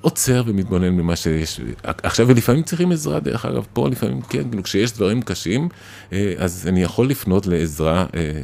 עוצר 0.00 0.42
ומתבונן 0.46 0.88
ממה 0.88 1.16
שיש. 1.16 1.60
עכשיו, 1.82 2.28
ולפעמים 2.28 2.62
צריכים 2.62 2.92
עזרה, 2.92 3.20
דרך 3.20 3.46
אגב, 3.46 3.66
פה 3.72 3.88
לפעמים, 3.88 4.20
כן, 4.20 4.50
כאילו, 4.50 4.62
כשיש 4.62 4.92
דברים 4.92 5.22
קשים, 5.22 5.68
אה, 6.12 6.34
אז 6.38 6.66
אני 6.68 6.82
יכול 6.82 7.08
לפנות 7.08 7.46
לעזרה, 7.46 8.06
אה, 8.14 8.40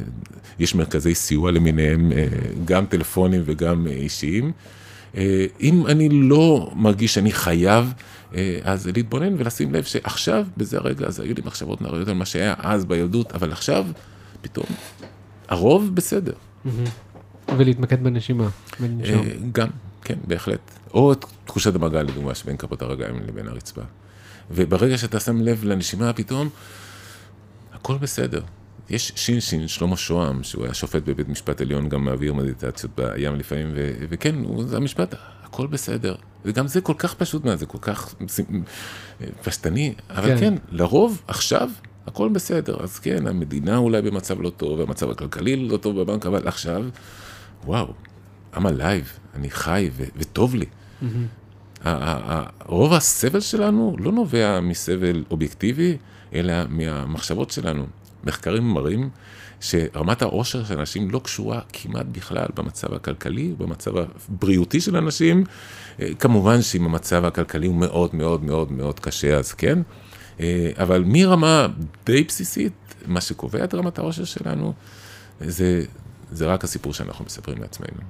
יש 0.59 0.75
מרכזי 0.75 1.15
סיוע 1.15 1.51
למיניהם, 1.51 2.11
אה, 2.11 2.27
גם 2.65 2.85
טלפונים 2.85 3.41
וגם 3.45 3.87
אה, 3.87 3.91
אישיים. 3.91 4.51
אה, 5.17 5.45
אם 5.61 5.87
אני 5.87 6.09
לא 6.09 6.71
מרגיש 6.75 7.13
שאני 7.13 7.31
חייב, 7.31 7.85
אה, 7.85 7.91
אז 8.63 8.87
להתבונן 8.87 9.35
ולשים 9.37 9.73
לב 9.73 9.83
שעכשיו, 9.83 10.45
בזה 10.57 10.77
הרגע, 10.77 11.05
אז 11.07 11.19
היו 11.19 11.33
לי 11.35 11.41
מחשבות 11.45 11.81
נעריות 11.81 12.07
על 12.07 12.13
מה 12.13 12.25
שהיה 12.25 12.53
אז 12.57 12.85
בילדות, 12.85 13.31
אבל 13.31 13.51
עכשיו, 13.51 13.85
פתאום, 14.41 14.65
הרוב 15.47 15.95
בסדר. 15.95 16.33
ולהתמקד 17.57 18.03
בנשימה. 18.03 18.49
בנשום. 18.79 19.27
אה, 19.27 19.33
גם, 19.51 19.67
כן, 20.01 20.17
בהחלט. 20.27 20.59
או 20.93 21.13
תחושת 21.45 21.75
המגע, 21.75 22.03
לדוגמה, 22.03 22.35
שבין 22.35 22.57
כפות 22.57 22.81
הרגליים 22.81 23.19
לבין 23.27 23.47
הרצפה. 23.47 23.81
וברגע 24.51 24.97
שאתה 24.97 25.19
שם 25.19 25.41
לב 25.41 25.63
לנשימה 25.63 26.13
פתאום, 26.13 26.49
הכל 27.73 27.97
בסדר. 27.97 28.41
יש 28.89 29.11
שינשין, 29.15 29.67
שלמה 29.67 29.97
שוהם, 29.97 30.43
שהוא 30.43 30.63
היה 30.65 30.73
שופט 30.73 31.03
בבית 31.03 31.29
משפט 31.29 31.61
עליון, 31.61 31.89
גם 31.89 32.05
מעביר 32.05 32.33
מדיטציות 32.33 32.91
בים 32.99 33.35
לפעמים, 33.35 33.71
ו- 33.75 33.93
וכן, 34.09 34.35
הוא- 34.43 34.63
זה 34.63 34.77
המשפט, 34.77 35.15
הכל 35.43 35.67
בסדר. 35.67 36.15
וגם 36.45 36.67
זה 36.67 36.81
כל 36.81 36.93
כך 36.97 37.13
פשוט, 37.13 37.45
מה, 37.45 37.55
זה 37.55 37.65
כל 37.65 37.77
כך 37.81 38.15
פשטני, 39.43 39.93
אבל 40.09 40.27
כן. 40.27 40.39
כן. 40.39 40.53
לרוב, 40.71 41.21
עכשיו, 41.27 41.69
הכל 42.07 42.29
בסדר. 42.29 42.83
אז 42.83 42.99
כן, 42.99 43.27
המדינה 43.27 43.77
אולי 43.77 44.01
במצב 44.01 44.41
לא 44.41 44.49
טוב, 44.49 44.81
המצב 44.81 45.09
הכלכלי 45.09 45.55
לא 45.55 45.77
טוב 45.77 46.01
בבנק, 46.01 46.25
אבל 46.25 46.47
עכשיו, 46.47 46.85
וואו, 47.65 47.93
I'm 48.53 48.57
alive, 48.57 49.35
אני 49.35 49.49
חי 49.49 49.89
ו- 49.93 50.03
וטוב 50.15 50.55
לי. 50.55 50.65
ה- 51.85 52.43
רוב 52.65 52.93
הסבל 52.93 53.39
שלנו 53.39 53.95
לא 53.99 54.11
נובע 54.11 54.59
מסבל 54.59 55.23
אובייקטיבי, 55.31 55.97
אלא 56.33 56.53
מהמחשבות 56.69 57.51
שלנו. 57.51 57.85
מחקרים 58.23 58.63
מראים 58.73 59.09
שרמת 59.61 60.21
העושר 60.21 60.63
של 60.63 60.79
אנשים 60.79 61.11
לא 61.11 61.19
קשורה 61.23 61.59
כמעט 61.73 62.05
בכלל 62.11 62.45
במצב 62.55 62.93
הכלכלי, 62.93 63.53
במצב 63.57 63.91
הבריאותי 63.97 64.81
של 64.81 64.95
אנשים. 64.97 65.43
אה, 66.01 66.09
כמובן 66.19 66.61
שאם 66.61 66.85
המצב 66.85 67.25
הכלכלי 67.25 67.67
הוא 67.67 67.75
מאוד 67.75 68.15
מאוד 68.15 68.43
מאוד 68.43 68.71
מאוד 68.71 68.99
קשה, 68.99 69.37
אז 69.37 69.53
כן. 69.53 69.79
אה, 70.39 70.71
אבל 70.77 71.03
מרמה 71.07 71.67
די 72.05 72.23
בסיסית, 72.23 72.73
מה 73.05 73.21
שקובע 73.21 73.63
את 73.63 73.73
רמת 73.73 73.99
העושר 73.99 74.23
שלנו, 74.23 74.73
זה, 75.41 75.83
זה 76.31 76.45
רק 76.45 76.63
הסיפור 76.63 76.93
שאנחנו 76.93 77.25
מספרים 77.25 77.61
לעצמנו. 77.61 78.01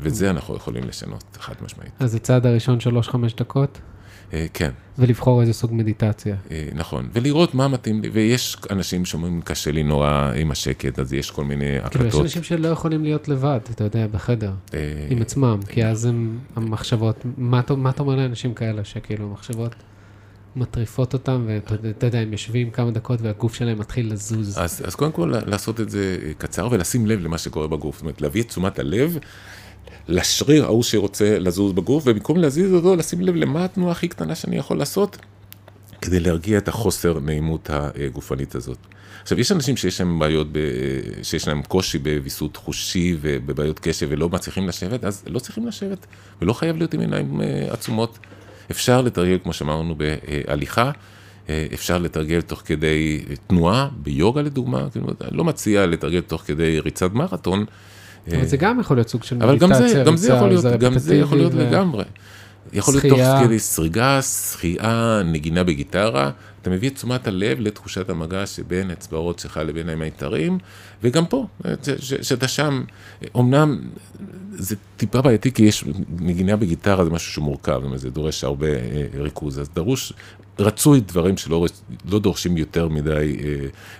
וזה 0.00 0.30
אנחנו 0.30 0.56
יכולים 0.56 0.84
לשנות, 0.84 1.24
חד 1.40 1.54
משמעית. 1.64 1.92
אז 1.98 2.12
זה 2.12 2.18
צעד 2.18 2.46
הראשון 2.46 2.80
שלוש-חמש 2.80 3.34
דקות, 3.34 3.78
כן. 4.54 4.70
ולבחור 4.98 5.40
איזה 5.40 5.52
סוג 5.52 5.74
מדיטציה. 5.74 6.36
אה, 6.50 6.68
נכון, 6.74 7.08
ולראות 7.12 7.54
מה 7.54 7.68
מתאים 7.68 8.02
לי, 8.02 8.08
ויש 8.08 8.56
אנשים 8.70 9.04
שאומרים, 9.04 9.40
קשה 9.44 9.70
לי 9.70 9.82
נורא 9.82 10.32
עם 10.36 10.50
השקט, 10.50 10.98
אז 10.98 11.12
יש 11.12 11.30
כל 11.30 11.44
מיני 11.44 11.64
כאילו, 11.64 11.76
יש 11.76 11.84
הקלטות. 11.84 12.22
אנשים 12.22 12.42
שלא 12.42 12.68
יכולים 12.68 13.04
להיות 13.04 13.28
לבד, 13.28 13.60
אתה 13.70 13.84
יודע, 13.84 14.06
בחדר, 14.06 14.52
אה, 14.74 15.06
עם 15.10 15.22
עצמם, 15.22 15.58
כי 15.68 15.84
אז 15.84 16.04
הם, 16.04 16.38
המחשבות, 16.56 17.24
מה 17.36 17.60
אתה 17.60 18.02
אומר 18.02 18.16
לאנשים 18.16 18.54
כאלה, 18.54 18.84
שכאילו, 18.84 19.24
המחשבות 19.24 19.74
מטריפות 20.56 21.12
אותם, 21.12 21.46
ואתה 21.82 22.06
יודע, 22.06 22.18
הם 22.18 22.32
יושבים 22.32 22.70
כמה 22.70 22.90
דקות 22.90 23.20
והגוף 23.22 23.54
שלהם 23.54 23.78
מתחיל 23.78 24.12
לזוז. 24.12 24.58
אז, 24.58 24.82
אז 24.86 24.94
קודם 24.94 25.12
כל 25.12 25.34
לעשות 25.46 25.80
את 25.80 25.90
זה 25.90 26.16
אה, 26.22 26.32
קצר 26.38 26.68
ולשים 26.70 27.06
לב 27.06 27.20
למה 27.20 27.38
שקורה 27.38 27.66
בגוף, 27.66 27.94
זאת 27.96 28.02
אומרת 28.02 28.20
להביא 28.20 28.42
את 28.42 28.48
תשומת 28.48 28.78
הלב 28.78 29.18
לשריר 30.08 30.64
ההוא 30.64 30.82
שרוצה 30.82 31.38
לזוז 31.38 31.72
בגוף, 31.72 32.02
ובמקום 32.06 32.38
להזיז 32.38 32.72
אותו, 32.72 32.96
לשים 32.96 33.20
לב 33.20 33.36
למה 33.36 33.64
התנועה 33.64 33.92
הכי 33.92 34.08
קטנה 34.08 34.34
שאני 34.34 34.56
יכול 34.56 34.78
לעשות, 34.78 35.18
כדי 36.00 36.20
להרגיע 36.20 36.58
את 36.58 36.68
החוסר 36.68 37.20
נעימות 37.20 37.70
הגופנית 37.72 38.54
הזאת. 38.54 38.78
עכשיו, 39.22 39.40
יש 39.40 39.52
אנשים 39.52 39.76
שיש 39.76 40.00
להם 40.00 40.18
בעיות, 40.18 40.46
ב, 40.52 40.58
שיש 41.22 41.48
להם 41.48 41.62
קושי 41.62 41.98
בוויסות 41.98 42.56
חושי 42.56 43.16
ובבעיות 43.20 43.78
קשב 43.78 44.06
ולא 44.10 44.28
מצליחים 44.28 44.68
לשבת, 44.68 45.04
אז 45.04 45.24
לא 45.26 45.38
צריכים 45.38 45.66
לשבת, 45.66 46.06
ולא 46.42 46.52
חייב 46.52 46.76
להיות 46.76 46.94
עם 46.94 47.00
עיניים 47.00 47.40
אה, 47.40 47.66
עצומות. 47.70 48.18
אפשר 48.70 49.00
לתרגל, 49.00 49.38
כמו 49.42 49.52
שאמרנו, 49.52 49.94
בהליכה, 49.94 50.90
אה, 51.48 51.66
אפשר 51.74 51.98
לתרגל 51.98 52.40
תוך 52.40 52.62
כדי 52.64 53.24
תנועה, 53.46 53.88
ביוגה 53.96 54.42
לדוגמה, 54.42 54.90
כאילו, 54.92 55.06
לא 55.30 55.44
מציע 55.44 55.86
לתרגל 55.86 56.20
תוך 56.20 56.42
כדי 56.42 56.80
ריצת 56.80 57.12
מרתון. 57.12 57.64
אבל 58.36 58.46
זה 58.46 58.56
גם 58.56 58.80
יכול 58.80 58.96
להיות 58.96 59.08
סוג 59.08 59.22
של 59.22 59.36
אבל 59.42 59.54
מדיטציה, 59.54 59.88
זה, 59.88 60.02
גם 60.06 60.16
זה 60.16 60.32
יכול 60.32 60.48
להיות, 60.48 60.64
גם 60.64 60.98
זה 60.98 61.16
יכול 61.16 61.38
להיות 61.38 61.54
לגמרי. 61.54 62.04
יכול 62.72 62.94
להיות 62.94 63.06
תוך. 63.06 63.44
כדי 63.44 63.58
סריגה, 63.58 64.22
שחייה, 64.22 65.22
נגינה 65.24 65.64
בגיטרה, 65.64 66.30
אתה 66.62 66.70
מביא 66.70 66.88
את 66.88 66.94
תשומת 66.94 67.26
הלב 67.26 67.60
לתחושת 67.60 68.10
המגע 68.10 68.46
שבין 68.46 68.90
אצבעות 68.90 69.38
שלך 69.38 69.60
לבין 69.66 69.88
המיתרים, 69.88 70.58
וגם 71.02 71.26
פה, 71.26 71.46
ש- 71.98 72.14
שאתה 72.14 72.48
שם, 72.48 72.84
אמנם 73.36 73.78
זה 74.50 74.76
טיפה 74.96 75.22
בעייתי, 75.22 75.52
כי 75.52 75.62
יש 75.62 75.84
נגינה 76.18 76.56
בגיטרה, 76.56 77.04
זה 77.04 77.10
משהו 77.10 77.32
שהוא 77.32 77.44
מורכב, 77.44 77.80
זה 77.96 78.10
דורש 78.10 78.44
הרבה 78.44 78.66
אה, 78.66 79.06
ריכוז, 79.18 79.60
אז 79.60 79.68
דרוש, 79.74 80.12
רצוי 80.58 81.00
דברים 81.00 81.36
שלא 81.36 81.66
לא 82.10 82.18
דורשים 82.18 82.56
יותר 82.56 82.88
מדי 82.88 83.10
אה, 83.10 83.54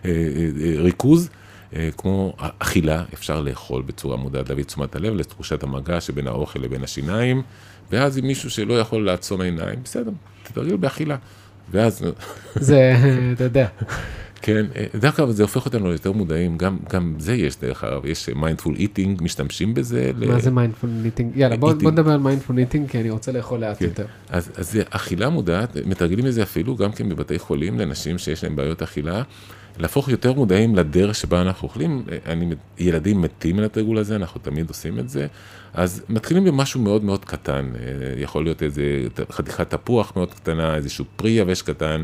אה, 0.05 0.11
אה, 0.11 0.83
ריכוז. 0.83 1.29
אה, 1.77 1.89
כמו 1.97 2.33
אכילה, 2.59 3.05
אפשר 3.15 3.41
לאכול 3.41 3.83
בצורה 3.83 4.17
מודעת, 4.17 4.49
להביא 4.49 4.63
את 4.65 4.69
תשומת 4.69 4.97
הלב 4.97 5.15
לתחושת 5.15 5.63
המגע 5.63 6.01
שבין 6.01 6.27
האוכל 6.27 6.59
לבין 6.59 6.85
השיניים, 6.85 7.43
ואז 7.93 8.19
אם 8.19 8.27
מישהו 8.27 8.51
שלא 8.51 8.81
יכול 8.81 9.07
לעצום 9.07 9.41
עיניים, 9.41 9.79
בסדר, 9.85 10.11
תתרגל 10.43 10.77
באכילה. 10.77 11.17
ואז, 11.71 12.03
זה, 12.55 12.95
אתה 13.33 13.45
יודע, 13.45 13.67
כן, 14.43 14.67
אה, 14.77 14.85
דרך 15.01 15.21
אגב, 15.21 15.31
זה 15.31 15.43
הופך 15.43 15.65
אותנו 15.67 15.89
ליותר 15.89 16.13
מודעים, 16.13 16.59
גם, 16.59 16.79
גם 16.93 17.15
זה 17.19 17.35
יש 17.35 17.57
דרך 17.61 17.85
אגב, 17.85 18.07
יש 18.07 18.29
mindful 18.29 18.75
eating, 18.77 19.23
משתמשים 19.23 19.75
בזה. 19.75 20.11
ל- 20.17 20.29
מה 20.33 20.39
זה 20.39 20.51
מיינדפול 20.51 20.91
ניטינג? 20.91 21.37
יאללה, 21.37 21.57
בוא. 21.57 21.73
בוא 21.73 21.91
נדבר 21.91 22.13
על 22.13 22.19
mindful 22.21 22.57
eating, 22.57 22.91
כי 22.91 23.01
אני 23.01 23.11
רוצה 23.11 23.33
לאכול 23.33 23.61
לאט 23.61 23.79
כן. 23.79 23.85
יותר. 23.85 24.07
אז, 24.29 24.51
אז 24.57 24.73
זה 24.73 24.83
אכילה 24.91 25.29
מודעת, 25.29 25.77
מתרגלים 25.87 26.27
את 26.27 26.33
זה 26.33 26.43
אפילו 26.43 26.77
גם 26.77 26.93
כן 26.93 27.09
בבתי 27.09 27.39
חולים 27.39 27.79
לנשים 27.79 28.19
שיש 28.19 28.45
להם 28.45 28.57
בעיות 28.57 28.83
אכילה, 28.83 29.23
להפוך 29.79 30.09
יותר 30.09 30.33
מודעים 30.33 30.75
לדרך 30.75 31.15
שבה 31.15 31.41
אנחנו 31.41 31.69
אוכלים. 31.69 32.05
אני, 32.27 32.55
ילדים 32.79 33.21
מתים 33.21 33.59
על 33.59 33.65
התרגול 33.65 33.99
הזה, 33.99 34.17
אנחנו 34.17 34.41
תמיד 34.41 34.69
עושים 34.69 34.99
את 34.99 35.09
זה. 35.09 35.27
אז 35.75 36.03
מתחילים 36.09 36.45
במשהו 36.45 36.81
מאוד 36.81 37.05
מאוד 37.05 37.25
קטן, 37.25 37.71
אה, 37.75 38.21
יכול 38.21 38.45
להיות 38.45 38.63
איזה 38.63 38.83
חתיכת 39.31 39.71
תפוח 39.71 40.13
מאוד 40.17 40.35
קטנה, 40.35 40.75
איזשהו 40.75 41.05
פרי 41.17 41.31
יבש 41.31 41.63
קטן. 41.63 42.03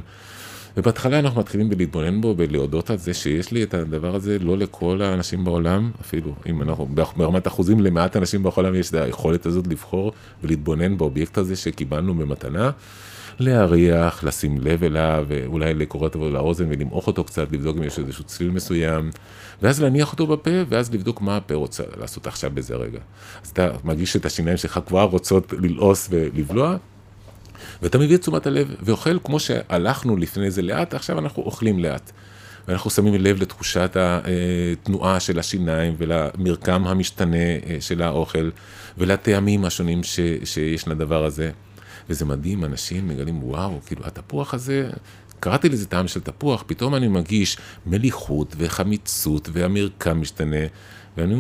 ובהתחלה 0.77 1.19
אנחנו 1.19 1.41
מתחילים 1.41 1.71
בלהתבונן 1.71 2.21
בו, 2.21 2.35
בלהודות 2.35 2.91
על 2.91 2.99
זה 2.99 3.15
שיש 3.15 3.53
לי 3.53 3.63
את 3.63 3.75
הדבר 3.75 4.15
הזה, 4.15 4.39
לא 4.39 4.59
לכל 4.59 5.03
האנשים 5.03 5.45
בעולם, 5.45 5.91
אפילו 6.01 6.35
אם 6.47 6.63
אנחנו 6.63 6.89
ברמת 7.17 7.47
אחוזים 7.47 7.81
למעט 7.81 8.17
אנשים 8.17 8.43
בעולם 8.43 8.75
יש 8.75 8.91
את 8.91 8.95
היכולת 8.95 9.47
הזאת 9.47 9.67
לבחור 9.67 10.13
ולהתבונן 10.45 10.99
באובייקט 10.99 11.39
הזה 11.39 11.57
שקיבלנו 11.57 12.15
במתנה, 12.15 12.71
להריח, 13.39 14.25
לשים 14.25 14.59
לב 14.61 14.85
אליו, 14.85 15.25
ואולי 15.29 15.75
לקרוא 15.75 16.03
אותו 16.03 16.31
לאוזן 16.31 16.67
ולמעוך 16.69 17.07
אותו 17.07 17.25
קצת, 17.25 17.53
לבדוק 17.53 17.77
אם 17.77 17.83
יש 17.83 17.99
איזשהו 17.99 18.25
צליל 18.25 18.51
מסוים, 18.51 19.11
ואז 19.63 19.83
להניח 19.83 20.13
אותו 20.13 20.27
בפה, 20.27 20.51
ואז 20.69 20.95
לבדוק 20.95 21.21
מה 21.21 21.37
הפה 21.37 21.55
רוצה 21.55 21.83
לעשות 22.01 22.27
עכשיו 22.27 22.51
בזה 22.55 22.75
רגע. 22.75 22.99
אז 23.45 23.51
אתה 23.51 23.71
מרגיש 23.85 24.17
את 24.17 24.27
השיניים 24.27 24.57
שלך 24.57 24.81
כבר 24.87 25.03
רוצות 25.03 25.53
ללעוס 25.53 26.09
ולבלוע, 26.11 26.77
ואתה 27.83 27.99
מביא 27.99 28.17
את 28.17 28.21
תשומת 28.21 28.47
הלב 28.47 28.75
ואוכל 28.83 29.19
כמו 29.25 29.41
שהלכנו 29.41 30.17
לפני 30.17 30.51
זה 30.51 30.63
לאט, 30.63 30.95
עכשיו 30.95 31.19
אנחנו 31.19 31.43
אוכלים 31.43 31.79
לאט. 31.79 32.13
ואנחנו 32.69 32.91
שמים 32.91 33.15
לב 33.15 33.43
לתחושת 33.43 33.97
התנועה 33.97 35.21
של 35.21 35.39
השיניים 35.39 35.95
ולמרקם 35.99 36.87
המשתנה 36.87 37.37
אה, 37.37 37.77
של 37.81 38.03
האוכל 38.03 38.51
ולטעמים 38.99 39.65
השונים 39.65 40.03
ש, 40.03 40.21
שיש 40.45 40.89
לדבר 40.89 41.25
הזה. 41.25 41.51
וזה 42.09 42.25
מדהים, 42.25 42.65
אנשים 42.65 43.09
מגלים, 43.09 43.45
וואו, 43.45 43.81
כאילו 43.87 44.07
התפוח 44.07 44.55
הזה, 44.55 44.91
קראתי 45.41 45.69
לזה 45.69 45.87
טעם 45.87 46.09
של 46.09 46.21
תפוח, 46.21 46.65
פתאום 46.67 46.95
אני 46.95 47.09
מרגיש 47.09 47.57
מליחות 47.87 48.55
וחמיצות 48.59 49.49
והמרקם 49.53 50.21
משתנה. 50.21 50.67
ואני 51.17 51.35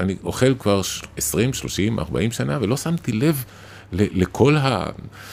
אני 0.00 0.16
אוכל 0.24 0.54
כבר 0.54 0.80
20, 1.16 1.52
30, 1.52 1.98
40 1.98 2.30
שנה 2.30 2.58
ולא 2.60 2.76
שמתי 2.76 3.12
לב 3.12 3.44
לכל 3.92 4.56
ה... 4.56 4.86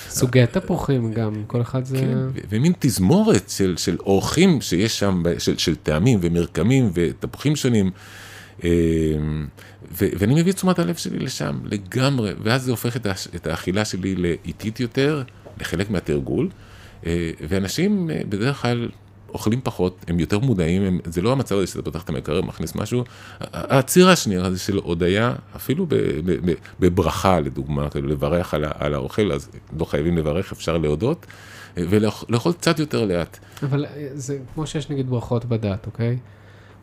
סוגי 0.10 0.48
תפוחים 0.48 1.14
גם, 1.14 1.44
כל 1.48 1.62
אחד 1.62 1.86
זה... 1.86 1.98
כן, 1.98 2.18
ומין 2.50 2.74
תזמורת 2.80 3.50
של, 3.50 3.78
של 3.78 3.98
אורחים 4.00 4.62
שיש 4.62 5.00
שם, 5.00 5.24
של, 5.38 5.58
של 5.58 5.76
טעמים 5.76 6.20
ומרקמים 6.22 6.92
ותפוחים 6.94 7.56
שונים. 7.56 7.92
ו- 9.92 10.10
ואני 10.20 10.42
מביא 10.42 10.52
את 10.52 10.56
תשומת 10.56 10.80
הלב 10.80 10.96
שלי 10.96 11.20
לשם 11.20 11.60
לגמרי, 11.64 12.32
ואז 12.44 12.64
זה 12.64 12.72
הופך 12.72 12.96
את, 12.96 13.06
הש- 13.06 13.28
את 13.36 13.48
האכילה 13.48 13.86
שלי 13.86 14.16
לאיטית 14.16 14.80
יותר, 14.80 15.24
לחלק 15.62 15.90
מהתרגול, 15.90 16.50
אה, 17.06 17.32
ואנשים 17.48 18.10
אה, 18.10 18.22
בדרך 18.30 18.62
כלל 18.62 18.90
אוכלים 19.30 19.60
פחות, 19.64 20.06
הם 20.08 20.20
יותר 20.20 20.40
מודעים, 20.40 20.82
הם, 20.84 21.00
זה 21.06 21.22
לא 21.22 21.32
המצב 21.32 21.56
הזה 21.58 21.68
שאתה 21.68 21.82
פותח 21.82 22.04
את 22.04 22.10
המקרר, 22.10 22.42
מכניס 22.42 22.76
משהו. 22.76 23.04
הציר 23.54 24.10
השנייה 24.10 24.46
הזה 24.46 24.60
של 24.60 24.76
הודיה, 24.78 25.36
אפילו 25.56 25.86
ב- 25.86 25.96
ב- 25.96 26.52
ב- 26.52 26.56
בברכה 26.80 27.40
לדוגמה, 27.40 27.90
כאילו 27.90 28.08
לברך 28.08 28.54
על, 28.54 28.66
על 28.80 28.94
האוכל, 28.94 29.32
אז 29.32 29.50
לא 29.80 29.86
חייבים 29.86 30.18
לברך, 30.18 30.52
אפשר 30.52 30.78
להודות, 30.78 31.26
אה, 31.78 31.84
ולאכול 31.90 32.54
קצת 32.54 32.80
יותר 32.80 33.06
לאט. 33.06 33.38
אבל 33.64 33.86
זה 34.14 34.38
כמו 34.54 34.68
שיש 34.68 34.90
נגיד 34.90 35.10
ברכות 35.10 35.46
בדת, 35.46 35.86
אוקיי? 35.86 36.18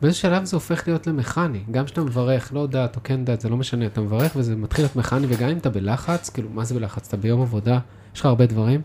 באיזה 0.03 0.17
שלב 0.17 0.45
זה 0.45 0.57
הופך 0.57 0.83
להיות 0.87 1.07
למכני, 1.07 1.61
גם 1.71 1.85
כשאתה 1.85 2.01
מברך, 2.01 2.53
לא 2.53 2.67
דת 2.67 2.97
או 2.97 3.01
כן 3.05 3.25
דת, 3.25 3.41
זה 3.41 3.49
לא 3.49 3.57
משנה, 3.57 3.87
אתה 3.87 4.01
מברך 4.01 4.33
וזה 4.37 4.57
מתחיל 4.57 4.85
להיות 4.85 4.97
מכני, 4.97 5.27
וגם 5.31 5.49
אם 5.49 5.59
אתה 5.59 5.71
בלחץ, 5.71 6.31
כאילו, 6.31 6.49
מה 6.55 6.65
זה 6.65 6.75
בלחץ? 6.75 7.09
אתה 7.09 7.17
ביום 7.17 7.43
עבודה, 7.43 7.79
יש 8.15 8.21
לך 8.21 8.27
הרבה 8.27 8.47
דברים, 8.47 8.83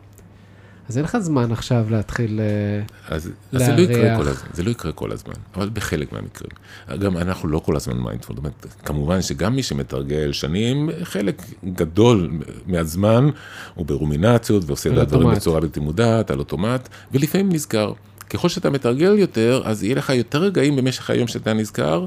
אז 0.89 0.97
אין 0.97 1.05
לך 1.05 1.18
זמן 1.18 1.51
עכשיו 1.51 1.86
להתחיל 1.89 2.39
אה, 2.39 3.16
אז, 3.16 3.32
אז 3.51 3.66
זה, 3.66 3.76
לא 3.76 3.82
יקרה. 3.82 4.18
כל 4.18 4.28
הזמן, 4.28 4.49
זה 4.53 4.64
לא 4.64 4.70
יקרה 4.70 4.91
כל 4.91 5.11
הזמן, 5.11 5.34
אבל 5.55 5.70
בחלק 5.74 6.11
מהמקרים. 6.11 6.51
גם 6.99 7.18
אנחנו 7.18 7.49
לא 7.49 7.59
כל 7.59 7.76
הזמן 7.76 7.97
mindful, 7.97 8.36
זאת 8.36 8.38
אומרת, 8.38 8.66
כמובן 8.86 9.22
שגם 9.22 9.55
מי 9.55 9.64
שמתרגל 9.64 10.32
שנים, 10.32 10.89
חלק 11.03 11.41
גדול 11.66 12.32
מהזמן 12.68 13.30
הוא 13.76 13.86
ברומינציות 13.86 14.64
ועושה 14.68 14.93
את 14.93 14.97
הדברים. 14.97 15.32
בצורה 15.32 15.59
בלתי 15.59 15.80
מודעת, 15.80 16.32
על 16.32 16.39
אוטומט, 16.39 16.89
ולפעמים 17.11 17.49
נזכר. 17.51 17.93
ככל 18.30 18.49
שאתה 18.49 18.69
מתרגל 18.69 19.19
יותר, 19.19 19.61
אז 19.65 19.84
יהיה 19.84 19.95
לך 19.95 20.09
יותר 20.09 20.43
רגעים 20.43 20.76
במשך 20.76 21.09
היום 21.09 21.28
שאתה 21.28 21.53
נזכר, 21.53 22.05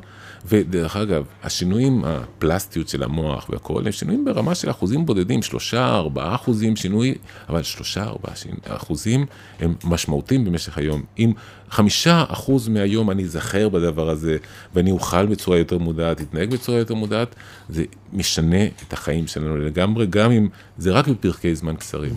ודרך 0.49 0.97
אגב, 0.97 1.25
השינויים, 1.43 2.05
הפלסטיות 2.05 2.89
של 2.89 3.03
המוח 3.03 3.47
והכל, 3.51 3.83
הם 3.87 3.93
שינויים 3.93 4.25
ברמה 4.25 4.55
של 4.55 4.71
אחוזים 4.71 5.07
בודדים, 5.07 5.43
שלושה, 5.43 5.95
ארבעה 5.95 6.35
אחוזים 6.35 6.77
שינוי, 6.77 7.15
אבל 7.49 7.63
שלושה, 7.63 8.05
ארבעה 8.05 8.35
אחוזים 8.65 9.27
הם 9.61 9.75
משמעותיים 9.85 10.45
במשך 10.45 10.79
היום. 10.79 11.03
אם 11.19 11.33
חמישה 11.71 12.25
אחוז 12.29 12.69
מהיום 12.69 13.11
אני 13.11 13.23
אזכר 13.23 13.69
בדבר 13.69 14.11
הזה, 14.11 14.37
ואני 14.75 14.91
אוכל 14.91 15.27
בצורה 15.27 15.59
יותר 15.59 15.79
מודעת, 15.79 16.21
אתנהג 16.21 16.51
בצורה 16.51 16.79
יותר 16.79 16.95
מודעת, 16.95 17.35
זה 17.69 17.85
משנה 18.13 18.65
את 18.67 18.93
החיים 18.93 19.27
שלנו 19.27 19.57
לגמרי, 19.57 20.07
גם 20.07 20.31
אם 20.31 20.49
זה 20.79 20.93
רק 20.93 21.09
בפרקי 21.09 21.55
זמן 21.55 21.77
קצרים. 21.77 22.13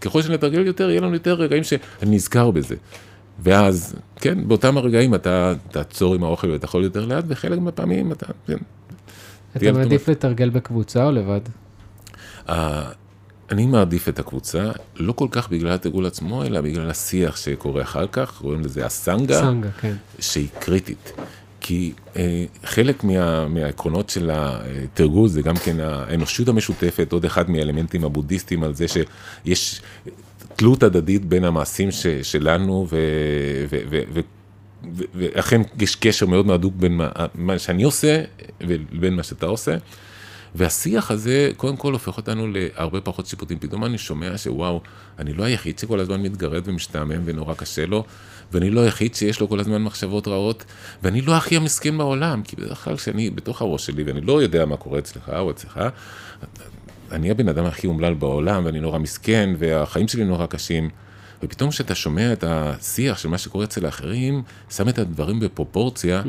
ככל 0.00 0.22
שנתרגל 0.22 0.66
יותר, 0.66 0.90
יהיה 0.90 1.00
לנו 1.00 1.14
יותר 1.14 1.34
רגעים 1.34 1.64
שאני 1.64 1.80
נזכר 2.16 2.50
בזה. 2.50 2.74
ואז, 3.38 3.96
כן, 4.16 4.48
באותם 4.48 4.76
הרגעים 4.76 5.14
אתה 5.14 5.52
תעצור 5.70 6.14
עם 6.14 6.24
האוכל 6.24 6.50
ותאכול 6.50 6.84
יותר 6.84 7.06
לאט, 7.06 7.24
וחלק 7.28 7.58
מהפעמים 7.58 8.12
אתה, 8.12 8.26
כן. 8.46 8.56
אתה 9.56 9.72
מעדיף 9.72 10.08
לתרגל 10.08 10.50
בקבוצה 10.50 11.04
או 11.04 11.10
לבד? 11.12 11.40
ה- 12.48 12.90
אני 13.50 13.66
מעדיף 13.66 14.08
את 14.08 14.18
הקבוצה, 14.18 14.70
לא 14.96 15.12
כל 15.12 15.28
כך 15.30 15.50
בגלל 15.50 15.72
התרגול 15.72 16.06
עצמו, 16.06 16.44
אלא 16.44 16.60
בגלל 16.60 16.90
השיח 16.90 17.36
שקורה 17.36 17.82
אחר 17.82 18.06
כך, 18.12 18.38
קוראים 18.38 18.60
לזה 18.60 18.86
הסנגה, 18.86 19.40
סנגה, 19.40 19.70
כן. 19.70 19.94
שהיא 20.18 20.48
קריטית. 20.58 21.12
כי 21.60 21.92
אה, 22.16 22.44
חלק 22.64 23.04
מה, 23.04 23.48
מהעקרונות 23.48 24.10
של 24.10 24.30
התרגול 24.32 25.28
זה 25.28 25.42
גם 25.42 25.56
כן 25.56 25.80
האנושות 25.80 26.48
המשותפת, 26.48 27.12
עוד 27.12 27.24
אחד 27.24 27.50
מהאלמנטים 27.50 28.04
הבודהיסטיים 28.04 28.62
על 28.62 28.74
זה 28.74 28.86
שיש 28.88 29.82
תלות 30.58 30.82
הדדית 30.82 31.24
בין 31.24 31.44
המעשים 31.44 31.90
ש, 31.90 32.06
שלנו, 32.06 32.86
ו, 32.90 32.96
ו, 33.70 33.78
ו, 33.90 34.00
ו, 34.12 34.20
ו, 34.94 35.02
ואכן 35.14 35.60
יש 35.80 35.96
קשר 35.96 36.26
מאוד 36.26 36.46
מאוד 36.46 36.60
הדוק 36.60 36.74
בין 36.76 36.96
מה, 36.96 37.08
מה 37.34 37.58
שאני 37.58 37.82
עושה 37.82 38.22
ובין 38.60 39.14
מה 39.14 39.22
שאתה 39.22 39.46
עושה. 39.46 39.76
והשיח 40.54 41.10
הזה 41.10 41.50
קודם 41.56 41.76
כל 41.76 41.92
הופך 41.92 42.16
אותנו 42.16 42.46
להרבה 42.48 43.00
פחות 43.00 43.26
שיפוטים. 43.26 43.58
פתאום 43.58 43.84
אני 43.84 43.98
שומע 43.98 44.38
שוואו, 44.38 44.80
אני 45.18 45.32
לא 45.32 45.44
היחיד 45.44 45.78
שכל 45.78 46.00
הזמן 46.00 46.22
מתגרד 46.22 46.62
ומשתעמם 46.64 47.22
ונורא 47.24 47.54
קשה 47.54 47.86
לו, 47.86 48.04
ואני 48.52 48.70
לא 48.70 48.80
היחיד 48.80 49.14
שיש 49.14 49.40
לו 49.40 49.48
כל 49.48 49.60
הזמן 49.60 49.82
מחשבות 49.82 50.28
רעות, 50.28 50.64
ואני 51.02 51.20
לא 51.20 51.36
הכי 51.36 51.56
המסכן 51.56 51.98
בעולם, 51.98 52.42
כי 52.42 52.56
בדרך 52.56 52.84
כלל 52.84 52.96
כשאני 52.96 53.30
בתוך 53.30 53.62
הראש 53.62 53.86
שלי 53.86 54.02
ואני 54.02 54.20
לא 54.20 54.42
יודע 54.42 54.64
מה 54.64 54.76
קורה 54.76 54.98
אצלך 54.98 55.28
או 55.38 55.50
אצלך, 55.50 55.80
אני 57.12 57.30
הבן 57.30 57.48
אדם 57.48 57.64
הכי 57.64 57.86
אומלל 57.86 58.14
בעולם, 58.14 58.64
ואני 58.64 58.80
נורא 58.80 58.98
מסכן, 58.98 59.50
והחיים 59.58 60.08
שלי 60.08 60.24
נורא 60.24 60.46
קשים. 60.46 60.90
ופתאום 61.42 61.70
כשאתה 61.70 61.94
שומע 61.94 62.32
את 62.32 62.44
השיח 62.46 63.18
של 63.18 63.28
מה 63.28 63.38
שקורה 63.38 63.64
אצל 63.64 63.86
האחרים, 63.86 64.42
שם 64.70 64.88
את 64.88 64.98
הדברים 64.98 65.40
בפרופורציה, 65.40 66.22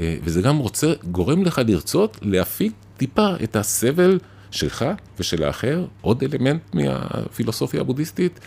אה, 0.00 0.16
וזה 0.24 0.42
גם 0.42 0.56
רוצה, 0.56 0.92
גורם 1.10 1.42
לך 1.42 1.60
לרצות 1.66 2.18
להפיק 2.22 2.72
טיפה 2.96 3.28
את 3.42 3.56
הסבל 3.56 4.18
שלך 4.50 4.84
ושל 5.18 5.42
האחר, 5.44 5.84
עוד 6.00 6.24
אלמנט 6.24 6.60
מהפילוסופיה 6.74 7.80
הבודהיסטית. 7.80 8.40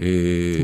אה, 0.00 0.06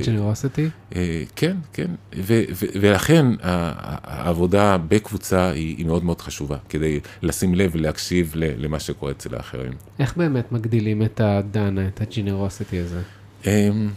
ג'נרוסטי? 0.06 0.68
אה, 0.96 1.22
כן, 1.36 1.56
כן, 1.72 1.90
ו- 2.16 2.42
ו- 2.52 2.66
ולכן 2.80 3.26
העבודה 3.42 4.76
בקבוצה 4.88 5.50
היא, 5.50 5.76
היא 5.76 5.86
מאוד 5.86 6.04
מאוד 6.04 6.20
חשובה, 6.20 6.56
כדי 6.68 7.00
לשים 7.22 7.54
לב 7.54 7.70
ולהקשיב 7.74 8.32
למה 8.36 8.80
שקורה 8.80 9.12
אצל 9.12 9.34
האחרים. 9.34 9.72
איך 9.98 10.16
באמת 10.16 10.52
מגדילים 10.52 11.02
את 11.02 11.20
הדנה, 11.24 11.88
את 11.88 12.00
הג'נרוסטי 12.00 12.78
הזה? 12.78 13.00
אמ, 13.46 13.88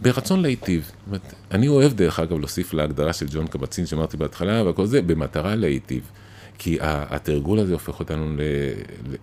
ברצון 0.00 0.40
להיטיב. 0.42 0.90
אני 1.50 1.68
אוהב 1.68 1.92
דרך 1.92 2.20
אגב 2.20 2.38
להוסיף 2.38 2.74
להגדרה 2.74 3.12
של 3.12 3.26
ג'ון 3.30 3.46
קבצין 3.46 3.86
שאמרתי 3.86 4.16
בהתחלה, 4.16 4.68
וכל 4.68 4.86
זה 4.86 5.02
במטרה 5.02 5.54
להיטיב. 5.54 6.02
כי 6.62 6.78
התרגול 6.82 7.58
הזה 7.58 7.72
הופך 7.72 8.00
אותנו 8.00 8.36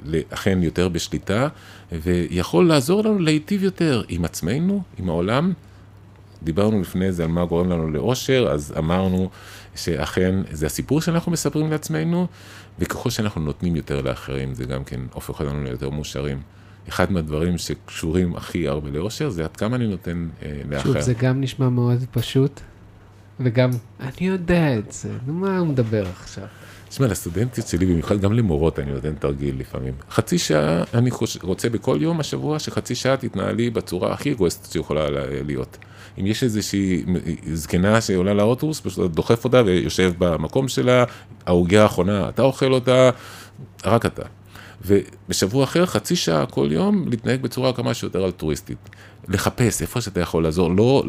לאכן 0.05 0.63
יותר 0.63 0.89
בשליטה, 0.89 1.47
ויכול 1.91 2.67
לעזור 2.67 3.03
לנו 3.03 3.19
להיטיב 3.19 3.63
יותר 3.63 4.03
עם 4.09 4.25
עצמנו, 4.25 4.81
עם 4.97 5.09
העולם. 5.09 5.53
דיברנו 6.43 6.81
לפני 6.81 7.11
זה 7.11 7.23
על 7.23 7.29
מה 7.29 7.45
גורם 7.45 7.69
לנו 7.69 7.89
לאושר, 7.89 8.47
אז 8.51 8.73
אמרנו 8.77 9.29
שאכן 9.75 10.35
זה 10.51 10.65
הסיפור 10.65 11.01
שאנחנו 11.01 11.31
מספרים 11.31 11.71
לעצמנו, 11.71 12.27
וככל 12.79 13.09
שאנחנו 13.09 13.41
נותנים 13.41 13.75
יותר 13.75 14.01
לאחרים, 14.01 14.53
זה 14.53 14.65
גם 14.65 14.83
כן 14.83 14.99
הופך 15.13 15.39
אותנו 15.39 15.63
ליותר 15.63 15.89
מאושרים. 15.89 16.41
אחד 16.89 17.11
מהדברים 17.11 17.57
שקשורים 17.57 18.35
הכי 18.35 18.67
הרבה 18.67 18.89
לאושר, 18.89 19.29
זה 19.29 19.43
עד 19.43 19.57
כמה 19.57 19.75
אני 19.75 19.87
נותן 19.87 20.27
אה, 20.43 20.61
לאחר. 20.69 20.83
שוב, 20.83 20.99
זה 20.99 21.13
גם 21.13 21.41
נשמע 21.41 21.69
מאוד 21.69 21.99
פשוט, 22.11 22.61
וגם, 23.39 23.69
אני 23.99 24.27
יודע 24.27 24.77
את 24.77 24.91
זה, 24.91 25.09
נו 25.27 25.33
מה 25.33 25.57
הוא 25.57 25.67
מדבר 25.67 26.03
עכשיו? 26.21 26.43
תשמע, 26.89 27.07
לסטודנטיות 27.07 27.67
שלי, 27.67 27.85
במיוחד 27.85 28.19
גם 28.21 28.33
למורות, 28.33 28.79
אני 28.79 28.91
נותן 28.91 29.13
תרגיל 29.15 29.55
לפעמים. 29.59 29.93
חצי 30.11 30.37
שעה, 30.37 30.83
אני 30.93 31.11
חוש... 31.11 31.37
רוצה 31.43 31.69
בכל 31.69 31.97
יום 32.01 32.19
השבוע 32.19 32.59
שחצי 32.59 32.95
שעה 32.95 33.17
תתנהלי 33.17 33.69
בצורה 33.69 34.13
הכי 34.13 34.31
אגואסטית 34.31 34.71
שיכולה 34.71 35.09
לה- 35.09 35.43
להיות. 35.45 35.77
אם 36.19 36.25
יש 36.25 36.43
איזושהי 36.43 37.03
זקנה 37.53 38.01
שעולה 38.01 38.33
לאוטובוס, 38.33 38.81
פשוט 38.81 39.11
דוחף 39.11 39.43
אותה 39.45 39.61
ויושב 39.65 40.13
במקום 40.17 40.67
שלה, 40.67 41.03
העוגה 41.45 41.83
האחרונה, 41.83 42.29
אתה 42.29 42.41
אוכל 42.41 42.73
אותה, 42.73 43.09
רק 43.85 44.05
אתה. 44.05 44.23
ובשבוע 44.87 45.63
אחר, 45.63 45.85
חצי 45.85 46.15
שעה 46.15 46.45
כל 46.45 46.67
יום, 46.71 47.05
להתנהג 47.09 47.41
בצורה 47.41 47.73
כמה 47.73 47.93
שיותר 47.93 48.25
אלטרואיסטית. 48.25 48.77
לחפש 49.27 49.81
איפה 49.81 50.01
שאתה 50.01 50.19
יכול 50.19 50.43
לעזור, 50.43 50.71
לא 50.75 51.03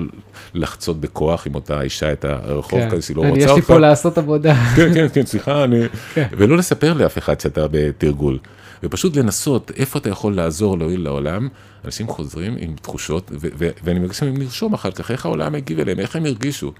לחצות 0.54 1.00
בכוח 1.00 1.46
עם 1.46 1.54
אותה 1.54 1.80
אישה 1.80 2.12
את 2.12 2.24
הרחוב 2.24 2.80
כן. 2.80 2.90
כזה 2.90 3.02
שהיא 3.02 3.16
לא 3.16 3.22
רוצה 3.22 3.38
יש 3.38 3.44
אותך. 3.50 3.56
לי 3.56 3.62
פה 3.62 3.78
לעשות 3.78 4.18
עבודה. 4.18 4.54
כן, 4.76 4.94
כן, 4.94 5.06
כן, 5.12 5.26
סליחה, 5.26 5.64
אני... 5.64 5.80
כן. 6.14 6.28
ולא 6.32 6.56
לספר 6.56 6.92
לאף 6.92 7.18
אחד 7.18 7.40
שאתה 7.40 7.66
בתרגול. 7.70 8.38
ופשוט 8.82 9.16
לנסות 9.16 9.70
איפה 9.76 9.98
אתה 9.98 10.08
יכול 10.08 10.36
לעזור, 10.36 10.78
להועיל 10.78 11.00
לעולם. 11.00 11.48
אנשים 11.84 12.08
חוזרים 12.08 12.56
עם 12.58 12.74
תחושות, 12.82 13.30
ו- 13.34 13.48
ו- 13.58 13.70
ואני 13.84 13.98
מבקש 13.98 14.22
מהם 14.22 14.36
לרשום 14.36 14.74
אחר 14.74 14.90
כך 14.90 15.10
איך 15.10 15.26
העולם 15.26 15.54
הגיב 15.54 15.80
אליהם, 15.80 15.98
איך 16.00 16.16
הם 16.16 16.26
הרגישו. 16.26 16.72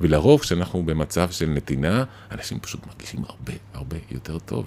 ולרוב, 0.00 0.40
כשאנחנו 0.40 0.82
במצב 0.82 1.30
של 1.30 1.46
נתינה, 1.46 2.04
אנשים 2.32 2.58
פשוט 2.60 2.86
מרגישים 2.86 3.20
הרבה 3.28 3.52
הרבה 3.74 3.96
יותר 4.10 4.38
טוב. 4.38 4.66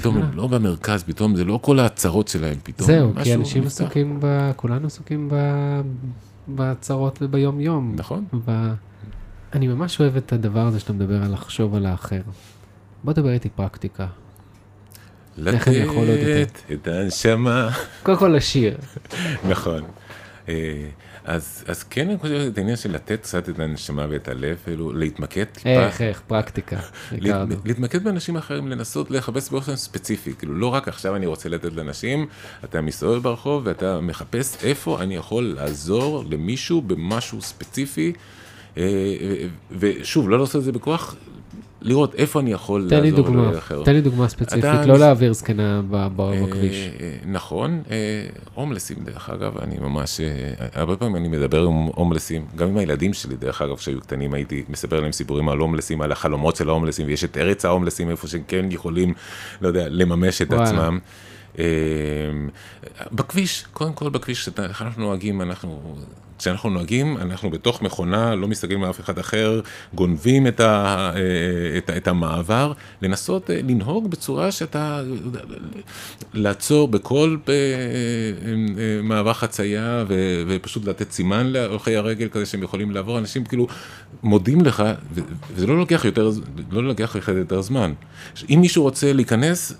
פתאום 0.00 0.16
הם 0.16 0.30
לא 0.34 0.46
במרכז, 0.46 1.02
פתאום 1.02 1.36
זה 1.36 1.44
לא 1.44 1.58
כל 1.62 1.78
ההצהרות 1.78 2.28
שלהם, 2.28 2.56
פתאום 2.62 2.86
זהו, 2.86 3.12
כי 3.14 3.20
משהו 3.20 3.34
אנשים 3.34 3.64
נפתח. 3.64 3.84
עסוקים 3.84 4.18
ב... 4.20 4.50
כולנו 4.56 4.86
עסוקים 4.86 5.28
ב... 5.32 5.34
בצרות 6.48 7.18
וביום-יום. 7.22 7.94
נכון. 7.96 8.24
ב... 8.46 8.72
אני 9.52 9.68
ממש 9.68 10.00
אוהב 10.00 10.16
את 10.16 10.32
הדבר 10.32 10.66
הזה 10.66 10.80
שאתה 10.80 10.92
מדבר 10.92 11.22
על 11.22 11.32
לחשוב 11.32 11.74
על 11.74 11.86
האחר. 11.86 12.20
בוא 13.04 13.12
דבר 13.12 13.30
איתי 13.30 13.48
פרקטיקה. 13.48 14.06
לתת 16.04 16.60
את 16.72 16.88
הנשמה. 16.88 17.70
קודם 18.02 18.18
כל 18.18 18.28
לשיר. 18.28 18.76
נכון. 19.50 19.82
אה, 21.28 21.34
אז, 21.34 21.64
אז 21.66 21.82
כן, 21.82 22.08
אני 22.08 22.18
חושב 22.18 22.34
את 22.52 22.58
העניין 22.58 22.76
של 22.76 22.92
לתת 22.92 23.20
קצת 23.22 23.48
את 23.48 23.58
הנשמה 23.58 24.06
ואת 24.10 24.28
הלב, 24.28 24.56
כאילו 24.64 24.92
להתמקד 24.92 25.44
טיפה, 25.44 25.68
איך, 25.68 26.00
איך, 26.00 26.22
פרקטיקה. 26.26 26.76
ריקרדו. 27.12 27.54
להת, 27.54 27.66
להתמקד 27.66 28.04
באנשים 28.04 28.36
אחרים, 28.36 28.68
לנסות 28.68 29.10
לחפש 29.10 29.50
באופן 29.50 29.76
ספציפי, 29.76 30.34
כאילו 30.38 30.54
לא 30.54 30.66
רק 30.74 30.88
עכשיו 30.88 31.16
אני 31.16 31.26
רוצה 31.26 31.48
לתת 31.48 31.72
לאנשים, 31.72 32.26
אתה 32.64 32.80
מסתובב 32.80 33.22
ברחוב 33.22 33.62
ואתה 33.66 34.00
מחפש 34.00 34.64
איפה 34.64 35.02
אני 35.02 35.16
יכול 35.16 35.54
לעזור 35.56 36.24
למישהו 36.30 36.82
במשהו 36.82 37.42
ספציפי, 37.42 38.12
אה, 38.76 38.82
ו- 39.70 39.90
ושוב, 40.00 40.30
לא 40.30 40.38
לעשות 40.38 40.56
את 40.56 40.64
זה 40.64 40.72
בכוח, 40.72 41.16
לראות 41.86 42.14
איפה 42.14 42.40
אני 42.40 42.52
יכול 42.52 42.88
לעזור 42.90 43.10
דוגמה, 43.10 43.52
לאחר. 43.52 43.82
תן 43.84 43.92
לי 43.92 44.00
דוגמה 44.00 44.28
ספציפית, 44.28 44.64
לא 44.86 44.98
להעביר 44.98 45.32
זקנה 45.32 45.80
אה, 45.94 46.08
בכביש. 46.08 46.90
אה, 47.00 47.16
נכון, 47.26 47.82
אה, 47.90 47.96
הומלסים 48.54 48.96
דרך 49.04 49.30
אגב, 49.30 49.58
אני 49.58 49.76
ממש, 49.80 50.20
הרבה 50.74 50.96
פעמים 50.96 51.16
אני 51.16 51.28
מדבר 51.28 51.62
עם 51.62 51.72
הומלסים, 51.72 52.44
גם 52.56 52.68
עם 52.68 52.76
הילדים 52.76 53.12
שלי 53.12 53.36
דרך 53.36 53.62
אגב, 53.62 53.76
כשהיו 53.76 54.00
קטנים 54.00 54.34
הייתי 54.34 54.64
מספר 54.68 55.00
להם 55.00 55.12
סיפורים 55.12 55.48
על 55.48 55.58
הומלסים, 55.58 56.00
על 56.00 56.12
החלומות 56.12 56.56
של 56.56 56.68
ההומלסים, 56.68 57.06
ויש 57.06 57.24
את 57.24 57.36
ארץ 57.36 57.64
ההומלסים, 57.64 58.10
איפה 58.10 58.28
שהם 58.28 58.42
כן 58.48 58.66
יכולים, 58.70 59.14
לא 59.60 59.68
יודע, 59.68 59.86
לממש 59.88 60.42
את 60.42 60.50
וואלה. 60.50 60.64
עצמם. 60.64 60.98
אה, 61.58 61.64
בכביש, 63.12 63.64
קודם 63.72 63.92
כל 63.92 64.08
בכביש, 64.08 64.48
אנחנו 64.58 65.02
נוהגים, 65.02 65.42
אנחנו 65.42 65.96
כשאנחנו 66.38 66.70
נוהגים, 66.70 67.16
אנחנו 67.16 67.50
בתוך 67.50 67.82
מכונה, 67.82 68.34
לא 68.34 68.48
מסתכלים 68.48 68.84
על 68.84 68.90
אף 68.90 69.00
אחד 69.00 69.18
אחר, 69.18 69.60
גונבים 69.94 70.46
את, 70.46 70.60
ה, 70.60 71.10
אה, 71.16 71.78
את, 71.78 71.90
את 71.96 72.08
המעבר, 72.08 72.72
לנסות 73.02 73.50
אה, 73.50 73.60
לנהוג 73.68 74.10
בצורה 74.10 74.52
שאתה, 74.52 75.02
לעצור 76.34 76.88
בכל 76.88 77.36
אה, 77.48 77.54
מעבר 79.02 79.32
חצייה 79.32 80.04
ו, 80.08 80.42
ופשוט 80.48 80.84
לתת 80.84 81.12
סימן 81.12 81.46
להולכי 81.46 81.96
הרגל 81.96 82.28
כזה 82.28 82.46
שהם 82.46 82.62
יכולים 82.62 82.90
לעבור, 82.90 83.18
אנשים 83.18 83.44
כאילו 83.44 83.66
מודים 84.22 84.60
לך, 84.60 84.82
וזה 85.54 85.66
לא 85.66 85.78
לוקח 85.78 86.04
יותר, 86.04 86.30
לא 86.70 86.84
לוקח 86.84 87.16
יותר 87.36 87.62
זמן. 87.62 87.92
אם 88.50 88.58
מישהו 88.60 88.82
רוצה 88.82 89.12
להיכנס, 89.12 89.72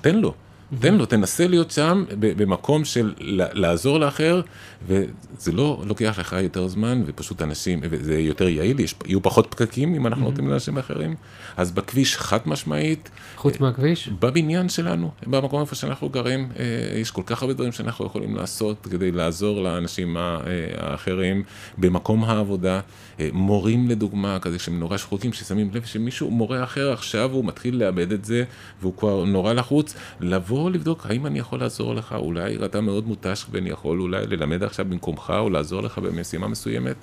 תן 0.00 0.16
לו. 0.16 0.34
תן 0.80 0.94
לו, 0.94 1.06
תנסה 1.06 1.46
להיות 1.46 1.70
שם 1.70 2.04
במקום 2.18 2.84
של 2.84 3.14
לעזור 3.52 3.98
לאחר, 3.98 4.40
וזה 4.86 5.52
לא 5.52 5.82
לוקח 5.86 6.16
לך 6.18 6.36
יותר 6.42 6.68
זמן, 6.68 7.02
ופשוט 7.06 7.42
אנשים, 7.42 7.80
וזה 7.82 8.18
יותר 8.18 8.48
יעיל, 8.48 8.76
יהיו 9.06 9.22
פחות 9.22 9.46
פקקים 9.50 9.94
אם 9.94 10.06
אנחנו 10.06 10.24
נותנים 10.24 10.48
לאנשים 10.48 10.78
אחרים. 10.78 11.14
אז 11.56 11.72
בכביש 11.72 12.16
חד 12.16 12.38
משמעית. 12.46 13.10
חוץ 13.36 13.60
מהכביש? 13.60 14.08
בבניין 14.08 14.68
שלנו, 14.68 15.10
במקום 15.26 15.60
איפה 15.60 15.74
שאנחנו 15.74 16.08
גרים, 16.08 16.48
אה, 16.58 16.98
יש 16.98 17.10
כל 17.10 17.22
כך 17.26 17.42
הרבה 17.42 17.54
דברים 17.54 17.72
שאנחנו 17.72 18.06
יכולים 18.06 18.36
לעשות 18.36 18.86
כדי 18.90 19.12
לעזור 19.12 19.62
לאנשים 19.62 20.16
אה, 20.16 20.40
האחרים 20.76 21.42
במקום 21.78 22.24
העבודה. 22.24 22.80
אה, 23.20 23.28
מורים 23.32 23.88
לדוגמה, 23.88 24.38
כזה 24.38 24.58
שהם 24.58 24.80
נורא 24.80 24.96
שחוקים, 24.96 25.32
ששמים 25.32 25.70
לב 25.72 25.84
שמישהו, 25.84 26.30
מורה 26.30 26.64
אחר 26.64 26.92
עכשיו 26.92 27.30
הוא 27.32 27.44
מתחיל 27.44 27.76
לאבד 27.76 28.12
את 28.12 28.24
זה, 28.24 28.44
והוא 28.80 28.96
כבר 28.96 29.24
נורא 29.24 29.52
לחוץ, 29.52 29.94
לבוא 30.20 30.70
לבדוק 30.70 31.06
האם 31.06 31.26
אני 31.26 31.38
יכול 31.38 31.60
לעזור 31.60 31.94
לך, 31.94 32.12
אולי 32.12 32.64
אתה 32.64 32.80
מאוד 32.80 33.06
מותש 33.06 33.46
ואני 33.50 33.70
יכול 33.70 34.00
אולי 34.00 34.26
ללמד 34.26 34.62
עכשיו 34.62 34.86
במקומך 34.88 35.32
או 35.38 35.50
לעזור 35.50 35.80
לך 35.80 35.98
במשימה 35.98 36.48
מסוימת. 36.48 36.96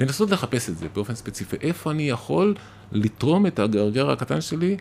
לנסות 0.00 0.30
לחפש 0.30 0.68
את 0.68 0.76
זה 0.76 0.86
באופן 0.94 1.14
ספציפי, 1.14 1.56
איפה 1.60 1.90
אני 1.90 2.10
יכול 2.10 2.54
לתרום 2.92 3.46
את 3.46 3.58
הגרגר 3.58 4.10
הקטן 4.10 4.40
שלי 4.40 4.76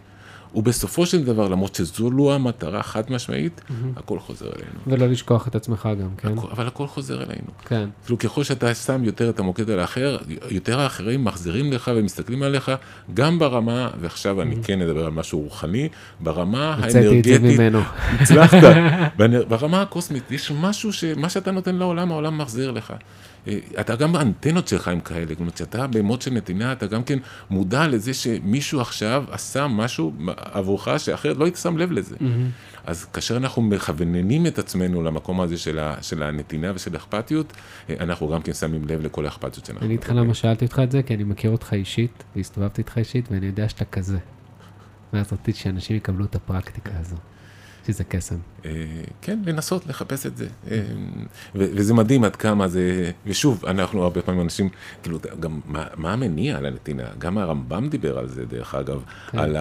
ובסופו 0.55 1.05
של 1.05 1.23
דבר, 1.23 1.47
למרות 1.47 1.75
שזו 1.75 2.11
לא 2.11 2.35
המטרה 2.35 2.83
חד 2.83 3.03
משמעית, 3.09 3.61
mm-hmm. 3.61 3.73
הכל 3.99 4.19
חוזר 4.19 4.45
אלינו. 4.45 4.79
ולא 4.87 5.07
לשכוח 5.07 5.47
את 5.47 5.55
עצמך 5.55 5.89
גם, 6.01 6.09
כן? 6.17 6.37
הכל, 6.37 6.47
אבל 6.51 6.67
הכל 6.67 6.87
חוזר 6.87 7.17
אלינו. 7.17 7.47
כן. 7.65 7.89
אפילו 8.03 8.19
ככל 8.19 8.43
שאתה 8.43 8.75
שם 8.75 9.03
יותר 9.03 9.29
את 9.29 9.39
המוקד 9.39 9.69
על 9.69 9.79
האחר, 9.79 10.17
יותר 10.49 10.79
האחרים 10.79 11.23
מחזירים 11.23 11.73
לך 11.73 11.91
ומסתכלים 11.95 12.43
עליך, 12.43 12.71
גם 13.13 13.39
ברמה, 13.39 13.89
ועכשיו 14.01 14.39
mm-hmm. 14.39 14.43
אני 14.43 14.55
כן 14.63 14.81
אדבר 14.81 15.05
על 15.05 15.11
משהו 15.11 15.39
רוחני, 15.39 15.89
ברמה 16.19 16.73
האנרגטית. 16.73 17.59
הצלחת. 18.19 18.57
ברמה 19.49 19.81
הקוסמית, 19.81 20.31
יש 20.31 20.51
משהו 20.51 20.93
שמה 20.93 21.29
שאתה 21.29 21.51
נותן 21.51 21.75
לעולם, 21.75 22.11
העולם 22.11 22.37
מחזיר 22.37 22.71
לך. 22.71 22.93
אה, 23.47 23.59
אתה 23.79 23.95
גם 23.95 24.15
האנטנות 24.15 24.67
שלך 24.67 24.87
הם 24.87 24.99
כאלה, 24.99 25.25
זאת 25.25 25.39
אומרת, 25.39 25.55
כשאתה 25.55 25.87
במוד 25.87 26.21
של 26.21 26.33
נתינה, 26.33 26.71
אתה 26.71 26.87
גם 26.87 27.03
כן 27.03 27.19
מודע 27.49 27.87
לזה 27.87 28.13
שמישהו 28.13 28.81
עכשיו 28.81 29.23
עשה 29.31 29.67
משהו 29.67 30.13
עבורך, 30.35 30.87
שאחרת 30.99 31.37
לא 31.37 31.45
היית 31.45 31.55
שם 31.55 31.77
לב 31.77 31.91
לזה. 31.91 32.15
Mm-hmm. 32.15 32.83
אז 32.85 33.05
כאשר 33.05 33.37
אנחנו 33.37 33.61
מכווננים 33.61 34.47
את 34.47 34.59
עצמנו 34.59 35.03
למקום 35.03 35.41
הזה 35.41 35.57
של, 35.57 35.79
ה, 35.79 35.95
של 36.01 36.23
הנתינה 36.23 36.71
ושל 36.75 36.93
האכפתיות, 36.93 37.53
אה, 37.89 37.95
אנחנו 37.99 38.27
גם 38.29 38.41
כן 38.41 38.53
שמים 38.53 38.87
לב 38.87 39.01
לכל 39.01 39.25
האכפתיות 39.25 39.65
שלנו. 39.65 39.79
אני 39.81 39.93
איתך 39.93 40.09
למה 40.09 40.33
שאלתי 40.33 40.65
אותך 40.65 40.81
את 40.83 40.91
זה, 40.91 41.03
כי 41.03 41.13
אני 41.13 41.23
מכיר 41.23 41.51
אותך 41.51 41.73
אישית, 41.73 42.23
והסתובבתי 42.35 42.81
איתך 42.81 42.97
אישית, 42.97 43.31
ואני 43.31 43.45
יודע 43.45 43.69
שאתה 43.69 43.85
כזה. 43.85 44.17
ואז 45.13 45.33
רציתי 45.33 45.53
שאנשים 45.53 45.97
יקבלו 45.97 46.25
את 46.25 46.35
הפרקטיקה 46.35 46.91
הזו. 46.99 47.15
שזה 47.87 48.03
קסם. 48.03 48.35
אה, 48.65 48.71
כן, 49.21 49.39
לנסות 49.45 49.87
לחפש 49.87 50.25
את 50.25 50.37
זה. 50.37 50.47
אה, 50.71 50.81
וזה 51.55 51.93
מדהים 51.93 52.23
עד 52.23 52.35
כמה 52.35 52.67
זה, 52.67 53.11
ושוב, 53.25 53.65
אנחנו 53.65 54.03
הרבה 54.03 54.21
פעמים 54.21 54.41
אנשים, 54.41 54.69
כאילו, 55.03 55.19
גם 55.39 55.59
מה, 55.65 56.13
המניע 56.13 56.57
על 56.57 56.65
הנתינה? 56.65 57.03
גם 57.17 57.37
הרמב"ם 57.37 57.89
דיבר 57.89 58.19
על 58.19 58.27
זה, 58.27 58.45
דרך 58.45 58.75
אגב, 58.75 59.03
כן. 59.31 59.37
על, 59.37 59.57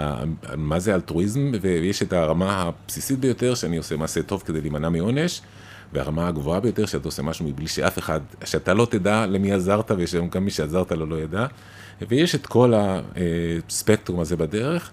מה 0.57 0.79
זה 0.79 0.95
אלטרואיזם, 0.95 1.53
ויש 1.61 2.03
את 2.03 2.13
הרמה 2.13 2.63
הבסיסית 2.63 3.19
ביותר, 3.19 3.55
שאני 3.55 3.77
עושה 3.77 3.97
מעשה 3.97 4.23
טוב 4.23 4.43
כדי 4.47 4.61
להימנע 4.61 4.89
מעונש. 4.89 5.43
והרמה 5.93 6.29
הגבוהה 6.29 6.61
ביותר, 6.61 6.87
שאתה 6.87 7.09
עושה 7.09 7.23
משהו 7.23 7.47
מבלי 7.47 7.69
שאף 7.69 7.99
אחד, 7.99 8.21
שאתה 8.45 8.75
לא 8.75 8.87
תדע 8.91 9.27
למי 9.27 9.53
עזרת, 9.53 9.91
ויש 9.91 10.15
גם 10.15 10.45
מי 10.45 10.51
שעזרת 10.51 10.93
לו 10.93 11.07
לא 11.07 11.21
ידע. 11.21 11.47
ויש 12.09 12.35
את 12.35 12.47
כל 12.47 12.73
הספקטרום 12.77 14.21
הזה 14.21 14.37
בדרך, 14.37 14.91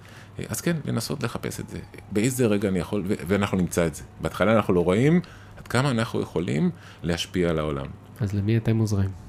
אז 0.49 0.61
כן, 0.61 0.77
לנסות 0.85 1.23
לחפש 1.23 1.59
את 1.59 1.69
זה. 1.69 1.79
באיזה 2.11 2.45
רגע 2.45 2.69
אני 2.69 2.79
יכול, 2.79 3.03
ואנחנו 3.07 3.57
נמצא 3.57 3.87
את 3.87 3.95
זה. 3.95 4.03
בהתחלה 4.21 4.55
אנחנו 4.55 4.73
לא 4.73 4.83
רואים 4.83 5.21
עד 5.57 5.67
כמה 5.67 5.91
אנחנו 5.91 6.21
יכולים 6.21 6.69
להשפיע 7.03 7.49
על 7.49 7.59
העולם. 7.59 7.85
אז 8.19 8.33
למי 8.33 8.57
אתם 8.57 8.77
עוזרים? 8.77 9.28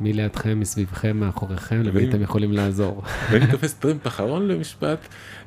מי 0.00 0.12
לידכם, 0.12 0.60
מסביבכם, 0.60 1.16
מאחוריכם, 1.16 1.82
למי 1.82 2.08
אתם 2.08 2.22
יכולים 2.22 2.52
לעזור. 2.52 3.02
ואני 3.30 3.46
תופס 3.50 3.74
טרמפ 3.74 4.06
אחרון 4.06 4.48
למשפט. 4.48 4.98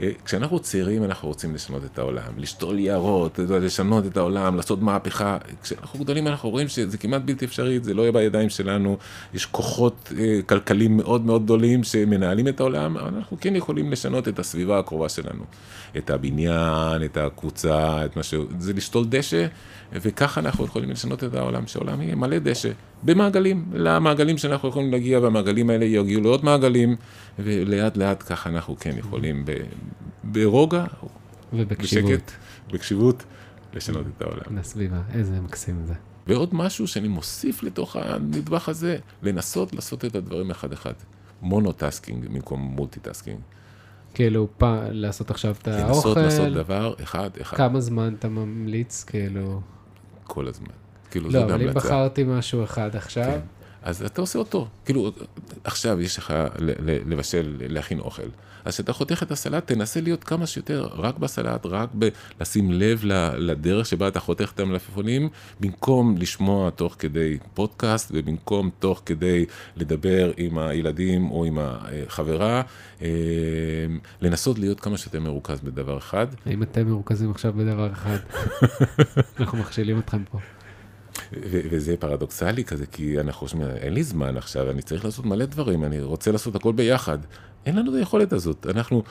אה, 0.02 0.10
כשאנחנו 0.26 0.60
צעירים 0.60 1.04
אנחנו 1.04 1.28
רוצים 1.28 1.56
לשנות 1.56 1.86
את 1.86 2.00
העולם, 2.00 2.32
לשתול 2.38 2.80
יערות, 2.80 3.40
לשנות 3.40 4.06
את 4.06 4.18
העולם, 4.18 4.56
לעשות 4.56 4.82
מהפכה. 4.82 5.38
כשאנחנו 5.64 6.00
גדולים 6.00 6.28
אנחנו 6.28 6.50
רואים 6.50 6.68
שזה 6.68 6.98
כמעט 6.98 7.22
בלתי 7.26 7.46
אפשרי, 7.46 7.80
זה 7.80 7.94
לא 7.94 8.02
יהיה 8.02 8.12
בידיים 8.12 8.50
שלנו, 8.50 8.98
יש 9.34 9.46
כוחות 9.46 10.14
אה, 10.20 10.40
כלכליים 10.46 10.98
מאוד 10.98 11.26
מאוד 11.26 11.44
גדולים 11.44 11.84
שמנהלים 11.84 12.48
את 12.48 12.60
העולם, 12.60 12.98
אבל 12.98 13.16
אנחנו 13.16 13.38
כן 13.42 13.56
יכולים 13.56 13.92
לשנות 13.92 14.28
את 14.28 14.40
הסביבה 14.40 14.80
הקרובה 14.80 15.10
שלנו. 15.10 15.44
את 15.98 16.10
הבניין, 16.10 17.04
את 17.06 17.18
הקבוצה, 17.18 18.06
את 18.06 18.16
מה 18.16 18.24
ש... 18.24 18.34
זה 18.60 18.74
לשתול 18.74 19.06
דשא. 19.10 19.48
וככה 19.94 20.42
אנחנו 20.42 20.66
יכולים 20.66 20.90
לשנות 20.90 21.24
את 21.24 21.34
העולם, 21.34 21.68
שהעולם 21.68 22.02
יהיה 22.02 22.16
מלא 22.16 22.40
דשא, 22.40 22.70
במעגלים, 23.04 23.66
למעגלים 23.74 24.38
שאנחנו 24.38 24.70
יכולים 24.70 24.92
להגיע, 24.92 25.20
והמעגלים 25.20 25.70
האלה 25.70 25.86
יגיעו 25.86 26.22
לעוד 26.22 26.46
מעגלים, 26.46 26.96
ולאט 27.40 27.98
לאט 27.98 28.24
ככה 28.24 28.50
אנחנו 28.50 28.76
כן 28.80 28.98
יכולים 28.98 29.46
ב, 29.46 29.52
ברוגע, 30.24 30.86
ובקשיבות, 31.54 32.12
בשקט, 32.12 32.32
בקשיבות, 32.74 33.24
לשנות 33.74 34.06
את 34.18 34.22
העולם. 34.22 34.58
לסביבה, 34.58 35.02
איזה 35.14 35.42
מקסים 35.42 35.86
זה. 35.86 35.94
ועוד 36.28 36.50
משהו 36.56 36.88
שאני 36.88 37.08
מוסיף 37.08 37.64
לתוך 37.64 37.96
הנדבך 37.96 38.70
הזה, 38.70 38.98
לנסות 39.24 39.74
לעשות 39.74 40.06
את 40.06 40.16
הדברים 40.16 40.52
אחד-אחד. 40.52 40.94
monotasking 41.42 42.26
במקום 42.26 42.62
multitasking. 42.62 43.40
כאילו, 44.14 44.48
פע, 44.58 44.82
לעשות 44.92 45.32
עכשיו 45.32 45.56
את 45.62 45.68
האוכל. 45.68 45.88
לנסות 45.88 46.18
לעשות 46.18 46.54
דבר 46.54 46.94
אחד, 47.04 47.30
אחד. 47.42 47.58
כמה 47.58 47.82
זמן 47.82 48.16
אתה 48.20 48.30
ממליץ, 48.30 49.04
כאילו? 49.04 49.62
כל 50.24 50.48
הזמן. 50.48 50.68
כאילו, 51.12 51.30
לא, 51.30 51.44
אבל 51.44 51.68
אם 51.68 51.74
בחרתי 51.74 52.24
משהו 52.24 52.64
אחד 52.64 52.96
עכשיו... 52.96 53.24
כן. 53.26 53.40
אז 53.84 54.04
אתה 54.04 54.22
עושה 54.22 54.40
אותו. 54.40 54.68
כאילו, 54.86 55.12
עכשיו 55.64 56.02
יש 56.02 56.18
לך 56.18 56.34
לבשל, 57.06 57.56
להכין 57.60 58.00
אוכל. 58.00 58.28
אז 58.66 58.74
כשאתה 58.74 58.94
חותך 58.94 59.24
את 59.24 59.32
הסלט, 59.32 59.68
תנסה 59.68 60.02
להיות 60.02 60.24
כמה 60.24 60.48
שיותר 60.48 60.88
רק 60.94 61.18
בסלט, 61.18 61.66
רק 61.66 61.90
ב- 62.00 62.10
לשים 62.42 62.72
לב 62.72 63.02
לדרך 63.38 63.86
שבה 63.86 64.08
אתה 64.08 64.20
חותך 64.20 64.52
את 64.56 64.60
המלפפונים, 64.60 65.30
במקום 65.60 66.18
לשמוע 66.18 66.70
תוך 66.70 66.96
כדי 67.00 67.38
פודקאסט, 67.54 68.12
ובמקום 68.14 68.70
תוך 68.80 69.02
כדי 69.06 69.46
לדבר 69.78 70.32
עם 70.38 70.58
הילדים 70.58 71.32
או 71.32 71.46
עם 71.46 71.58
החברה, 71.62 72.62
אה, 73.02 73.08
לנסות 74.22 74.60
להיות 74.60 74.80
כמה 74.80 74.98
שיותר 74.98 75.20
מרוכז 75.20 75.60
בדבר 75.62 75.98
אחד. 75.98 76.28
האם 76.46 76.64
אתם 76.64 76.88
מרוכזים 76.88 77.32
עכשיו 77.32 77.54
בדבר 77.54 77.92
אחד? 77.92 78.18
אנחנו 79.40 79.58
מכשילים 79.58 80.00
אתכם 80.00 80.24
פה. 80.32 80.40
וזה 81.44 81.98
פרדוקסלי 81.98 82.64
כזה, 82.64 82.86
כי 82.86 83.20
אנחנו 83.20 83.40
חושבים, 83.40 83.62
אין 83.62 83.94
לי 83.94 84.04
זמן 84.04 84.38
עכשיו, 84.38 84.72
אני 84.72 84.82
צריך 84.82 85.06
לעשות 85.06 85.26
מלא 85.26 85.46
דברים, 85.46 85.84
אני 85.84 86.02
רוצה 86.02 86.32
לעשות 86.32 86.56
הכל 86.56 86.72
ביחד. 86.72 87.18
אין 87.66 87.76
לנו 87.76 87.92
את 87.92 87.98
היכולת 87.98 88.34
הזאת. 88.34 88.68
אנחנו, 88.70 89.04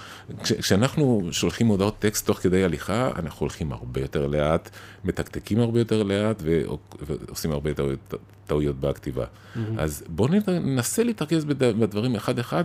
כש, 0.42 0.52
כשאנחנו 0.52 1.28
שולחים 1.30 1.66
הודעות 1.66 1.98
טקסט 1.98 2.26
תוך 2.26 2.38
כדי 2.38 2.64
הליכה, 2.64 3.10
אנחנו 3.16 3.40
הולכים 3.40 3.72
הרבה 3.72 4.00
יותר 4.00 4.26
לאט, 4.26 4.70
מתקתקים 5.04 5.60
הרבה 5.60 5.78
יותר 5.78 6.02
לאט 6.02 6.42
ועושים 6.42 7.50
הרבה 7.50 7.70
יותר 7.70 7.94
טעויות 8.46 8.80
בכתיבה. 8.80 9.24
Mm-hmm. 9.24 9.58
אז 9.78 10.04
בואו 10.08 10.28
ננסה 10.48 11.04
להתרכז 11.04 11.44
בדברים 11.44 12.14
אחד-אחד, 12.14 12.64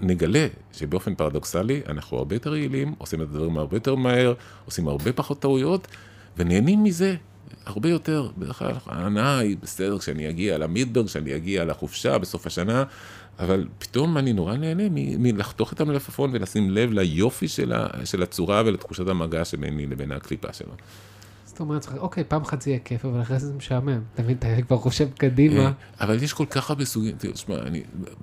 נגלה 0.00 0.46
שבאופן 0.72 1.14
פרדוקסלי 1.14 1.80
אנחנו 1.88 2.16
הרבה 2.16 2.36
יותר 2.36 2.56
יעילים, 2.56 2.94
עושים 2.98 3.22
את 3.22 3.26
הדברים 3.26 3.58
הרבה 3.58 3.76
יותר 3.76 3.94
מהר, 3.94 4.34
עושים 4.64 4.88
הרבה 4.88 5.12
פחות 5.12 5.40
טעויות, 5.40 5.88
ונהנים 6.36 6.84
מזה. 6.84 7.16
הרבה 7.66 7.88
יותר, 7.88 8.28
בדרך 8.38 8.58
כלל 8.58 8.72
ההנאה 8.86 9.38
היא 9.38 9.56
בסדר 9.62 9.98
כשאני 9.98 10.28
אגיע 10.28 10.58
למידברג, 10.58 11.06
כשאני 11.06 11.36
אגיע 11.36 11.64
לחופשה 11.64 12.18
בסוף 12.18 12.46
השנה, 12.46 12.84
אבל 13.38 13.66
פתאום 13.78 14.18
אני 14.18 14.32
נורא 14.32 14.56
נהנה 14.56 14.82
מלחתוך 15.18 15.72
את 15.72 15.80
המלפפון 15.80 16.30
ולשים 16.32 16.70
לב 16.70 16.92
ליופי 16.92 17.48
של, 17.48 17.72
ה, 17.72 17.86
של 18.04 18.22
הצורה 18.22 18.62
ולתחושת 18.66 19.08
המגע 19.08 19.44
שביני 19.44 19.86
לבין 19.86 20.12
הקליפה 20.12 20.52
שלו. 20.52 20.72
זאת 21.54 21.60
אומרת, 21.60 21.86
אוקיי, 21.98 22.24
פעם 22.24 22.42
אחת 22.42 22.62
זה 22.62 22.70
יהיה 22.70 22.78
כיף, 22.84 23.04
אבל 23.04 23.22
אחרי 23.22 23.38
זה 23.38 23.46
זה 23.46 23.54
משעמם. 23.54 24.00
אתה 24.14 24.22
מבין, 24.22 24.36
אתה 24.36 24.46
כבר 24.66 24.76
חושב 24.76 25.08
קדימה. 25.18 25.60
אה, 25.60 25.70
אבל 26.00 26.22
יש 26.22 26.32
כל 26.32 26.46
כך 26.46 26.70
הרבה 26.70 26.84
סוגים, 26.84 27.16
תשמע, 27.18 27.56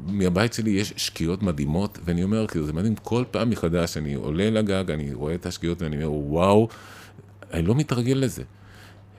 מהבית 0.08 0.54
שלי 0.54 0.70
יש 0.70 0.94
שקיעות 0.98 1.44
מדהימות, 1.44 2.00
ואני 2.06 2.24
אומר, 2.24 2.48
כאילו, 2.48 2.66
זה 2.66 2.74
מדהים, 2.74 2.96
כל 2.96 3.24
פעם 3.32 3.50
מחדש 3.50 3.98
אני 3.98 4.14
עולה 4.14 4.50
לגג, 4.50 4.92
אני 4.92 5.14
רואה 5.14 5.36
את 5.36 5.46
השקיעות 5.46 5.82
ואני 5.82 6.04
אומר, 6.04 6.12
וואו, 6.12 6.68
אני 7.54 7.62
לא 7.62 7.76
מתרגל 7.76 8.18
לזה. 8.18 8.44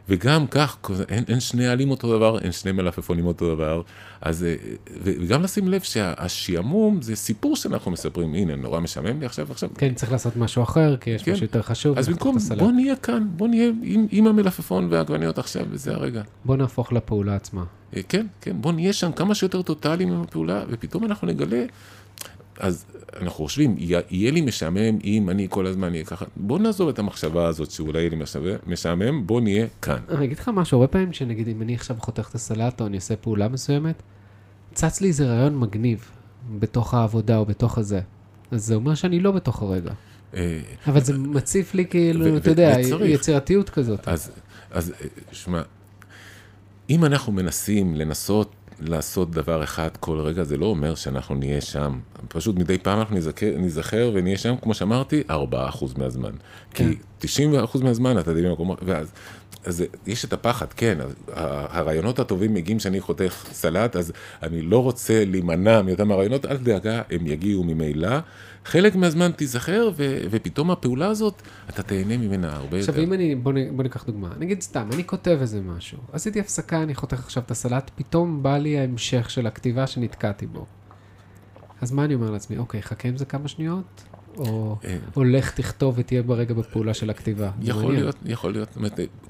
וגם 0.09 0.47
כך, 0.47 0.77
אין, 1.09 1.25
אין 1.29 1.41
שני 1.41 1.67
עלים 1.67 1.91
אותו 1.91 2.17
דבר, 2.17 2.39
אין 2.39 2.53
שני 2.53 2.73
מלפפונים 2.73 3.27
אותו 3.27 3.55
דבר. 3.55 3.83
אז, 4.21 4.45
אה, 4.45 4.55
וגם 5.03 5.43
לשים 5.43 5.69
לב 5.69 5.81
שהשעמום 5.81 7.03
זה 7.03 7.17
סיפור 7.17 7.57
שאנחנו 7.57 7.91
מספרים, 7.91 8.35
הנה, 8.35 8.57
נורא 8.57 8.81
משעמם 8.81 9.21
לי 9.21 9.27
עכשיו, 9.27 9.47
עכשיו. 9.51 9.69
כן, 9.79 9.95
צריך 9.95 10.13
לעשות 10.13 10.37
משהו 10.37 10.63
אחר, 10.63 10.97
כי 10.97 11.11
יש 11.11 11.23
כן. 11.23 11.33
משהו 11.33 11.45
יותר 11.45 11.63
חשוב. 11.63 11.99
אז 11.99 12.09
במקום, 12.09 12.37
בוא 12.59 12.73
נהיה 12.73 12.97
כאן, 12.97 13.27
בוא 13.37 13.49
נהיה 13.49 13.71
עם, 13.83 14.07
עם 14.11 14.27
המלפפון 14.27 14.89
והעגבניות 14.91 15.39
עכשיו, 15.39 15.67
וזה 15.71 15.95
הרגע. 15.95 16.23
בוא 16.45 16.57
נהפוך 16.57 16.93
לפעולה 16.93 17.37
עצמה. 17.37 17.65
אה, 17.97 18.03
כן, 18.09 18.27
כן, 18.41 18.57
בוא 18.61 18.73
נהיה 18.73 18.93
שם 18.93 19.13
כמה 19.13 19.35
שיותר 19.35 19.63
טוטאליים 19.63 20.13
עם 20.13 20.23
הפעולה, 20.23 20.65
ופתאום 20.69 21.05
אנחנו 21.05 21.27
נגלה 21.29 21.65
אז 22.63 22.85
אנחנו 23.17 23.45
חושבים, 23.45 23.77
יהיה 24.11 24.31
לי 24.31 24.41
משעמם 24.41 24.99
אם 25.05 25.31
אני 25.31 25.47
כל 25.51 25.67
הזמן 25.67 25.93
אהיה 25.93 26.05
ככה, 26.05 26.25
בוא 26.37 26.59
נעזוב 26.59 26.89
את 26.89 26.99
המחשבה 26.99 27.47
הזאת 27.47 27.71
שאולי 27.71 27.99
יהיה 27.99 28.11
לי 28.11 28.17
משעמם, 28.67 29.27
בוא 29.27 29.41
נהיה 29.41 29.67
כאן. 29.83 29.99
אני 30.09 30.25
אגיד 30.25 30.39
לך 30.39 30.49
משהו, 30.49 30.79
הרבה 30.79 30.93
פעמים 30.93 31.13
שנגיד 31.13 31.49
אם 31.49 31.63
אני 31.63 31.75
עכשיו 31.75 31.97
חותך 32.01 32.29
את 32.31 32.35
הסלט 32.35 32.81
או 32.81 32.87
אני 32.87 32.97
עושה 32.97 33.17
פעולה 33.17 33.49
מסוימת, 33.49 34.03
צץ 34.75 35.01
לי 35.01 35.09
איזה 35.09 35.27
רעיון 35.27 35.59
מגניב 35.59 36.11
בתוך 36.59 36.95
העבודה 36.95 37.37
או 37.37 37.47
בתוך 37.47 37.79
הזה. 37.79 38.01
אז 38.51 38.67
זה 38.67 38.75
אומר 38.75 38.95
שאני 38.95 39.21
לא 39.21 39.31
בתוך 39.31 39.63
הרגע. 39.63 39.93
אה, 40.35 40.61
אבל 40.87 41.01
זה 41.01 41.19
מציף 41.19 41.75
לי 41.75 41.87
כאילו, 41.87 42.37
אתה 42.37 42.51
יודע, 42.51 42.77
יצירתיות 43.05 43.71
כזאת. 43.71 44.09
אז 44.09 44.93
שמע, 45.33 45.63
אם 46.91 47.05
אנחנו 47.05 47.33
מנסים 47.33 47.95
לנסות 47.95 48.55
לעשות 48.85 49.31
דבר 49.31 49.65
אחד 49.65 49.89
כל 50.01 50.21
רגע, 50.21 50.45
זה 50.45 50.57
לא 50.57 50.67
אומר 50.67 50.95
שאנחנו 50.95 51.35
נהיה 51.35 51.61
שם. 51.61 51.99
פשוט 52.29 52.57
מדי 52.57 52.79
פעם 52.79 52.99
אנחנו 52.99 53.17
נזכר 53.59 54.11
ונהיה 54.15 54.39
שם, 54.39 54.55
כמו 54.63 54.75
שאמרתי, 54.75 55.23
4% 55.31 55.33
מהזמן. 55.97 56.33
כן. 56.75 56.91
כי 57.21 57.27
90% 57.75 57.85
מהזמן 57.85 58.19
אתה 58.19 58.31
יודע 58.31 58.49
במקומות, 58.49 58.79
ואז 58.85 59.13
אז 59.65 59.85
יש 60.07 60.25
את 60.25 60.33
הפחד, 60.33 60.67
כן, 60.73 60.99
הרעיונות 61.33 62.19
הטובים 62.19 62.55
מגיעים 62.55 62.79
כשאני 62.79 63.01
חותך 63.01 63.47
סלט, 63.53 63.97
אז 63.97 64.13
אני 64.43 64.63
לא 64.63 64.83
רוצה 64.83 65.25
להימנע 65.25 65.83
מאותם 65.83 66.13
הרעיונות, 66.13 66.47
אל 66.47 66.57
דאגה, 66.57 67.03
הם 67.11 67.27
יגיעו 67.27 67.65
ממילא. 67.65 68.19
חלק 68.65 68.97
מהזמן 68.97 69.33
תיזכר, 69.33 69.91
ו- 69.97 70.19
ופתאום 70.31 70.71
הפעולה 70.71 71.07
הזאת, 71.07 71.43
אתה 71.69 71.83
תהנה 71.83 72.17
ממנה 72.17 72.53
הרבה 72.53 72.65
עכשיו, 72.65 72.79
יותר. 72.79 72.91
עכשיו, 72.91 73.05
אם 73.05 73.13
אני, 73.13 73.35
בוא, 73.35 73.53
בוא 73.77 73.83
ניקח 73.83 74.05
דוגמה, 74.05 74.29
נגיד 74.39 74.61
סתם, 74.61 74.89
אני 74.93 75.07
כותב 75.07 75.39
איזה 75.41 75.61
משהו, 75.61 75.99
עשיתי 76.13 76.41
הפסקה, 76.41 76.83
אני 76.83 76.95
חותך 76.95 77.19
עכשיו 77.19 77.43
את 77.47 77.51
הסלט, 77.51 77.91
פתאום 77.95 78.43
בא 78.43 78.59
לי 78.59 78.79
ההמשך 78.79 79.31
של 79.31 79.47
הכתיבה 79.47 79.87
שנתקעתי 79.87 80.47
בו. 80.47 80.67
אז 81.81 81.93
מה 81.93 82.05
אני 82.05 82.15
אומר 82.15 82.31
לעצמי? 82.31 82.59
אוקיי, 82.59 82.83
חכה 82.83 83.09
עם 83.09 83.17
זה 83.17 83.25
כמה 83.25 83.49
שניות, 83.49 84.03
או, 84.37 84.77
אה. 84.85 84.97
או 85.17 85.25
לך 85.25 85.51
תכתוב 85.51 85.95
ותהיה 85.99 86.23
ברגע 86.23 86.55
בפעולה 86.55 86.95
של 86.95 87.11
הכתיבה. 87.11 87.51
יכול 87.63 87.95
להיות, 87.95 88.17
יכול 88.27 88.53
להיות. 88.53 88.69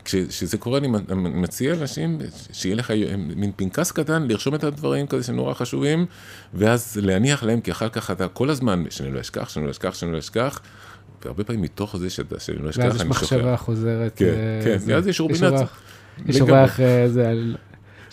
כשזה 0.04 0.58
קורה, 0.58 0.78
אני 0.78 0.88
מציע 1.16 1.74
לאנשים 1.74 2.18
שיהיה 2.52 2.76
לך 2.76 2.92
מין 3.18 3.52
פנקס 3.56 3.92
קטן, 3.92 4.28
לרשום 4.28 4.54
את 4.54 4.64
הדברים 4.64 5.06
כזה 5.06 5.22
שנורא 5.22 5.54
חשובים, 5.54 6.06
ואז 6.54 6.98
להניח 7.02 7.42
להם, 7.42 7.60
כי 7.60 7.70
אחר 7.70 7.88
כך 7.88 8.10
אתה 8.10 8.28
כל 8.28 8.50
הזמן, 8.50 8.84
שאני 8.90 9.10
לא 9.12 9.20
אשכח, 9.20 9.48
שאני 9.48 9.66
לא 9.66 9.70
אשכח, 9.70 9.94
שאני 9.94 10.12
לא 10.12 10.18
אשכח. 10.18 10.60
והרבה 11.24 11.44
פעמים 11.44 11.62
מתוך 11.62 11.96
זה 11.96 12.10
שאתה, 12.10 12.40
שאני 12.40 12.58
לא 12.58 12.70
אשכח, 12.70 12.82
אני 12.82 12.90
שוכר. 12.90 13.08
ואז 13.08 13.16
יש 13.16 13.22
מחשבה 13.22 13.56
חוזרת. 13.56 14.12
כן, 14.16 14.26
אה, 14.26 14.60
כן, 14.64 14.76
ואז 14.86 15.06
יש 15.06 15.20
רובינציה. 15.20 15.66
יש 16.26 16.40
אורח, 16.40 16.80
זה, 17.06 17.34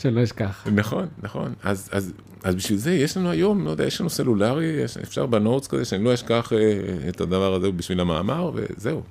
לא 0.05 0.23
אשכח. 0.23 0.67
נכון, 0.75 1.07
נכון. 1.23 1.53
אז, 1.63 1.89
אז, 1.91 2.13
אז 2.43 2.55
בשביל 2.55 2.77
זה 2.77 2.93
יש 2.93 3.17
לנו 3.17 3.29
היום, 3.29 3.65
לא 3.65 3.69
יודע, 3.69 3.85
יש 3.85 4.01
לנו 4.01 4.09
סלולרי, 4.09 4.65
יש, 4.65 4.97
אפשר 4.97 5.25
בנוטס 5.25 5.67
כזה, 5.67 5.85
שאני 5.85 6.03
לא 6.03 6.13
אשכח 6.13 6.53
אה, 6.53 7.09
את 7.09 7.21
הדבר 7.21 7.53
הזה 7.53 7.71
בשביל 7.71 7.99
המאמר, 7.99 8.51
וזהו. 8.53 9.01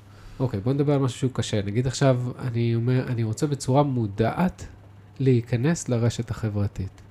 אוקיי, 0.41 0.61
בוא 0.61 0.73
נדבר 0.73 0.93
על 0.93 0.99
משהו 0.99 1.19
שהוא 1.19 1.31
קשה. 1.35 1.61
נגיד 1.63 1.87
עכשיו, 1.87 2.21
אני 2.39 2.75
אומר, 2.75 3.05
אני 3.07 3.23
רוצה 3.23 3.47
בצורה 3.47 3.83
מודעת 3.83 4.67
להיכנס 5.21 5.89
לרשת 5.89 6.31
החברתית. 6.31 7.03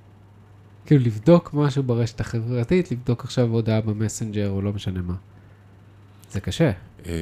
כאילו 0.86 1.04
לבדוק 1.04 1.54
משהו 1.54 1.82
ברשת 1.82 2.20
החברתית, 2.20 2.92
לבדוק 2.92 3.24
עכשיו 3.24 3.48
הודעה 3.48 3.80
במסנג'ר 3.80 4.50
או 4.50 4.62
לא 4.62 4.72
משנה 4.72 5.00
מה. 5.02 5.14
זה 6.30 6.40
קשה. 6.40 6.70
אה, 7.06 7.12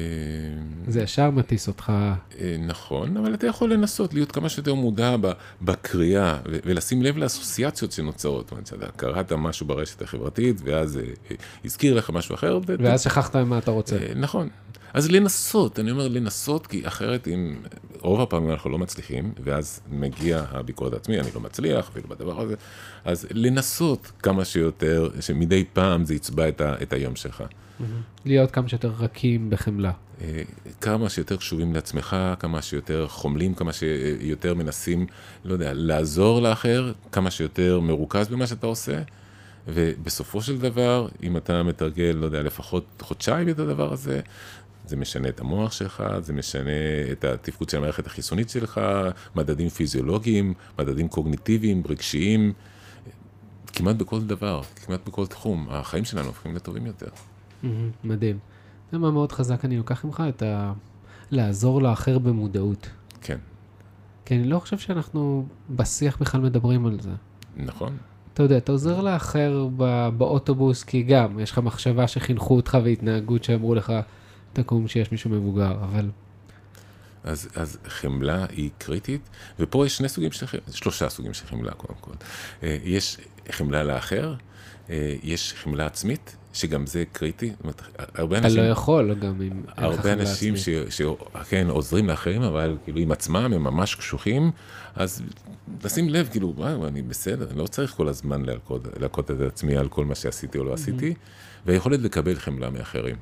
זה 0.87 1.01
ישר 1.01 1.29
מטיס 1.29 1.67
אותך. 1.67 1.91
אה, 2.39 2.55
נכון, 2.59 3.17
אבל 3.17 3.33
אתה 3.33 3.47
יכול 3.47 3.73
לנסות 3.73 4.13
להיות 4.13 4.31
כמה 4.31 4.49
שיותר 4.49 4.73
מודע 4.73 5.15
בקריאה 5.61 6.37
ולשים 6.45 7.01
לב 7.01 7.17
לאסוציאציות 7.17 7.91
שנוצרות. 7.91 8.53
קראת 8.95 9.33
משהו 9.33 9.65
ברשת 9.65 10.01
החברתית, 10.01 10.61
ואז 10.63 10.97
אה, 10.97 11.35
הזכיר 11.65 11.93
לך 11.93 12.09
משהו 12.09 12.35
אחר. 12.35 12.59
ואז 12.79 13.01
שכחת 13.01 13.35
מה 13.35 13.57
אתה 13.57 13.71
רוצה. 13.71 13.97
נכון. 14.15 14.49
אז 14.93 15.11
לנסות, 15.11 15.79
אני 15.79 15.91
אומר 15.91 16.07
לנסות, 16.07 16.67
כי 16.67 16.87
אחרת 16.87 17.27
אם 17.27 17.55
רוב 17.99 18.21
הפעמים 18.21 18.51
אנחנו 18.51 18.69
לא 18.69 18.77
מצליחים, 18.77 19.31
ואז 19.43 19.79
מגיע 19.89 20.43
הביקורת 20.51 20.93
העצמי, 20.93 21.19
אני 21.19 21.27
לא 21.35 21.41
מצליח, 21.41 21.89
אפילו 21.89 22.09
בדבר 22.09 22.41
הזה, 22.41 22.55
אז 23.05 23.27
לנסות 23.31 24.11
כמה 24.23 24.45
שיותר, 24.45 25.09
שמדי 25.19 25.65
פעם 25.73 26.05
זה 26.05 26.15
יצבע 26.15 26.49
את, 26.49 26.61
ה, 26.61 26.73
את 26.81 26.93
היום 26.93 27.15
שלך. 27.15 27.43
להיות 28.25 28.51
כמה 28.51 28.69
שיותר 28.69 28.91
רכים 28.99 29.49
בחמלה. 29.49 29.91
אה, 30.21 30.41
כמה 30.81 31.09
שיותר 31.09 31.37
קשובים 31.37 31.73
לעצמך, 31.73 32.15
כמה 32.39 32.61
שיותר 32.61 33.07
חומלים, 33.07 33.53
כמה 33.53 33.73
שיותר 33.73 34.53
מנסים, 34.53 35.05
לא 35.45 35.53
יודע, 35.53 35.73
לעזור 35.73 36.41
לאחר, 36.41 36.91
כמה 37.11 37.31
שיותר 37.31 37.79
מרוכז 37.79 38.27
במה 38.27 38.47
שאתה 38.47 38.67
עושה. 38.67 39.01
ובסופו 39.67 40.41
של 40.41 40.57
דבר, 40.57 41.07
אם 41.23 41.37
אתה 41.37 41.63
מתרגל, 41.63 42.15
לא 42.15 42.25
יודע, 42.25 42.41
לפחות 42.41 42.85
חודשיים 43.01 43.49
את 43.49 43.59
הדבר 43.59 43.93
הזה, 43.93 44.21
זה 44.85 44.95
משנה 44.95 45.29
את 45.29 45.39
המוח 45.39 45.71
שלך, 45.71 46.03
זה 46.21 46.33
משנה 46.33 46.71
את 47.11 47.23
התפקוד 47.23 47.69
של 47.69 47.77
המערכת 47.77 48.07
החיסונית 48.07 48.49
שלך, 48.49 48.81
מדדים 49.35 49.69
פיזיולוגיים, 49.69 50.53
מדדים 50.79 51.07
קוגניטיביים, 51.07 51.83
רגשיים, 51.89 52.53
כמעט 53.73 53.95
בכל 53.95 54.21
דבר, 54.21 54.61
כמעט 54.85 54.99
בכל 55.07 55.27
תחום, 55.27 55.67
החיים 55.69 56.05
שלנו 56.05 56.27
הופכים 56.27 56.55
לטובים 56.55 56.85
יותר. 56.85 57.09
מדהים. 58.03 58.39
זה 58.91 58.97
מה 58.97 59.11
מאוד 59.11 59.31
חזק 59.31 59.65
אני 59.65 59.77
לוקח 59.77 60.05
ממך, 60.05 60.23
את 60.29 60.41
ה... 60.41 60.73
לעזור 61.31 61.81
לאחר 61.81 62.19
במודעות. 62.19 62.89
כן. 63.21 63.37
כי 64.25 64.35
אני 64.35 64.43
לא 64.43 64.59
חושב 64.59 64.77
שאנחנו 64.77 65.45
בשיח 65.69 66.17
בכלל 66.17 66.41
מדברים 66.41 66.85
על 66.85 66.99
זה. 67.01 67.11
נכון. 67.57 67.97
אתה 68.33 68.43
יודע, 68.43 68.57
אתה 68.57 68.71
עוזר 68.71 69.01
לאחר 69.01 69.67
באוטובוס, 70.17 70.83
כי 70.83 71.03
גם, 71.03 71.39
יש 71.39 71.51
לך 71.51 71.57
מחשבה 71.57 72.07
שחינכו 72.07 72.55
אותך 72.55 72.77
והתנהגות 72.83 73.43
שאמרו 73.43 73.75
לך, 73.75 73.93
תקום 74.53 74.87
שיש 74.87 75.11
מישהו 75.11 75.29
מבוגר, 75.29 75.71
אבל... 75.71 76.09
אז, 77.23 77.49
אז 77.55 77.77
חמלה 77.87 78.45
היא 78.49 78.69
קריטית, 78.77 79.29
ופה 79.59 79.85
יש 79.85 79.97
שני 79.97 80.09
סוגים 80.09 80.31
של 80.31 80.47
חמלה, 80.47 80.61
שלושה 80.71 81.09
סוגים 81.09 81.33
של 81.33 81.47
חמלה 81.47 81.71
קודם 81.71 81.99
כל. 82.01 82.11
אה, 82.63 82.77
יש 82.83 83.17
חמלה 83.51 83.83
לאחר, 83.83 84.33
אה, 84.89 85.15
יש 85.23 85.53
חמלה 85.57 85.85
עצמית, 85.85 86.35
שגם 86.53 86.85
זה 86.85 87.03
קריטי. 87.11 87.51
הרבה 88.15 88.37
אנשים... 88.37 88.59
אתה 88.59 88.67
לא 88.67 88.71
יכול 88.71 89.13
גם 89.13 89.41
אם... 89.41 89.61
הרבה 89.77 90.13
אנשים 90.13 90.57
ש, 90.57 90.69
ש, 90.89 91.01
כן, 91.49 91.67
עוזרים 91.69 92.07
לאחרים, 92.07 92.41
אבל 92.41 92.77
כאילו 92.83 92.99
עם 92.99 93.11
עצמם 93.11 93.53
הם 93.53 93.63
ממש 93.63 93.95
קשוחים, 93.95 94.51
אז 94.95 95.21
לשים 95.83 96.09
לב, 96.09 96.29
כאילו, 96.31 96.53
וואו, 96.57 96.87
אני 96.87 97.01
בסדר, 97.01 97.47
אני 97.51 97.59
לא 97.59 97.67
צריך 97.67 97.91
כל 97.91 98.07
הזמן 98.07 98.43
להכות 98.99 99.31
את 99.31 99.41
עצמי 99.41 99.77
על 99.77 99.87
כל 99.87 100.05
מה 100.05 100.15
שעשיתי 100.15 100.57
או 100.57 100.63
לא 100.63 100.73
עשיתי, 100.73 101.13
והיכולת 101.65 101.99
לקבל 101.99 102.35
חמלה 102.35 102.69
מאחרים. 102.69 103.15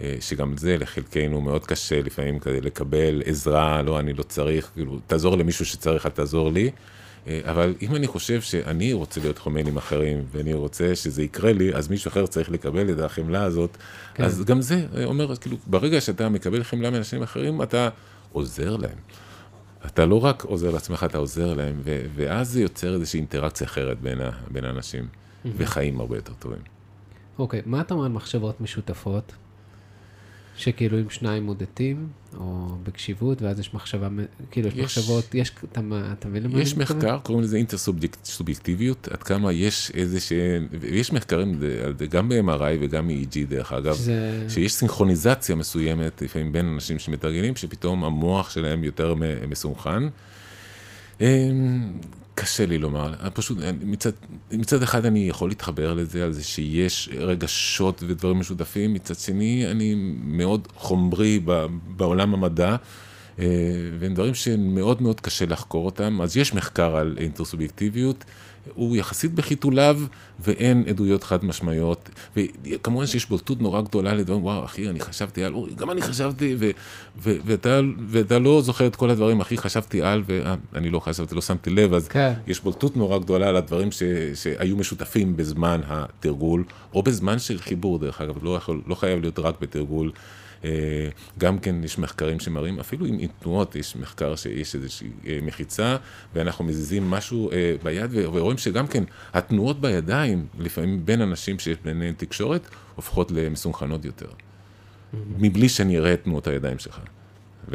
אה, 0.00 0.16
שגם 0.20 0.56
זה 0.56 0.78
לחלקנו 0.78 1.40
מאוד 1.40 1.66
קשה 1.66 2.02
לפעמים 2.02 2.38
כדי 2.38 2.60
לקבל 2.60 3.22
עזרה, 3.24 3.82
לא, 3.82 4.00
אני 4.00 4.12
לא 4.12 4.22
צריך, 4.22 4.70
כאילו, 4.74 4.98
תעזור 5.06 5.36
למישהו 5.36 5.64
שצריך, 5.64 6.06
אל 6.06 6.10
תעזור 6.10 6.52
לי. 6.52 6.70
אה, 7.26 7.40
אבל 7.44 7.74
אם 7.82 7.94
אני 7.94 8.06
חושב 8.06 8.40
שאני 8.40 8.92
רוצה 8.92 9.20
להיות 9.20 9.38
חומן 9.38 9.66
עם 9.66 9.76
אחרים, 9.76 10.24
ואני 10.32 10.54
רוצה 10.54 10.94
שזה 10.94 11.22
יקרה 11.22 11.52
לי, 11.52 11.74
אז 11.74 11.88
מישהו 11.88 12.08
אחר 12.08 12.26
צריך 12.26 12.50
לקבל 12.50 12.90
את 12.92 12.98
החמלה 12.98 13.42
הזאת. 13.42 13.76
כן. 14.14 14.24
אז 14.24 14.44
גם 14.44 14.60
זה 14.60 14.86
אומר, 15.04 15.36
כאילו, 15.36 15.56
ברגע 15.66 16.00
שאתה 16.00 16.28
מקבל 16.28 16.62
חמלה 16.62 16.90
מאנשים 16.90 17.22
אחרים, 17.22 17.62
אתה 17.62 17.88
עוזר 18.32 18.76
להם. 18.76 18.98
אתה 19.86 20.06
לא 20.06 20.24
רק 20.24 20.44
עוזר 20.44 20.70
לעצמך, 20.70 21.04
אתה 21.04 21.18
עוזר 21.18 21.54
להם, 21.54 21.80
ו- 21.84 22.06
ואז 22.14 22.50
זה 22.50 22.60
יוצר 22.60 22.94
איזושהי 22.94 23.18
אינטראקציה 23.18 23.66
אחרת 23.66 24.00
בין, 24.00 24.20
ה- 24.20 24.30
בין 24.50 24.64
האנשים, 24.64 25.02
mm-hmm. 25.04 25.48
וחיים 25.56 26.00
הרבה 26.00 26.16
יותר 26.16 26.32
טובים. 26.38 26.60
אוקיי, 27.38 27.60
okay, 27.60 27.62
מה 27.66 27.80
אתה 27.80 27.94
אומר 27.94 28.04
על 28.04 28.12
מחשבות 28.12 28.60
משותפות? 28.60 29.32
שכאילו 30.56 30.98
אם 30.98 31.10
שניים 31.10 31.42
מודדים, 31.42 32.08
או 32.36 32.68
בקשיבות, 32.82 33.42
ואז 33.42 33.60
יש 33.60 33.74
מחשבה, 33.74 34.08
כאילו 34.50 34.68
יש, 34.68 34.74
יש 34.74 34.80
מחשבות, 34.80 35.34
יש, 35.34 35.52
אתה, 35.72 35.80
אתה 36.12 36.28
מבין 36.28 36.42
למה 36.42 36.54
אני 36.54 36.62
מתכוון? 36.62 36.62
יש 36.62 36.76
מחקר, 36.76 37.18
קוראים 37.18 37.44
לזה 37.44 37.56
אינטרסובייקטיביות, 37.56 39.08
עד 39.08 39.22
כמה 39.22 39.52
יש 39.52 39.92
איזה 39.94 40.20
ש... 40.20 40.32
ויש 40.80 41.12
מחקרים 41.12 41.60
על 41.84 41.94
זה 41.98 42.06
גם 42.06 42.28
ב-MRI 42.28 42.76
וגם 42.80 43.06
מ-EG 43.08 43.36
דרך 43.48 43.72
אגב, 43.72 43.94
שזה... 43.94 44.44
שיש 44.48 44.72
סינכרוניזציה 44.74 45.54
מסוימת 45.56 46.22
לפעמים 46.22 46.52
בין 46.52 46.66
אנשים 46.66 46.98
שמתרגלים, 46.98 47.56
שפתאום 47.56 48.04
המוח 48.04 48.50
שלהם 48.50 48.84
יותר 48.84 49.14
מסונכן. 49.48 50.02
קשה 52.38 52.66
לי 52.66 52.78
לומר, 52.78 53.14
פשוט 53.34 53.58
מצד, 53.84 54.10
מצד 54.52 54.82
אחד 54.82 55.06
אני 55.06 55.28
יכול 55.28 55.48
להתחבר 55.48 55.94
לזה, 55.94 56.24
על 56.24 56.32
זה 56.32 56.44
שיש 56.44 57.08
רגשות 57.18 58.02
ודברים 58.06 58.38
משותפים, 58.38 58.94
מצד 58.94 59.14
שני 59.14 59.66
אני 59.70 59.94
מאוד 60.24 60.68
חומרי 60.74 61.40
בעולם 61.96 62.34
המדע, 62.34 62.76
אה, 63.38 63.46
והם 63.98 64.14
דברים 64.14 64.34
שמאוד 64.34 65.02
מאוד 65.02 65.20
קשה 65.20 65.46
לחקור 65.46 65.86
אותם, 65.86 66.20
אז 66.22 66.36
יש 66.36 66.54
מחקר 66.54 66.96
על 66.96 67.16
אינטרסובייקטיביות, 67.20 68.24
הוא 68.74 68.96
יחסית 68.96 69.34
בחיתוליו, 69.34 70.00
ואין 70.40 70.84
עדויות 70.88 71.24
חד 71.24 71.44
משמעיות, 71.44 72.10
וכמובן 72.36 73.06
שיש 73.06 73.28
בולטות 73.28 73.60
נורא 73.60 73.80
גדולה 73.80 74.14
לדברים, 74.14 74.44
וואו, 74.44 74.64
אחי, 74.64 74.88
אני 74.88 75.00
חשבתי 75.00 75.44
על, 75.44 75.54
אוי, 75.54 75.70
גם 75.74 75.90
אני 75.90 76.02
חשבתי, 76.02 76.56
ו, 76.58 76.70
ו, 77.22 77.36
ואתה, 77.44 77.80
ואתה 78.08 78.38
לא 78.38 78.62
זוכר 78.62 78.86
את 78.86 78.96
כל 78.96 79.10
הדברים, 79.10 79.40
אחי, 79.40 79.56
חשבתי 79.56 80.02
על, 80.02 80.22
ואני 80.26 80.90
לא 80.90 81.00
חשבתי, 81.00 81.34
לא 81.34 81.40
שמתי 81.40 81.70
לב, 81.70 81.94
אז 81.94 82.08
כן. 82.08 82.32
יש 82.46 82.60
בולטות 82.60 82.96
נורא 82.96 83.18
גדולה 83.18 83.48
על 83.48 83.56
הדברים 83.56 83.92
ש, 83.92 84.02
שהיו 84.34 84.76
משותפים 84.76 85.36
בזמן 85.36 85.80
התרגול, 85.86 86.64
או 86.94 87.02
בזמן 87.02 87.38
של 87.38 87.58
חיבור, 87.58 87.98
דרך 87.98 88.20
אגב, 88.20 88.44
לא, 88.44 88.56
יכול, 88.56 88.80
לא 88.86 88.94
חייב 88.94 89.20
להיות 89.20 89.38
רק 89.38 89.54
בתרגול. 89.60 90.12
אה, 90.64 91.08
גם 91.38 91.58
כן 91.58 91.84
יש 91.84 91.98
מחקרים 91.98 92.40
שמראים, 92.40 92.80
אפילו 92.80 93.06
עם, 93.06 93.16
עם 93.18 93.28
תנועות 93.38 93.76
יש 93.76 93.96
מחקר 93.96 94.36
שיש 94.36 94.74
איזושהי 94.74 95.10
אה, 95.26 95.38
מחיצה, 95.42 95.96
ואנחנו 96.34 96.64
מזיזים 96.64 97.10
משהו 97.10 97.50
אה, 97.52 97.74
ביד, 97.82 98.10
ורואים 98.12 98.58
שגם 98.58 98.86
כן 98.86 99.04
התנועות 99.34 99.80
בידיים, 99.80 100.46
לפעמים 100.58 101.06
בין 101.06 101.20
אנשים 101.20 101.58
שיש 101.58 101.76
ביניהם 101.84 102.14
תקשורת, 102.16 102.68
הופכות 102.94 103.30
למסונכנות 103.30 104.04
יותר. 104.04 104.28
מבלי 105.38 105.68
שאני 105.68 105.98
אראה 105.98 106.14
את 106.14 106.24
תנועות 106.24 106.46
הידיים 106.46 106.78
שלך, 106.78 107.00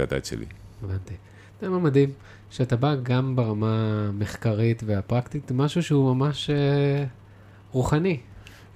את 0.03 0.25
שלי. 0.25 0.45
הבנתי. 0.83 1.13
זה 1.61 1.69
מה 1.69 1.79
מדהים, 1.79 2.09
שאתה 2.49 2.75
בא 2.75 2.95
גם 3.03 3.35
ברמה 3.35 4.05
המחקרית 4.09 4.83
והפרקטית, 4.85 5.51
משהו 5.51 5.83
שהוא 5.83 6.15
ממש 6.15 6.49
אה, 6.49 7.05
רוחני. 7.71 8.19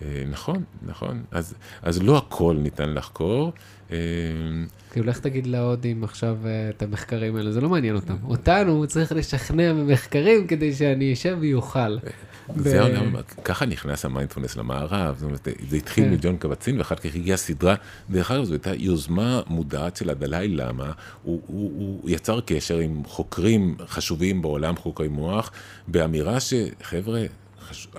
אה, 0.02 0.24
נכון, 0.30 0.64
נכון. 0.86 1.24
אז, 1.32 1.54
אז 1.82 2.04
לא 2.04 2.18
הכל 2.18 2.58
ניתן 2.60 2.94
לחקור. 2.94 3.52
אה, 3.92 3.98
כאילו, 4.92 5.06
לך 5.06 5.20
תגיד 5.20 5.48
להודים 5.48 6.04
עכשיו 6.04 6.38
אה, 6.46 6.70
את 6.70 6.82
המחקרים 6.82 7.36
האלה, 7.36 7.52
זה 7.52 7.62
לא 7.62 7.70
מעניין 7.70 7.96
אותם. 7.96 8.16
אותנו 8.24 8.88
צריך 8.88 9.12
לשכנע 9.12 9.74
במחקרים 9.74 10.48
כדי 10.48 10.74
שאני 10.74 11.14
אשב 11.14 11.38
ויוכל. 11.40 11.98
זה 12.56 12.82
העולם, 12.82 13.16
ככה 13.44 13.66
נכנס 13.66 14.06
המיינדפולנס 14.06 14.56
למערב, 14.56 15.16
זאת 15.18 15.24
אומרת, 15.24 15.48
זה 15.70 15.78
התחיל 15.78 16.04
כן. 16.04 16.12
מג'ון 16.12 16.38
קבצין, 16.38 16.78
ואחר 16.78 16.96
כך 16.96 17.16
הגיעה 17.16 17.38
סדרה, 17.38 17.76
דרך 18.10 18.32
אגב, 18.32 18.44
זו 18.44 18.54
הייתה 18.54 18.76
יוזמה 18.76 19.42
מודעת 19.48 19.96
של 19.96 20.10
הדלאי 20.10 20.48
למה, 20.48 20.92
הוא 21.24 22.10
יצר 22.10 22.42
קשר 22.42 22.78
עם 22.78 23.04
חוקרים 23.06 23.76
חשובים 23.88 24.42
בעולם, 24.42 24.76
חוקרי 24.76 25.08
מוח, 25.08 25.52
באמירה 25.88 26.38
שחבר'ה, 26.40 27.22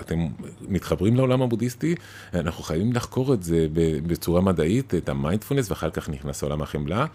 אתם 0.01 0.27
מתחברים 0.69 1.17
לעולם 1.17 1.43
הבודהיסטי, 1.43 1.95
אנחנו 2.35 2.65
חייבים 2.65 2.93
לחקור 2.93 3.35
את 3.35 3.43
זה 3.43 3.67
בצורה 4.07 4.41
מדעית, 4.41 4.95
את 4.95 5.09
המיינדפולנס, 5.09 5.71
ואחר 5.71 5.91
כך 5.91 6.09
נכנס 6.09 6.43
לעולם 6.43 6.63
החמלה, 6.63 7.07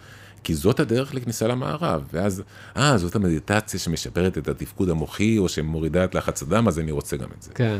כי 0.44 0.54
זאת 0.54 0.80
הדרך 0.80 1.14
לכניסה 1.14 1.48
למערב. 1.48 2.04
ואז, 2.12 2.42
אה, 2.76 2.98
זאת 2.98 3.16
המדיטציה 3.16 3.80
שמשפרת 3.80 4.38
את 4.38 4.48
התפקוד 4.48 4.88
המוחי, 4.88 5.38
או 5.38 5.48
שמורידה 5.48 6.04
את 6.04 6.14
לחץ 6.14 6.42
הדם, 6.42 6.68
אז 6.68 6.78
אני 6.78 6.90
רוצה 6.90 7.16
גם 7.16 7.28
את 7.38 7.42
זה. 7.42 7.50
כן. 7.54 7.78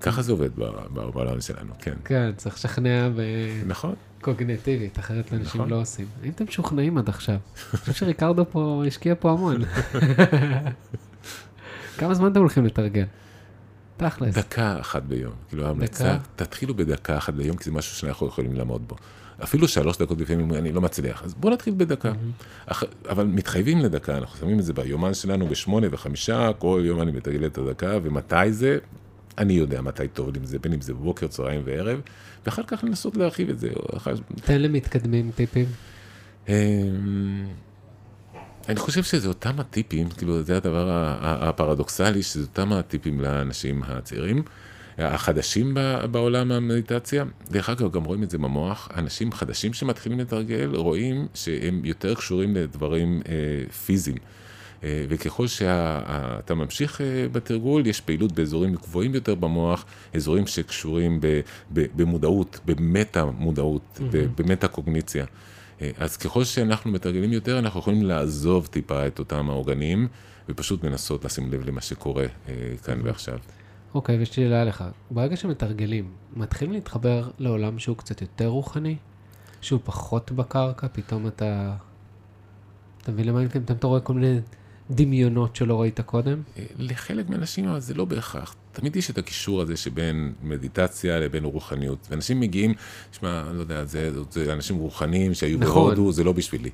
ככה 0.00 0.22
זה 0.22 0.32
עובד 0.32 0.50
בעולם 0.90 1.40
שלנו, 1.40 1.72
כן. 1.78 1.94
כן, 2.04 2.30
צריך 2.36 2.54
לשכנע 2.54 3.08
ב... 3.08 3.20
נכון. 3.66 3.94
קוגנטיבית, 4.20 4.98
אחרת 4.98 5.32
אנשים 5.32 5.60
נכון. 5.60 5.70
לא 5.70 5.80
עושים. 5.80 6.06
האם 6.22 6.30
אתם 6.30 6.44
משוכנעים 6.44 6.98
עד 6.98 7.08
עכשיו? 7.08 7.34
אני 7.34 7.80
חושב 7.80 7.92
שריקרדו 7.92 8.44
פה 8.50 8.82
השקיע 8.86 9.14
פה 9.18 9.30
המון. 9.30 9.56
כמה 11.98 12.14
זמן 12.14 12.32
אתם 12.32 12.40
הולכים 12.40 12.64
לתרגל? 12.64 13.04
תכלס. 14.00 14.34
דקה 14.34 14.80
אחת 14.80 15.02
ביום. 15.02 15.32
כאילו 15.48 15.66
ההמלצה, 15.66 16.16
תתחילו 16.36 16.74
בדקה 16.74 17.18
אחת 17.18 17.34
ביום, 17.34 17.56
כי 17.56 17.64
זה 17.64 17.72
משהו 17.72 17.96
שאנחנו 17.96 18.26
יכולים 18.26 18.54
לעמוד 18.54 18.88
בו. 18.88 18.96
אפילו 19.44 19.68
שלוש 19.68 19.98
דקות 19.98 20.20
לפעמים 20.20 20.54
אני 20.54 20.72
לא 20.72 20.80
מצליח, 20.80 21.22
אז 21.24 21.34
בואו 21.34 21.52
נתחיל 21.52 21.74
בדקה. 21.76 22.12
Mm-hmm. 22.12 22.44
אח, 22.66 22.84
אבל 23.08 23.26
מתחייבים 23.26 23.78
לדקה, 23.78 24.16
אנחנו 24.16 24.38
שמים 24.38 24.58
את 24.58 24.64
זה 24.64 24.72
ביומן 24.72 25.14
שלנו 25.14 25.46
בשמונה 25.46 25.86
וחמישה, 25.90 26.50
כל 26.58 26.82
יום 26.84 27.02
אני 27.02 27.12
מתרגל 27.12 27.46
את 27.46 27.58
הדקה, 27.58 27.98
ומתי 28.02 28.52
זה, 28.52 28.78
אני 29.38 29.52
יודע 29.52 29.80
מתי 29.80 30.08
טוב 30.08 30.30
לי 30.32 30.38
עם 30.38 30.44
זה, 30.44 30.58
בין 30.58 30.72
אם 30.72 30.80
זה 30.80 30.94
בבוקר, 30.94 31.26
צהריים 31.26 31.62
וערב, 31.64 32.00
ואחר 32.46 32.62
כך 32.66 32.84
לנסות 32.84 33.16
להרחיב 33.16 33.50
את 33.50 33.58
זה. 33.58 33.68
תן 34.44 34.62
למתקדמים 34.62 35.30
טיפים. 35.34 35.66
אני 38.70 38.80
חושב 38.80 39.02
שזה 39.02 39.28
אותם 39.28 39.60
הטיפים, 39.60 40.08
כאילו 40.08 40.42
זה 40.42 40.56
הדבר 40.56 40.86
הפרדוקסלי, 41.20 42.22
שזה 42.22 42.40
אותם 42.40 42.72
הטיפים 42.72 43.20
לאנשים 43.20 43.82
הצעירים, 43.82 44.42
החדשים 44.98 45.76
בעולם 46.10 46.52
המדיטציה. 46.52 47.24
דרך 47.50 47.70
אגב, 47.70 47.92
גם 47.92 48.04
רואים 48.04 48.22
את 48.22 48.30
זה 48.30 48.38
במוח, 48.38 48.88
אנשים 48.96 49.32
חדשים 49.32 49.72
שמתחילים 49.72 50.20
לתרגל, 50.20 50.76
רואים 50.76 51.26
שהם 51.34 51.80
יותר 51.84 52.14
קשורים 52.14 52.54
לדברים 52.54 53.22
אה, 53.28 53.72
פיזיים. 53.86 54.16
אה, 54.84 55.04
וככל 55.08 55.46
שאתה 55.46 56.54
ממשיך 56.54 57.00
אה, 57.00 57.26
בתרגול, 57.32 57.86
יש 57.86 58.00
פעילות 58.00 58.32
באזורים 58.32 58.74
גבוהים 58.74 59.14
יותר 59.14 59.34
במוח, 59.34 59.84
אזורים 60.14 60.46
שקשורים 60.46 61.20
במודעות, 61.70 62.60
במטה 62.66 63.24
מודעות, 63.24 63.82
mm-hmm. 63.96 64.42
במטה 64.42 64.68
קוגניציה. 64.68 65.24
אה, 65.24 65.28
אז 65.98 66.16
ככל 66.16 66.44
שאנחנו 66.44 66.90
מתרגלים 66.90 67.32
יותר, 67.32 67.58
אנחנו 67.58 67.80
יכולים 67.80 68.02
לעזוב 68.02 68.66
טיפה 68.66 69.06
את 69.06 69.18
אותם 69.18 69.50
העוגנים, 69.50 70.08
ופשוט 70.48 70.84
לנסות 70.84 71.24
לשים 71.24 71.52
לב 71.52 71.68
למה 71.68 71.80
שקורה 71.80 72.24
אה, 72.48 72.54
כאן. 72.84 73.00
ועכשיו. 73.04 73.38
אוקיי, 73.94 74.18
ויש 74.18 74.28
לי 74.28 74.34
שאלה 74.34 74.64
לך. 74.64 74.84
ברגע 75.10 75.36
שמתרגלים, 75.36 76.10
מתחילים 76.36 76.72
להתחבר 76.74 77.30
לעולם 77.38 77.78
שהוא 77.78 77.96
קצת 77.96 78.20
יותר 78.20 78.46
רוחני? 78.46 78.96
שהוא 79.60 79.80
פחות 79.84 80.32
בקרקע? 80.32 80.86
פתאום 80.92 81.26
אתה... 81.26 81.76
אתה 83.02 83.12
מבין 83.12 83.26
למה? 83.26 83.40
אתה 83.70 83.86
רואה 83.86 84.00
כל 84.00 84.12
מיני 84.12 84.40
דמיונות 84.90 85.56
שלא 85.56 85.80
ראית 85.80 86.00
קודם? 86.00 86.42
אה, 86.58 86.64
לחלק 86.78 87.28
מהאנשים 87.28 87.80
זה 87.80 87.94
לא 87.94 88.04
בהכרח. 88.04 88.54
תמיד 88.72 88.96
יש 88.96 89.10
את 89.10 89.18
הקישור 89.18 89.60
הזה 89.60 89.76
שבין 89.76 90.32
מדיטציה 90.42 91.20
לבין 91.20 91.44
רוחניות. 91.44 92.06
ואנשים 92.10 92.40
מגיעים, 92.40 92.74
שמע, 93.12 93.44
אני 93.48 93.56
לא 93.56 93.60
יודע, 93.62 93.84
זה, 93.84 94.10
זה 94.30 94.52
אנשים 94.52 94.76
רוחניים 94.76 95.34
שהיו 95.34 95.58
נכון. 95.58 95.94
בהודו, 95.94 96.12
זה 96.12 96.24
לא 96.24 96.32
בשבילי. 96.32 96.70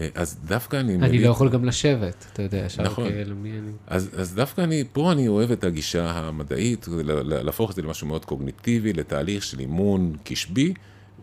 אה, 0.00 0.08
אז 0.14 0.38
דווקא 0.44 0.76
אני... 0.76 0.94
אני 0.94 1.08
מביט... 1.08 1.22
לא 1.22 1.30
יכול 1.30 1.48
גם 1.48 1.64
לשבת, 1.64 2.26
אתה 2.32 2.42
יודע, 2.42 2.58
ישר 2.66 2.82
נכון. 2.82 3.08
כאלה, 3.08 3.34
מי 3.34 3.50
אני... 3.50 3.70
אז, 3.86 4.10
אז 4.16 4.34
דווקא 4.34 4.60
אני, 4.60 4.84
פה 4.92 5.12
אני 5.12 5.28
אוהב 5.28 5.50
את 5.50 5.64
הגישה 5.64 6.10
המדעית, 6.10 6.86
להפוך 7.24 7.70
את 7.70 7.76
זה 7.76 7.82
למשהו 7.82 8.06
מאוד 8.06 8.24
קוגניטיבי, 8.24 8.92
לתהליך 8.92 9.44
של 9.44 9.60
אימון 9.60 10.16
קשבי. 10.24 10.74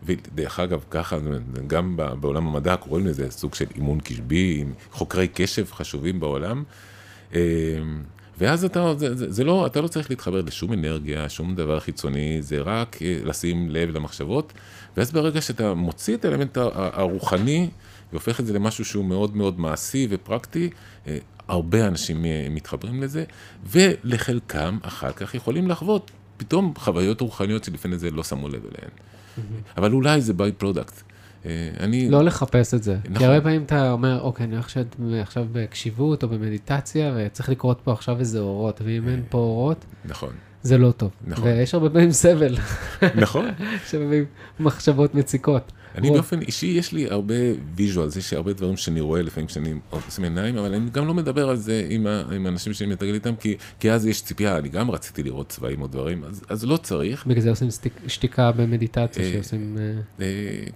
ודרך 0.04 0.60
אגב, 0.60 0.84
ככה, 0.90 1.18
גם 1.66 1.96
בעולם 2.20 2.46
המדע 2.46 2.76
קוראים 2.76 3.06
לזה 3.06 3.30
סוג 3.30 3.54
של 3.54 3.64
אימון 3.74 4.00
קשבי, 4.00 4.58
עם 4.60 4.72
חוקרי 4.90 5.28
קשב 5.28 5.66
חשובים 5.70 6.20
בעולם. 6.20 6.64
אה, 8.42 8.46
ואז 8.48 8.64
אתה, 8.64 8.94
זה, 8.96 9.14
זה, 9.14 9.32
זה 9.32 9.44
לא, 9.44 9.66
אתה 9.66 9.80
לא 9.80 9.88
צריך 9.88 10.10
להתחבר 10.10 10.40
לשום 10.40 10.72
אנרגיה, 10.72 11.28
שום 11.28 11.54
דבר 11.54 11.80
חיצוני, 11.80 12.42
זה 12.42 12.60
רק 12.60 13.02
אה, 13.02 13.18
לשים 13.24 13.70
לב 13.70 13.96
למחשבות, 13.96 14.52
ואז 14.96 15.12
ברגע 15.12 15.40
שאתה 15.40 15.74
מוציא 15.74 16.14
את 16.14 16.24
האלמנט 16.24 16.58
הרוחני, 16.72 17.68
והופך 18.12 18.40
את 18.40 18.46
זה 18.46 18.52
למשהו 18.52 18.84
שהוא 18.84 19.04
מאוד 19.04 19.36
מאוד 19.36 19.60
מעשי 19.60 20.06
ופרקטי, 20.10 20.70
אה, 21.06 21.18
הרבה 21.48 21.86
אנשים 21.86 22.24
מתחברים 22.50 23.02
לזה, 23.02 23.24
ולחלקם 23.70 24.78
אחר 24.82 25.12
כך 25.12 25.34
יכולים 25.34 25.68
לחוות 25.68 26.10
פתאום 26.36 26.72
חוויות 26.76 27.20
רוחניות 27.20 27.64
שלפני 27.64 27.98
זה 27.98 28.10
לא 28.10 28.24
שמו 28.24 28.48
לב 28.48 28.60
אליהן. 28.64 28.90
Mm-hmm. 28.90 29.40
אבל 29.76 29.92
אולי 29.92 30.20
זה 30.20 30.32
by-product. 30.32 31.02
אני... 31.80 32.10
לא 32.10 32.24
לחפש 32.24 32.74
את 32.74 32.82
זה. 32.82 32.96
נכון. 33.04 33.16
כי 33.16 33.24
הרבה 33.24 33.40
פעמים 33.40 33.62
אתה 33.62 33.92
אומר, 33.92 34.20
אוקיי, 34.20 34.46
אני 34.46 34.56
עכשיו, 34.56 34.84
עכשיו 35.20 35.46
בקשיבות 35.52 36.22
או 36.22 36.28
במדיטציה, 36.28 37.14
וצריך 37.16 37.48
לקרות 37.48 37.80
פה 37.84 37.92
עכשיו 37.92 38.18
איזה 38.18 38.38
אורות, 38.38 38.80
ואם 38.84 39.08
אין 39.08 39.22
פה 39.28 39.38
אורות, 39.38 39.84
נכון. 40.04 40.30
זה 40.62 40.78
לא 40.78 40.90
טוב. 40.90 41.10
נכון. 41.26 41.44
ויש 41.44 41.74
הרבה 41.74 41.90
פעמים 41.90 42.10
סבל. 42.10 42.56
נכון. 43.14 43.48
יש 43.84 43.94
הרבה 43.94 44.06
פעמים 44.06 44.24
מחשבות 44.60 45.14
מציקות. 45.14 45.72
אני 45.96 46.10
באופן 46.10 46.40
אישי, 46.40 46.66
יש 46.66 46.92
לי 46.92 47.10
הרבה 47.10 47.34
ויז'ואל, 47.74 48.08
יש 48.18 48.30
לי 48.30 48.36
הרבה 48.36 48.52
דברים 48.52 48.76
שאני 48.76 49.00
רואה 49.00 49.22
לפעמים 49.22 49.46
כשאני 49.46 49.74
עושה 49.90 50.22
עיניים, 50.22 50.58
אבל 50.58 50.74
אני 50.74 50.90
גם 50.90 51.06
לא 51.06 51.14
מדבר 51.14 51.48
על 51.48 51.56
זה 51.56 51.86
עם, 51.90 52.06
ה, 52.06 52.22
עם 52.34 52.46
האנשים 52.46 52.72
שאני 52.72 52.92
מתרגל 52.92 53.14
איתם, 53.14 53.36
כי, 53.36 53.56
כי 53.80 53.92
אז 53.92 54.06
יש 54.06 54.22
ציפייה, 54.22 54.58
אני 54.58 54.68
גם 54.68 54.90
רציתי 54.90 55.22
לראות 55.22 55.48
צבעים 55.48 55.82
או 55.82 55.86
דברים, 55.86 56.24
אז, 56.24 56.42
אז 56.48 56.64
לא 56.64 56.76
צריך. 56.76 57.26
בגלל 57.26 57.42
זה 57.42 57.50
עושים 57.50 57.68
שתיקה 58.06 58.52
במדיטציה, 58.52 59.24
אה, 59.24 59.32
שעושים 59.32 59.78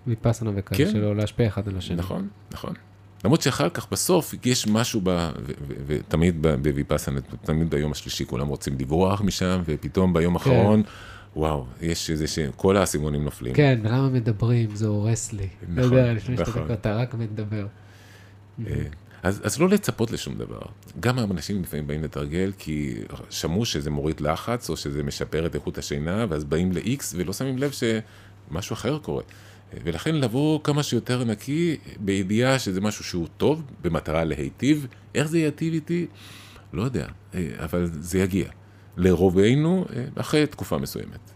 ויפסנה 0.06 0.50
אה, 0.50 0.54
וכאלה, 0.58 0.84
כן. 0.84 0.92
שלא 0.92 1.16
להשפיע 1.16 1.46
אחד 1.46 1.68
על 1.68 1.78
השני. 1.78 1.96
נכון, 1.96 2.28
נכון. 2.52 2.74
למרות 3.24 3.42
שאחר 3.42 3.68
כך, 3.68 3.86
בסוף, 3.92 4.34
יש 4.44 4.66
משהו, 4.66 5.00
ב, 5.04 5.30
ותמיד 5.86 6.42
בוויפסנה, 6.42 7.20
תמיד 7.42 7.70
ביום 7.70 7.92
השלישי 7.92 8.26
כולם 8.26 8.48
רוצים 8.48 8.76
לברוח 8.78 9.20
משם, 9.20 9.62
ופתאום 9.64 10.12
ביום 10.12 10.38
כן. 10.38 10.80
וואו, 11.36 11.66
יש 11.82 12.10
איזה 12.10 12.26
ש... 12.26 12.38
כל 12.56 12.76
האסימונים 12.76 13.24
נופלים. 13.24 13.54
כן, 13.54 13.78
ולמה 13.82 14.08
מדברים? 14.08 14.76
זה 14.76 14.86
הורס 14.86 15.32
לי. 15.32 15.48
נכון, 15.62 15.78
נכון. 15.78 15.88
אתה 15.88 15.96
יודע, 15.96 16.12
לפני 16.12 16.36
שאתה 16.36 16.50
דקות, 16.50 16.70
אתה 16.70 16.94
רק 16.94 17.14
מדבר. 17.14 17.66
אה, 18.66 18.82
אז, 19.22 19.40
אז 19.44 19.60
לא 19.60 19.68
לצפות 19.68 20.10
לשום 20.10 20.34
דבר. 20.34 20.60
גם 21.00 21.18
האנשים 21.18 21.62
לפעמים 21.62 21.86
באים 21.86 22.02
לתרגל 22.02 22.52
כי 22.58 22.94
שמעו 23.30 23.64
שזה 23.64 23.90
מוריד 23.90 24.20
לחץ, 24.20 24.70
או 24.70 24.76
שזה 24.76 25.02
משפר 25.02 25.46
את 25.46 25.54
איכות 25.54 25.78
השינה, 25.78 26.26
ואז 26.28 26.44
באים 26.44 26.72
ל-X 26.72 27.02
ולא 27.16 27.32
שמים 27.32 27.58
לב 27.58 27.70
שמשהו 27.70 28.74
אחר 28.74 28.98
קורה. 28.98 29.22
ולכן 29.84 30.14
לבוא 30.14 30.60
כמה 30.64 30.82
שיותר 30.82 31.24
נקי, 31.24 31.76
בידיעה 32.00 32.58
שזה 32.58 32.80
משהו 32.80 33.04
שהוא 33.04 33.26
טוב, 33.36 33.62
במטרה 33.82 34.24
להיטיב. 34.24 34.86
איך 35.14 35.28
זה 35.28 35.38
ייטיב 35.38 35.74
איתי? 35.74 36.06
לא 36.72 36.82
יודע, 36.82 37.06
אה, 37.34 37.48
אבל 37.58 37.90
זה 37.92 38.18
יגיע. 38.18 38.48
לרובנו, 39.00 39.84
אה, 39.96 40.04
אחרי 40.14 40.46
תקופה 40.46 40.78
מסוימת. 40.78 41.30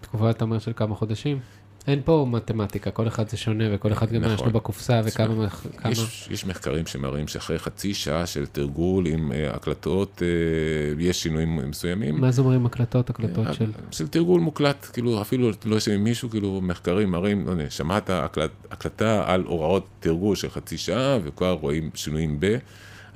תקופה, 0.00 0.30
אתה 0.30 0.44
אומר, 0.44 0.58
של 0.58 0.72
כמה 0.76 0.94
חודשים? 0.94 1.38
אין 1.86 2.00
פה 2.04 2.26
מתמטיקה, 2.30 2.90
כל 2.90 3.08
אחד 3.08 3.28
זה 3.28 3.36
שונה, 3.36 3.64
וכל 3.72 3.92
אחד 3.92 4.12
גם 4.12 4.20
נכון. 4.20 4.34
יש 4.34 4.40
לו 4.40 4.50
בקופסה, 4.50 5.00
וכמה... 5.04 5.26
תשמע, 5.28 5.48
כמה... 5.76 5.92
יש, 5.92 6.28
יש 6.30 6.46
מחקרים 6.46 6.86
שמראים 6.86 7.28
שאחרי 7.28 7.58
חצי 7.58 7.94
שעה 7.94 8.26
של 8.26 8.46
תרגול 8.46 9.06
עם 9.06 9.32
uh, 9.32 9.56
הקלטות, 9.56 10.22
uh, 10.22 11.02
יש 11.02 11.22
שינויים 11.22 11.56
מסוימים. 11.56 12.20
מה 12.20 12.30
זה 12.30 12.40
אומרים 12.40 12.66
הקלטות, 12.66 13.10
הקלטות 13.10 13.46
של... 13.54 13.72
של 13.90 14.08
תרגול 14.08 14.40
מוקלט, 14.40 14.86
כאילו 14.92 15.20
אפילו 15.20 15.50
לא 15.64 15.78
עם 15.94 16.04
מישהו, 16.04 16.30
כאילו 16.30 16.60
מחקרים 16.62 17.10
מראים, 17.10 17.46
לא 17.46 17.50
יודע, 17.50 17.70
שמעת 17.70 18.10
הקלט, 18.10 18.50
הקלטה 18.70 19.24
על 19.26 19.42
הוראות 19.46 19.86
תרגול 20.00 20.36
של 20.36 20.50
חצי 20.50 20.78
שעה, 20.78 21.18
וכבר 21.24 21.52
רואים 21.52 21.90
שינויים 21.94 22.36
ב... 22.40 22.56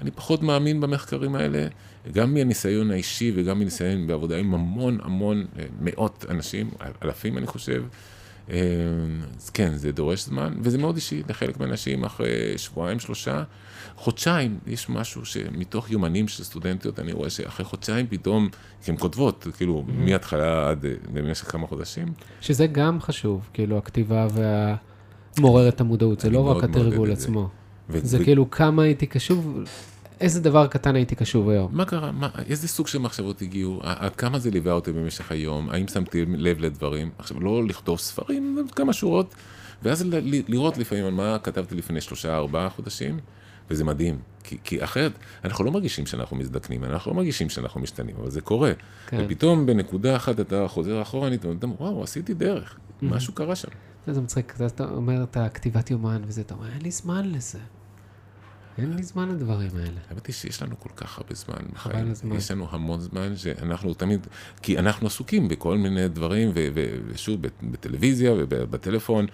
אני 0.00 0.10
פחות 0.10 0.42
מאמין 0.42 0.80
במחקרים 0.80 1.34
האלה, 1.34 1.66
גם 2.12 2.34
מהניסיון 2.34 2.90
האישי 2.90 3.32
וגם 3.34 3.58
מניסיון 3.58 4.06
בעבודה 4.06 4.36
עם 4.36 4.54
המון 4.54 4.98
המון, 5.02 5.46
אה, 5.58 5.64
מאות 5.80 6.24
אנשים, 6.30 6.70
אלפים 7.02 7.38
אני 7.38 7.46
חושב. 7.46 7.84
אה, 8.50 8.56
אז 9.36 9.50
כן, 9.50 9.76
זה 9.76 9.92
דורש 9.92 10.24
זמן, 10.24 10.54
וזה 10.62 10.78
מאוד 10.78 10.94
אישי 10.94 11.22
לחלק 11.28 11.60
מהאנשים, 11.60 12.04
אחרי 12.04 12.58
שבועיים, 12.58 13.00
שלושה, 13.00 13.42
חודשיים, 13.96 14.58
יש 14.66 14.88
משהו 14.88 15.24
שמתוך 15.24 15.90
יומנים 15.90 16.28
של 16.28 16.44
סטודנטיות, 16.44 16.98
אני 16.98 17.12
רואה 17.12 17.30
שאחרי 17.30 17.64
חודשיים 17.64 18.06
פתאום, 18.06 18.48
כי 18.84 18.90
הן 18.90 18.96
כותבות, 18.96 19.46
כאילו, 19.56 19.84
מההתחלה 19.88 20.70
עד 20.70 20.84
אה, 20.84 20.92
במשך 21.12 21.52
כמה 21.52 21.66
חודשים, 21.66 22.08
שזה 22.40 22.66
גם 22.66 23.00
חשוב, 23.00 23.48
כאילו, 23.52 23.78
הכתיבה 23.78 24.26
והמעורר 24.32 25.68
את 25.68 25.80
המודעות, 25.80 26.20
זה 26.20 26.30
לא 26.30 26.40
רק 26.40 26.64
התרגול 26.64 27.06
זה. 27.06 27.12
עצמו. 27.12 27.48
ו- 27.90 28.06
זה 28.06 28.24
כאילו 28.24 28.50
כמה 28.50 28.82
הייתי 28.82 29.06
קשוב, 29.06 29.64
איזה 30.20 30.40
דבר 30.40 30.66
קטן 30.66 30.96
הייתי 30.96 31.14
קשוב 31.14 31.48
היום. 31.48 31.68
מה 31.72 31.84
קרה? 31.84 32.12
מה, 32.12 32.28
איזה 32.46 32.68
סוג 32.68 32.86
של 32.86 32.98
מחשבות 32.98 33.42
הגיעו? 33.42 33.80
עד 33.82 34.16
כמה 34.16 34.38
זה 34.38 34.50
ליווה 34.50 34.72
אותי 34.72 34.92
במשך 34.92 35.32
היום? 35.32 35.70
האם 35.70 35.88
שמתי 35.88 36.24
לב 36.28 36.60
לדברים? 36.60 37.10
עכשיו, 37.18 37.40
לא 37.40 37.64
לכתוב 37.64 37.98
ספרים, 37.98 38.66
כמה 38.76 38.92
שורות, 38.92 39.34
ואז 39.82 40.04
לראות 40.48 40.78
לפעמים 40.78 41.04
על 41.04 41.12
מה 41.12 41.38
כתבתי 41.42 41.74
לפני 41.74 42.00
שלושה, 42.00 42.36
ארבעה 42.36 42.68
חודשים, 42.68 43.18
וזה 43.70 43.84
מדהים. 43.84 44.18
כי, 44.44 44.58
כי 44.64 44.84
אחרת, 44.84 45.12
אנחנו 45.44 45.64
לא 45.64 45.70
מרגישים 45.70 46.06
שאנחנו 46.06 46.36
מזדקנים, 46.36 46.84
אנחנו 46.84 47.10
לא 47.10 47.16
מרגישים 47.16 47.48
שאנחנו 47.48 47.80
משתנים, 47.80 48.16
אבל 48.20 48.30
זה 48.30 48.40
קורה. 48.40 48.72
כן. 49.06 49.24
ופתאום 49.24 49.66
בנקודה 49.66 50.16
אחת 50.16 50.40
אתה 50.40 50.68
חוזר 50.68 51.02
אחורנית, 51.02 51.44
ואתה 51.44 51.66
אומר, 51.66 51.82
וואו, 51.82 52.02
עשיתי 52.02 52.34
דרך, 52.34 52.76
משהו 53.02 53.32
קרה 53.32 53.56
שם. 53.56 53.68
זה 54.06 54.20
מצחיק, 54.20 54.54
אתה 54.66 54.90
אומר 54.90 55.22
את 55.22 55.36
הכתיבת 55.36 55.90
יומן 55.90 56.22
וזה, 56.26 56.40
אתה 56.40 56.54
אומר, 56.54 56.66
אין 56.72 56.82
לי 56.82 56.90
זמן 56.90 57.32
לזה. 57.32 57.58
אין 58.78 58.96
לי 58.96 59.02
זמן 59.02 59.28
לדברים 59.28 59.70
האלה. 59.76 60.00
האמת 60.10 60.26
היא 60.26 60.34
שיש 60.34 60.62
לנו 60.62 60.80
כל 60.80 60.88
כך 60.96 61.18
הרבה 61.18 61.34
זמן. 61.34 61.56
חבל. 61.74 62.10
הזמן. 62.10 62.36
יש 62.36 62.50
לנו 62.50 62.66
המון 62.70 63.00
זמן 63.00 63.36
שאנחנו 63.36 63.94
תמיד, 63.94 64.26
כי 64.62 64.78
אנחנו 64.78 65.06
עסוקים 65.06 65.48
בכל 65.48 65.78
מיני 65.78 66.08
דברים, 66.08 66.50
ו- 66.54 66.68
ו- 66.74 66.98
ושוב, 67.06 67.40
בטלוויזיה 67.62 68.32
ובטלפון, 68.32 69.26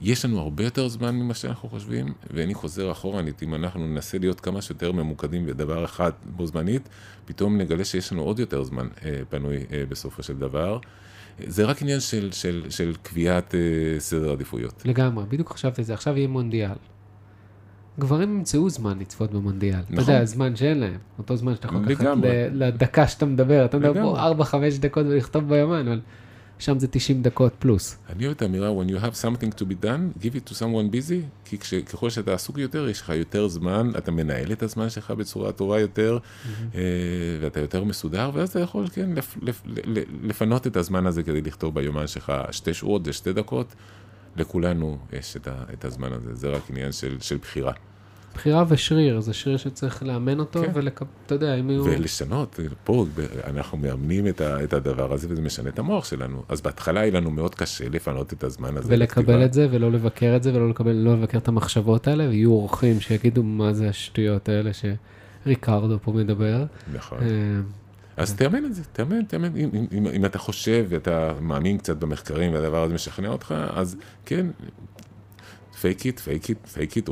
יש 0.00 0.24
לנו 0.24 0.40
הרבה 0.40 0.64
יותר 0.64 0.88
זמן 0.88 1.14
ממה 1.14 1.34
שאנחנו 1.34 1.68
חושבים, 1.68 2.14
ואני 2.30 2.54
חוזר 2.54 2.92
אחורנית, 2.92 3.42
אם 3.42 3.54
אנחנו 3.54 3.86
ננסה 3.86 4.18
להיות 4.18 4.40
כמה 4.40 4.62
שיותר 4.62 4.92
ממוקדים 4.92 5.46
בדבר 5.46 5.84
אחד 5.84 6.10
בו 6.24 6.46
זמנית, 6.46 6.88
פתאום 7.24 7.58
נגלה 7.58 7.84
שיש 7.84 8.12
לנו 8.12 8.22
עוד 8.22 8.38
יותר 8.38 8.64
זמן 8.64 8.88
אה, 9.04 9.20
פנוי 9.28 9.56
אה, 9.72 9.82
בסופו 9.88 10.22
של 10.22 10.38
דבר. 10.38 10.78
זה 11.46 11.64
רק 11.64 11.82
עניין 11.82 12.00
של, 12.00 12.32
של, 12.32 12.66
של 12.70 12.94
קביעת 13.02 13.54
אה, 13.54 13.60
סדר 14.00 14.32
עדיפויות. 14.32 14.82
לגמרי, 14.84 15.24
בדיוק 15.28 15.52
חשבתי 15.52 15.80
על 15.80 15.84
זה, 15.84 15.94
עכשיו 15.94 16.16
יהיה 16.16 16.28
מונדיאל. 16.28 16.76
גברים 18.00 18.36
ימצאו 18.36 18.70
זמן 18.70 18.98
לצפות 18.98 19.30
במונדיאל. 19.32 19.74
אתה 19.80 19.92
נכון. 19.94 20.14
יודע, 20.14 20.24
זמן 20.24 20.56
שאין 20.56 20.78
להם. 20.80 20.98
אותו 21.18 21.36
זמן 21.36 21.54
שאתה 21.54 21.66
יכול 21.66 21.80
לקחת. 21.86 22.06
ל- 22.22 22.64
לדקה 22.64 23.06
שאתה 23.08 23.26
מדבר. 23.26 23.64
אתה 23.64 23.78
מדבר. 23.78 24.02
פה 24.02 24.44
4-5 24.44 24.54
דקות 24.80 25.06
ולכתוב 25.06 25.48
ביומן, 25.48 25.88
אבל 25.88 26.00
שם 26.58 26.78
זה 26.78 26.86
90 26.90 27.22
דקות 27.22 27.52
פלוס. 27.58 27.96
אני 28.10 28.24
אוהב 28.26 28.36
את 28.36 28.42
האמירה, 28.42 28.68
when 28.70 28.88
you 28.90 29.04
have 29.04 29.14
something 29.24 29.54
to 29.58 29.62
be 29.62 29.84
done, 29.84 30.22
give 30.22 30.34
it 30.34 30.50
to 30.50 30.58
someone 30.58 30.94
busy, 30.94 31.14
כי 31.44 31.58
כש- 31.58 31.74
ככל 31.74 32.10
שאתה 32.10 32.34
עסוק 32.34 32.58
יותר, 32.58 32.88
יש 32.88 33.00
לך 33.00 33.08
יותר 33.08 33.48
זמן, 33.48 33.90
אתה 33.98 34.10
מנהל 34.10 34.52
את 34.52 34.62
הזמן 34.62 34.90
שלך 34.90 35.10
בצורה 35.10 35.52
טובה 35.52 35.80
יותר, 35.80 36.18
אה, 36.74 36.80
ואתה 37.40 37.60
יותר 37.60 37.84
מסודר, 37.84 38.30
ואז 38.34 38.48
אתה 38.48 38.60
יכול, 38.60 38.88
כן, 38.88 39.10
לפ, 39.14 39.36
לפ, 39.42 39.62
ל- 39.66 40.28
לפנות 40.28 40.66
את 40.66 40.76
הזמן 40.76 41.06
הזה 41.06 41.22
כדי 41.22 41.40
לכתוב 41.42 41.74
ביומן 41.74 42.06
שלך 42.06 42.32
שתי 42.50 42.74
שורות, 42.74 43.04
זה 43.04 43.12
שתי 43.12 43.32
דקות. 43.32 43.74
לכולנו 44.36 44.98
יש 45.12 45.36
את, 45.36 45.48
ה, 45.48 45.52
את 45.72 45.84
הזמן 45.84 46.12
הזה, 46.12 46.34
זה 46.34 46.48
רק 46.48 46.62
עניין 46.70 46.92
של, 46.92 47.16
של 47.20 47.36
בחירה. 47.36 47.72
בחירה 48.34 48.64
ושריר, 48.68 49.20
זה 49.20 49.32
שריר 49.32 49.56
שצריך 49.56 50.02
לאמן 50.02 50.40
אותו, 50.40 50.62
כן. 50.62 50.70
ולקב... 50.74 51.04
אתה 51.26 51.34
יודע, 51.34 51.54
אם 51.54 51.70
יהיו... 51.70 51.84
ולשנות, 51.84 52.60
פה 52.84 53.06
אנחנו 53.44 53.78
מאמנים 53.78 54.28
את, 54.28 54.40
ה, 54.40 54.64
את 54.64 54.72
הדבר 54.72 55.12
הזה 55.12 55.26
וזה 55.30 55.42
משנה 55.42 55.68
את 55.68 55.78
המוח 55.78 56.04
שלנו. 56.04 56.42
אז 56.48 56.60
בהתחלה 56.60 57.00
יהיה 57.00 57.12
לנו 57.12 57.30
מאוד 57.30 57.54
קשה 57.54 57.88
לפנות 57.88 58.32
את 58.32 58.44
הזמן 58.44 58.76
הזה. 58.76 58.94
ולקבל 58.94 59.22
לכתיבה. 59.22 59.44
את 59.44 59.52
זה, 59.52 59.68
ולא 59.70 59.92
לבקר 59.92 60.36
את 60.36 60.42
זה, 60.42 60.54
ולא 60.54 60.70
לקבל, 60.70 60.92
לא 60.92 61.12
לבקר 61.12 61.38
את 61.38 61.48
המחשבות 61.48 62.08
האלה, 62.08 62.28
ויהיו 62.28 62.52
אורחים 62.52 63.00
שיגידו 63.00 63.42
מה 63.42 63.72
זה 63.72 63.88
השטויות 63.88 64.48
האלה 64.48 64.70
שריקרדו 65.44 65.98
פה 66.02 66.12
מדבר. 66.12 66.64
נכון. 66.94 67.18
אז 68.16 68.34
תאמן 68.34 68.64
את 68.64 68.74
זה, 68.74 68.84
תאמן, 68.84 69.24
תאמן. 69.24 69.56
אם, 69.56 69.70
אם, 69.74 69.86
אם, 69.92 70.06
אם 70.06 70.24
אתה 70.24 70.38
חושב 70.38 70.86
ואתה 70.88 71.32
מאמין 71.40 71.78
קצת 71.78 71.96
במחקרים 71.96 72.52
והדבר 72.52 72.82
הזה 72.82 72.94
משכנע 72.94 73.28
אותך, 73.28 73.54
אז 73.74 73.96
כן, 74.26 74.46
fake 75.80 76.06
it, 76.06 76.20
fake 76.20 76.48
it, 76.48 76.66
fake 76.66 76.96
it, 76.96 77.10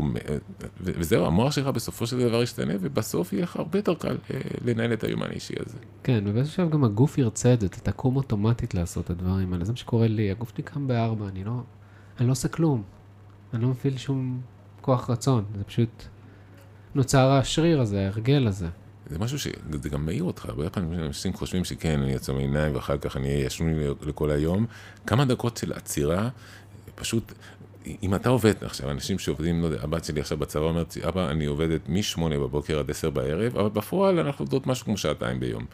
וזהו, 0.81 1.27
המוח 1.27 1.53
שלך 1.53 1.67
בסופו 1.67 2.07
של 2.07 2.19
דבר 2.19 2.43
ישתנה, 2.43 2.75
ובסוף 2.81 3.33
יהיה 3.33 3.43
לך 3.43 3.57
הרבה 3.57 3.79
יותר 3.79 3.95
קל 3.95 4.17
אה, 4.35 4.41
לנהל 4.65 4.93
את 4.93 5.05
היומן 5.05 5.27
האישי 5.27 5.55
הזה. 5.67 5.79
כן, 6.03 6.25
ובאיזשהו 6.27 6.57
שלב 6.57 6.71
גם 6.71 6.85
הגוף 6.85 7.19
ירצה 7.19 7.55
את 7.55 7.61
זה, 7.61 7.67
אתה 7.67 7.81
תקום 7.81 8.17
אוטומטית 8.17 8.75
לעשות 8.75 9.05
את 9.05 9.11
הדברים 9.11 9.53
האלה. 9.53 9.65
זה 9.65 9.73
מה 9.73 9.77
שקורה 9.77 10.09
לי, 10.09 10.31
הגוף 10.31 10.51
שלי 10.55 10.63
קם 10.63 10.87
בארבע, 10.87 11.29
אני 11.29 11.45
לא, 11.45 11.63
אני 12.21 12.27
לא 12.27 12.33
עושה 12.33 12.49
כלום. 12.49 12.83
אני 13.55 13.63
לא 13.63 13.69
מפעיל 13.69 13.99
שום 13.99 14.41
כוח 14.81 15.11
רצון, 15.11 15.45
זה 15.59 15.65
פשוט 15.65 16.05
נוצר 16.95 17.31
השריר 17.31 17.81
הזה, 17.81 18.01
ההרגל 18.01 18.47
הזה. 18.47 18.69
זה 19.11 19.19
משהו 19.19 19.39
שזה 19.39 19.89
גם 19.91 20.07
מעיר 20.07 20.25
אותך, 20.25 20.45
הרבה 20.45 20.71
פעמים 20.71 21.01
אנשים 21.01 21.33
חושבים 21.33 21.65
שכן, 21.65 22.03
אני 22.03 22.15
אעצום 22.15 22.39
עיניים 22.39 22.75
ואחר 22.75 22.99
כך 22.99 23.17
אני 23.17 23.29
אהיה 23.29 23.47
ישן 23.47 23.75
לכל 24.07 24.31
היום. 24.31 24.67
כמה 25.07 25.25
דקות 25.25 25.57
של 25.57 25.73
עצירה, 25.73 26.29
פשוט, 26.95 27.33
אם 28.03 28.15
אתה 28.15 28.29
עובד 28.29 28.65
עכשיו, 28.65 28.91
אנשים 28.91 29.19
שעובדים, 29.19 29.63
לא 29.63 29.67
יודע, 29.67 29.83
הבת 29.83 30.05
שלי 30.05 30.21
עכשיו 30.21 30.39
בצבא 30.39 30.65
אומרת, 30.65 30.97
אבא, 31.09 31.31
אני 31.31 31.47
עובדת 31.47 31.89
מ-8 31.89 32.21
בבוקר 32.21 32.79
עד 32.79 32.91
10 32.91 33.11
בערב, 33.11 33.57
אבל 33.57 33.69
בפועל 33.69 34.19
אנחנו 34.19 34.43
עובדות 34.43 34.67
משהו 34.67 34.85
כמו 34.85 34.97
שעתיים 34.97 35.41
ביום. 35.41 35.67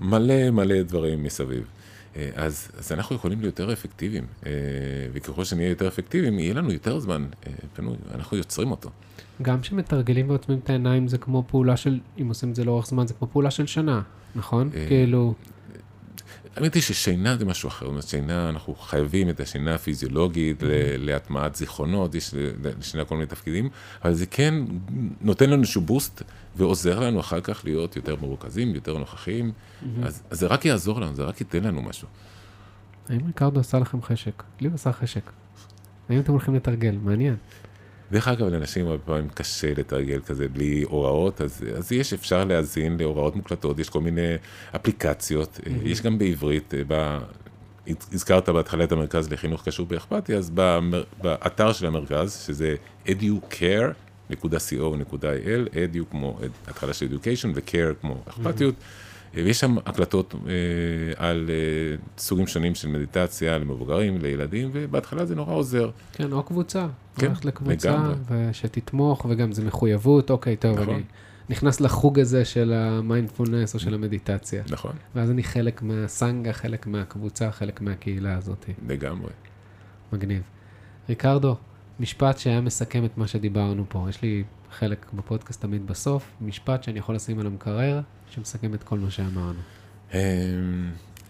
מלא 0.00 0.50
מלא 0.50 0.82
דברים 0.82 1.22
מסביב. 1.22 1.64
אה, 2.16 2.30
אז, 2.34 2.68
אז 2.78 2.92
אנחנו 2.92 3.16
יכולים 3.16 3.40
להיות 3.40 3.58
יותר 3.58 3.72
אפקטיביים, 3.72 4.26
אה, 4.46 4.52
וככל 5.12 5.44
שנהיה 5.44 5.68
יותר 5.68 5.88
אפקטיביים, 5.88 6.38
יהיה 6.38 6.54
לנו 6.54 6.72
יותר 6.72 6.98
זמן 6.98 7.26
אה, 7.46 7.52
פנוי, 7.74 7.96
אנחנו 8.14 8.36
יוצרים 8.36 8.70
אותו. 8.70 8.90
גם 9.42 9.60
כשמתרגלים 9.60 10.30
ועוצמים 10.30 10.58
את 10.58 10.70
העיניים 10.70 11.08
זה 11.08 11.18
כמו 11.18 11.44
פעולה 11.46 11.76
של, 11.76 12.00
אם 12.20 12.28
עושים 12.28 12.50
את 12.50 12.54
זה 12.54 12.64
לאורך 12.64 12.86
זמן, 12.86 13.06
זה 13.06 13.14
כמו 13.14 13.28
פעולה 13.32 13.50
של 13.50 13.66
שנה, 13.66 14.02
נכון? 14.34 14.70
אה, 14.74 14.86
כאילו, 14.88 15.34
האמת 16.56 16.74
היא 16.74 16.82
ששינה 16.82 17.36
זה 17.36 17.44
משהו 17.44 17.68
אחר, 17.68 17.86
זאת 17.86 17.90
אומרת, 17.90 18.04
שינה, 18.04 18.48
אנחנו 18.48 18.74
חייבים 18.74 19.28
את 19.28 19.40
השינה 19.40 19.74
הפיזיולוגית 19.74 20.62
להטמעת 20.98 21.56
זיכרונות, 21.56 22.14
יש 22.14 22.34
לשינה 22.78 23.04
כל 23.04 23.14
מיני 23.14 23.26
תפקידים, 23.26 23.68
אבל 24.04 24.14
זה 24.14 24.26
כן 24.26 24.54
נותן 25.20 25.50
לנו 25.50 25.62
איזשהו 25.62 25.80
בוסט 25.80 26.22
ועוזר 26.56 27.00
לנו 27.00 27.20
אחר 27.20 27.40
כך 27.40 27.64
להיות 27.64 27.96
יותר 27.96 28.16
מרוכזים, 28.16 28.74
יותר 28.74 28.98
נוכחים, 28.98 29.52
אז, 30.02 30.22
אז 30.30 30.40
זה 30.40 30.46
רק 30.46 30.64
יעזור 30.64 31.00
לנו, 31.00 31.14
זה 31.14 31.24
רק 31.24 31.40
ייתן 31.40 31.64
לנו 31.64 31.82
משהו. 31.82 32.08
האם 33.08 33.26
ריקרדו 33.26 33.60
עשה 33.60 33.78
לכם 33.78 34.02
חשק? 34.02 34.42
לי 34.60 34.68
הוא 34.68 34.74
עשה 34.74 34.92
חשק. 34.92 35.30
האם 36.08 36.20
אתם 36.20 36.32
הולכים 36.32 36.54
לתרגל? 36.54 36.98
מעניין. 37.02 37.36
דרך 38.12 38.28
אגב, 38.28 38.46
לאנשים 38.46 38.86
הרבה 38.86 39.02
פעמים 39.04 39.28
קשה 39.28 39.72
לתרגל 39.76 40.20
כזה 40.20 40.48
בלי 40.48 40.82
הוראות, 40.82 41.40
אז, 41.40 41.64
אז 41.76 41.92
יש, 41.92 42.12
אפשר 42.12 42.44
להאזין 42.44 42.96
להוראות 42.98 43.36
מוקלטות, 43.36 43.78
יש 43.78 43.88
כל 43.88 44.00
מיני 44.00 44.34
אפליקציות, 44.76 45.60
יש 45.82 46.02
גם 46.02 46.18
בעברית, 46.18 46.74
אה, 46.74 46.82
ב... 46.88 47.18
הזכרת 48.12 48.48
בהתחלה 48.48 48.84
את 48.84 48.92
המרכז 48.92 49.32
לחינוך 49.32 49.64
קשור 49.64 49.86
באכפתיה, 49.86 50.38
אז 50.38 50.50
במר... 50.54 51.04
באתר 51.22 51.72
של 51.72 51.86
המרכז, 51.86 52.44
שזה 52.46 52.74
educare.co.il, 53.06 54.34
edu 55.72 56.04
כמו 56.10 56.38
התחלה 56.68 56.92
של 56.94 57.06
education 57.06 57.48
ו-care 57.54 57.94
כמו 58.00 58.22
אכפתיות, 58.28 58.74
ויש 59.44 59.60
שם 59.60 59.78
הקלטות 59.78 60.34
אה, 60.46 60.52
על 61.16 61.50
אה, 61.50 61.96
סוגים 62.18 62.46
שונים 62.46 62.74
של 62.74 62.88
מדיטציה 62.88 63.58
למבוגרים, 63.58 64.18
לילדים, 64.18 64.70
ובהתחלה 64.72 65.26
זה 65.26 65.34
נורא 65.34 65.54
עוזר. 65.54 65.90
כן, 66.12 66.32
או 66.32 66.42
קבוצה. 66.42 66.86
כן, 67.16 67.28
ללכת 67.28 67.44
לקבוצה, 67.44 67.90
לגמרי. 67.90 68.14
ושתתמוך, 68.28 69.26
וגם 69.28 69.52
זה 69.52 69.64
מחויבות, 69.64 70.30
אוקיי, 70.30 70.56
טוב, 70.56 70.80
נכון. 70.80 70.94
אני 70.94 71.02
נכנס 71.48 71.80
לחוג 71.80 72.20
הזה 72.20 72.44
של 72.44 72.72
המיינדפולנס 72.72 73.74
או 73.74 73.78
של 73.78 73.94
המדיטציה. 73.94 74.62
נכון, 74.70 74.92
ואז 75.14 75.30
אני 75.30 75.42
חלק 75.42 75.82
מהסנגה, 75.82 76.52
חלק 76.52 76.86
מהקבוצה, 76.86 77.50
חלק 77.50 77.80
מהקהילה 77.80 78.36
הזאת. 78.36 78.66
לגמרי. 78.88 79.30
מגניב. 80.12 80.42
ריקרדו, 81.08 81.56
משפט 82.00 82.38
שהיה 82.38 82.60
מסכם 82.60 83.04
את 83.04 83.18
מה 83.18 83.26
שדיברנו 83.26 83.84
פה. 83.88 84.06
יש 84.08 84.22
לי 84.22 84.44
חלק 84.70 85.06
בפודקאסט 85.12 85.60
תמיד 85.60 85.86
בסוף, 85.86 86.32
משפט 86.40 86.82
שאני 86.82 86.98
יכול 86.98 87.14
לשים 87.14 87.38
על 87.38 87.46
המקרר, 87.46 88.00
שמסכם 88.30 88.74
את 88.74 88.82
כל 88.82 88.98
מה 88.98 89.10
שאמרנו. 89.10 89.60
אמ, 90.14 90.18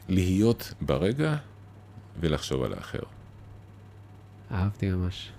להיות 0.09 0.75
ברגע 0.81 1.37
ולחשוב 2.21 2.63
על 2.63 2.73
האחר. 2.73 3.03
אהבתי 4.51 4.91
ממש. 4.91 5.31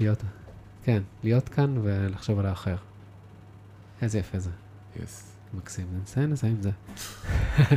להיות, 0.00 0.22
כן, 0.84 1.02
להיות 1.24 1.48
כאן 1.48 1.78
ולחשוב 1.82 2.38
על 2.38 2.46
האחר. 2.46 2.76
איזה 4.02 4.18
יפה 4.18 4.38
זה. 4.38 4.50
Yes. 4.96 5.00
מקסים, 5.54 5.86
נסיים, 6.02 6.30
נסיים 6.30 6.56
עם 6.56 6.62
זה. 6.62 6.70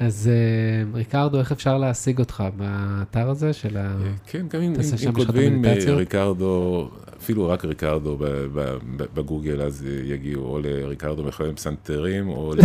אז 0.00 0.30
אה, 0.32 0.92
ריקרדו, 0.94 1.38
איך 1.38 1.52
אפשר 1.52 1.78
להשיג 1.78 2.18
אותך 2.18 2.44
באתר 2.56 3.30
הזה 3.30 3.52
של 3.52 3.76
ה... 3.76 3.96
כן, 4.26 4.46
גם 4.48 4.60
אם, 4.60 4.74
כותבים 5.14 5.64
אה? 5.64 5.94
ריקרדו, 5.94 6.90
אפילו 7.24 7.48
רק 7.48 7.64
ריקרדו 7.64 8.18
בגוגל, 9.14 9.62
אז 9.62 9.86
יגיעו 10.04 10.44
או 10.46 10.58
לריקרדו 10.58 11.24
מחמם 11.24 11.54
פסנתרים, 11.54 12.28
או 12.28 12.54
ל... 12.54 12.58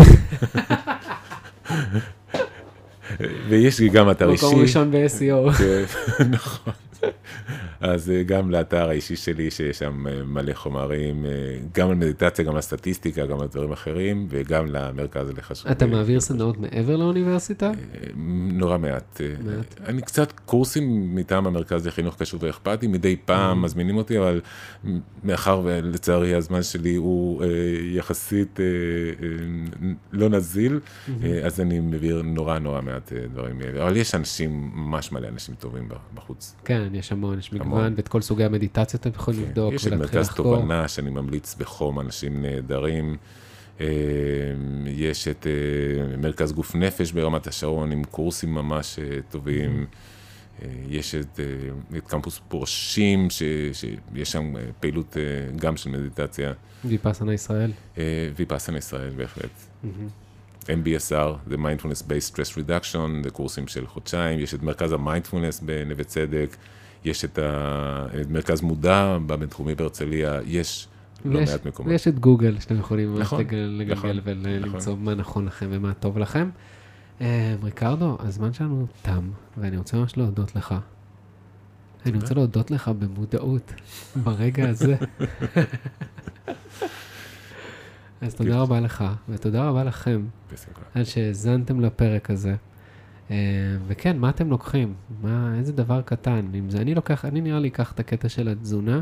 ויש 3.49 3.79
לי 3.79 3.89
גם 3.89 4.11
אתר 4.11 4.31
אישי. 4.31 4.45
מקום 4.45 4.61
ראשון 4.61 4.91
ב-SEO. 4.91 5.51
כן, 5.57 5.83
נכון. 6.35 6.73
אז 7.81 8.09
אה, 8.09 8.23
גם 8.23 8.51
לאתר 8.51 8.89
האישי 8.89 9.15
שלי, 9.15 9.51
שיש 9.51 9.79
שם 9.79 10.07
אה, 10.07 10.23
מלא 10.23 10.53
חומרים, 10.53 11.25
אה, 11.25 11.31
גם 11.73 11.89
על 11.89 11.95
מדיטציה, 11.95 12.45
גם 12.45 12.55
על 12.55 12.61
סטטיסטיקה, 12.61 13.25
גם 13.25 13.39
על 13.39 13.47
דברים 13.47 13.71
אחרים, 13.71 14.27
וגם 14.29 14.67
למרכז 14.67 15.29
לחשוב. 15.37 15.71
אתה 15.71 15.85
מעביר 15.85 16.19
סדנאות 16.19 16.57
מעבר 16.57 16.95
לאוניברסיטה? 16.95 17.71
נורא 18.51 18.77
מעט. 18.77 19.21
מעט. 19.43 19.81
אני 19.85 20.01
קצת 20.01 20.31
קורסים 20.45 21.15
מטעם 21.15 21.47
המרכז 21.47 21.87
לחינוך 21.87 22.15
קשור 22.15 22.39
ואכפתי, 22.43 22.87
מדי 22.87 23.15
פעם 23.25 23.61
מזמינים 23.61 23.97
אותי, 23.97 24.19
אבל 24.19 24.41
מאחר 25.23 25.61
ולצערי 25.63 26.35
הזמן 26.35 26.63
שלי 26.63 26.95
הוא 26.95 27.43
יחסית 27.93 28.59
לא 30.19 30.29
נזיל, 30.29 30.79
אה, 31.23 31.45
אז 31.45 31.59
אני 31.59 31.79
מעביר 31.79 32.21
נורא 32.21 32.59
נורא 32.59 32.81
מעט 32.81 33.13
אה, 33.13 33.27
דברים. 33.33 33.61
אבל 33.81 33.97
יש 33.97 34.15
אנשים, 34.15 34.71
ממש 34.73 35.11
מלא 35.11 35.27
אנשים 35.27 35.55
טובים 35.55 35.89
בחוץ. 36.13 36.55
כן, 36.65 36.87
יש 36.93 37.11
המון, 37.11 37.39
יש 37.39 37.53
מגוון, 37.53 37.71
המון. 37.71 37.93
ואת 37.95 38.07
כל 38.07 38.21
סוגי 38.21 38.43
המדיטציות 38.43 39.01
אתם 39.01 39.09
יכולים 39.15 39.41
לבדוק 39.41 39.73
יש 39.73 39.87
את 39.87 39.93
מרכז 39.93 40.27
לחקור. 40.29 40.55
תובנה 40.55 40.87
שאני 40.87 41.09
ממליץ 41.09 41.55
בחום, 41.55 41.99
אנשים 41.99 42.41
נהדרים. 42.41 43.17
אה, 43.81 43.87
יש 44.87 45.27
את 45.27 45.47
מרכז 46.17 46.51
גוף 46.51 46.75
נפש 46.75 47.11
ברמת 47.11 47.47
השרון 47.47 47.91
עם 47.91 48.03
קורסים 48.03 48.53
ממש 48.53 48.99
טובים. 49.29 49.79
אה, 49.79 50.18
יש 50.89 51.15
את, 51.15 51.39
אה, 51.39 51.45
את 51.97 52.07
קמפוס 52.07 52.41
פורשים, 52.47 53.29
ש- 53.29 53.43
שיש 53.73 54.31
שם 54.31 54.57
אה, 54.57 54.61
פעילות 54.79 55.17
אה, 55.17 55.21
גם 55.57 55.77
של 55.77 55.89
מדיטציה. 55.89 56.53
ויפאסנה 56.85 57.33
ישראל. 57.33 57.71
אה, 57.97 58.03
ויפאסנה 58.35 58.77
ישראל 58.77 59.09
בהחלט. 59.17 59.49
מהמם. 59.83 60.07
MBSR, 60.67 61.51
The 61.51 61.57
Mindfulness 61.57 62.03
Based 62.03 62.33
Stress 62.35 62.57
Reduction, 62.57 62.97
זה 63.23 63.29
קורסים 63.29 63.67
של 63.67 63.87
חודשיים, 63.87 64.39
יש 64.39 64.53
את 64.53 64.63
מרכז 64.63 64.91
המיינדפולנס 64.91 65.59
בנווה 65.59 66.03
צדק, 66.03 66.55
יש 67.05 67.25
את, 67.25 67.39
ה... 67.39 68.05
את 68.21 68.29
מרכז 68.29 68.61
מודע 68.61 69.17
בבינתחומי 69.27 69.75
בהרצליה, 69.75 70.39
יש 70.45 70.87
לא 71.25 71.39
מעט 71.41 71.65
מקומות. 71.65 71.91
ויש 71.91 72.07
את 72.07 72.19
גוגל, 72.19 72.59
שאתם 72.59 72.79
יכולים 72.79 73.19
נכון, 73.19 73.39
לגל- 73.39 73.83
נכון, 73.91 74.09
לגלגל 74.09 74.39
ולמצוא 74.43 74.93
נכון. 74.93 75.03
מה 75.05 75.15
נכון 75.15 75.45
לכם 75.45 75.67
ומה 75.69 75.93
טוב 75.93 76.17
לכם. 76.17 76.49
אה, 77.21 77.55
ריקרדו, 77.63 78.17
הזמן 78.19 78.53
שלנו 78.53 78.87
תם, 79.01 79.29
ואני 79.57 79.77
רוצה 79.77 79.97
ממש 79.97 80.17
להודות 80.17 80.55
לך. 80.55 80.75
אני 82.05 82.17
רוצה 82.17 82.33
להודות 82.33 82.71
לך 82.71 82.87
במודעות, 82.87 83.73
ברגע 84.23 84.69
הזה. 84.69 84.95
אז 88.21 88.35
תודה 88.35 88.59
רבה 88.61 88.79
לך, 88.79 89.03
ותודה 89.29 89.69
רבה 89.69 89.83
לכם. 89.83 90.25
על 90.95 91.03
שהאזנתם 91.03 91.79
לפרק 91.79 92.29
הזה. 92.29 92.55
אה, 93.31 93.35
וכן, 93.87 94.17
מה 94.17 94.29
אתם 94.29 94.49
לוקחים? 94.49 94.93
מה, 95.21 95.55
איזה 95.57 95.73
דבר 95.73 96.01
קטן? 96.01 96.51
אם 96.53 96.69
זה, 96.69 96.81
אני 96.81 96.95
לוקח, 96.95 97.25
אני 97.25 97.41
נראה 97.41 97.59
לי 97.59 97.67
אקח 97.67 97.91
את 97.91 97.99
הקטע 97.99 98.29
של 98.29 98.47
התזונה, 98.47 99.01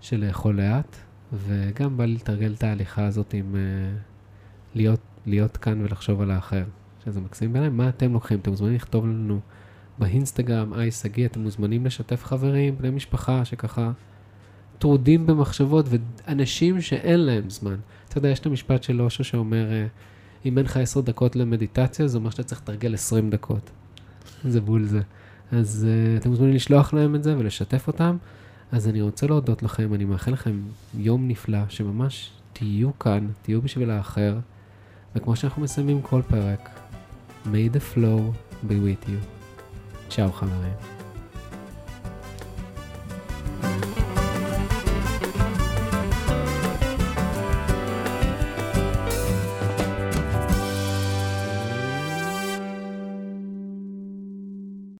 של 0.00 0.24
לאכול 0.26 0.56
לאט, 0.56 0.96
וגם 1.32 1.96
בא 1.96 2.04
לי 2.04 2.14
לתרגל 2.14 2.54
את 2.58 2.62
ההליכה 2.62 3.06
הזאת 3.06 3.34
עם 3.34 3.56
אה, 3.56 3.60
להיות, 4.74 5.00
להיות 5.26 5.56
כאן 5.56 5.82
ולחשוב 5.82 6.20
על 6.20 6.30
האחר, 6.30 6.64
שזה 7.06 7.20
מקסים 7.20 7.52
בעיניי. 7.52 7.70
מה 7.70 7.88
אתם 7.88 8.12
לוקחים? 8.12 8.38
אתם 8.38 8.50
מוזמנים 8.50 8.74
לכתוב 8.74 9.06
לנו 9.06 9.40
באינסטגרם, 9.98 10.72
היי 10.72 10.90
שגיא, 10.90 11.26
אתם 11.26 11.40
מוזמנים 11.40 11.86
לשתף 11.86 12.24
חברים, 12.24 12.78
בני 12.78 12.90
משפחה, 12.90 13.44
שככה 13.44 13.90
טרודים 14.78 15.26
במחשבות, 15.26 15.86
ואנשים 15.88 16.80
שאין 16.80 17.20
להם 17.20 17.50
זמן. 17.50 17.76
אתה 18.08 18.18
יודע, 18.18 18.28
יש 18.28 18.38
את 18.38 18.46
המשפט 18.46 18.82
של 18.82 19.02
אושו 19.02 19.24
שאומר, 19.24 19.66
אם 20.46 20.58
אין 20.58 20.66
לך 20.66 20.76
עשר 20.76 21.00
דקות 21.00 21.36
למדיטציה, 21.36 22.06
זה 22.06 22.18
אומר 22.18 22.30
שאתה 22.30 22.42
צריך 22.42 22.60
לתרגל 22.60 22.94
עשרים 22.94 23.30
דקות. 23.30 23.70
זה 24.44 24.60
בול 24.60 24.84
זה. 24.84 25.00
אז 25.52 25.86
uh, 25.88 26.20
אתם 26.20 26.30
מוזמנים 26.30 26.54
לשלוח 26.54 26.94
להם 26.94 27.14
את 27.14 27.22
זה 27.22 27.38
ולשתף 27.38 27.86
אותם. 27.86 28.16
אז 28.72 28.88
אני 28.88 29.02
רוצה 29.02 29.26
להודות 29.26 29.62
לכם, 29.62 29.94
אני 29.94 30.04
מאחל 30.04 30.32
לכם 30.32 30.60
יום 30.94 31.28
נפלא, 31.28 31.58
שממש 31.68 32.30
תהיו 32.52 32.98
כאן, 32.98 33.28
תהיו 33.42 33.62
בשביל 33.62 33.90
האחר, 33.90 34.38
וכמו 35.16 35.36
שאנחנו 35.36 35.62
מסיימים 35.62 36.02
כל 36.02 36.22
פרק, 36.28 36.75
may 37.52 37.68
the 37.68 37.80
flow 37.80 38.32
be 38.68 38.78
with 38.86 39.08
you. 39.08 39.20
צ'או 40.08 40.32
חברים. 40.32 40.95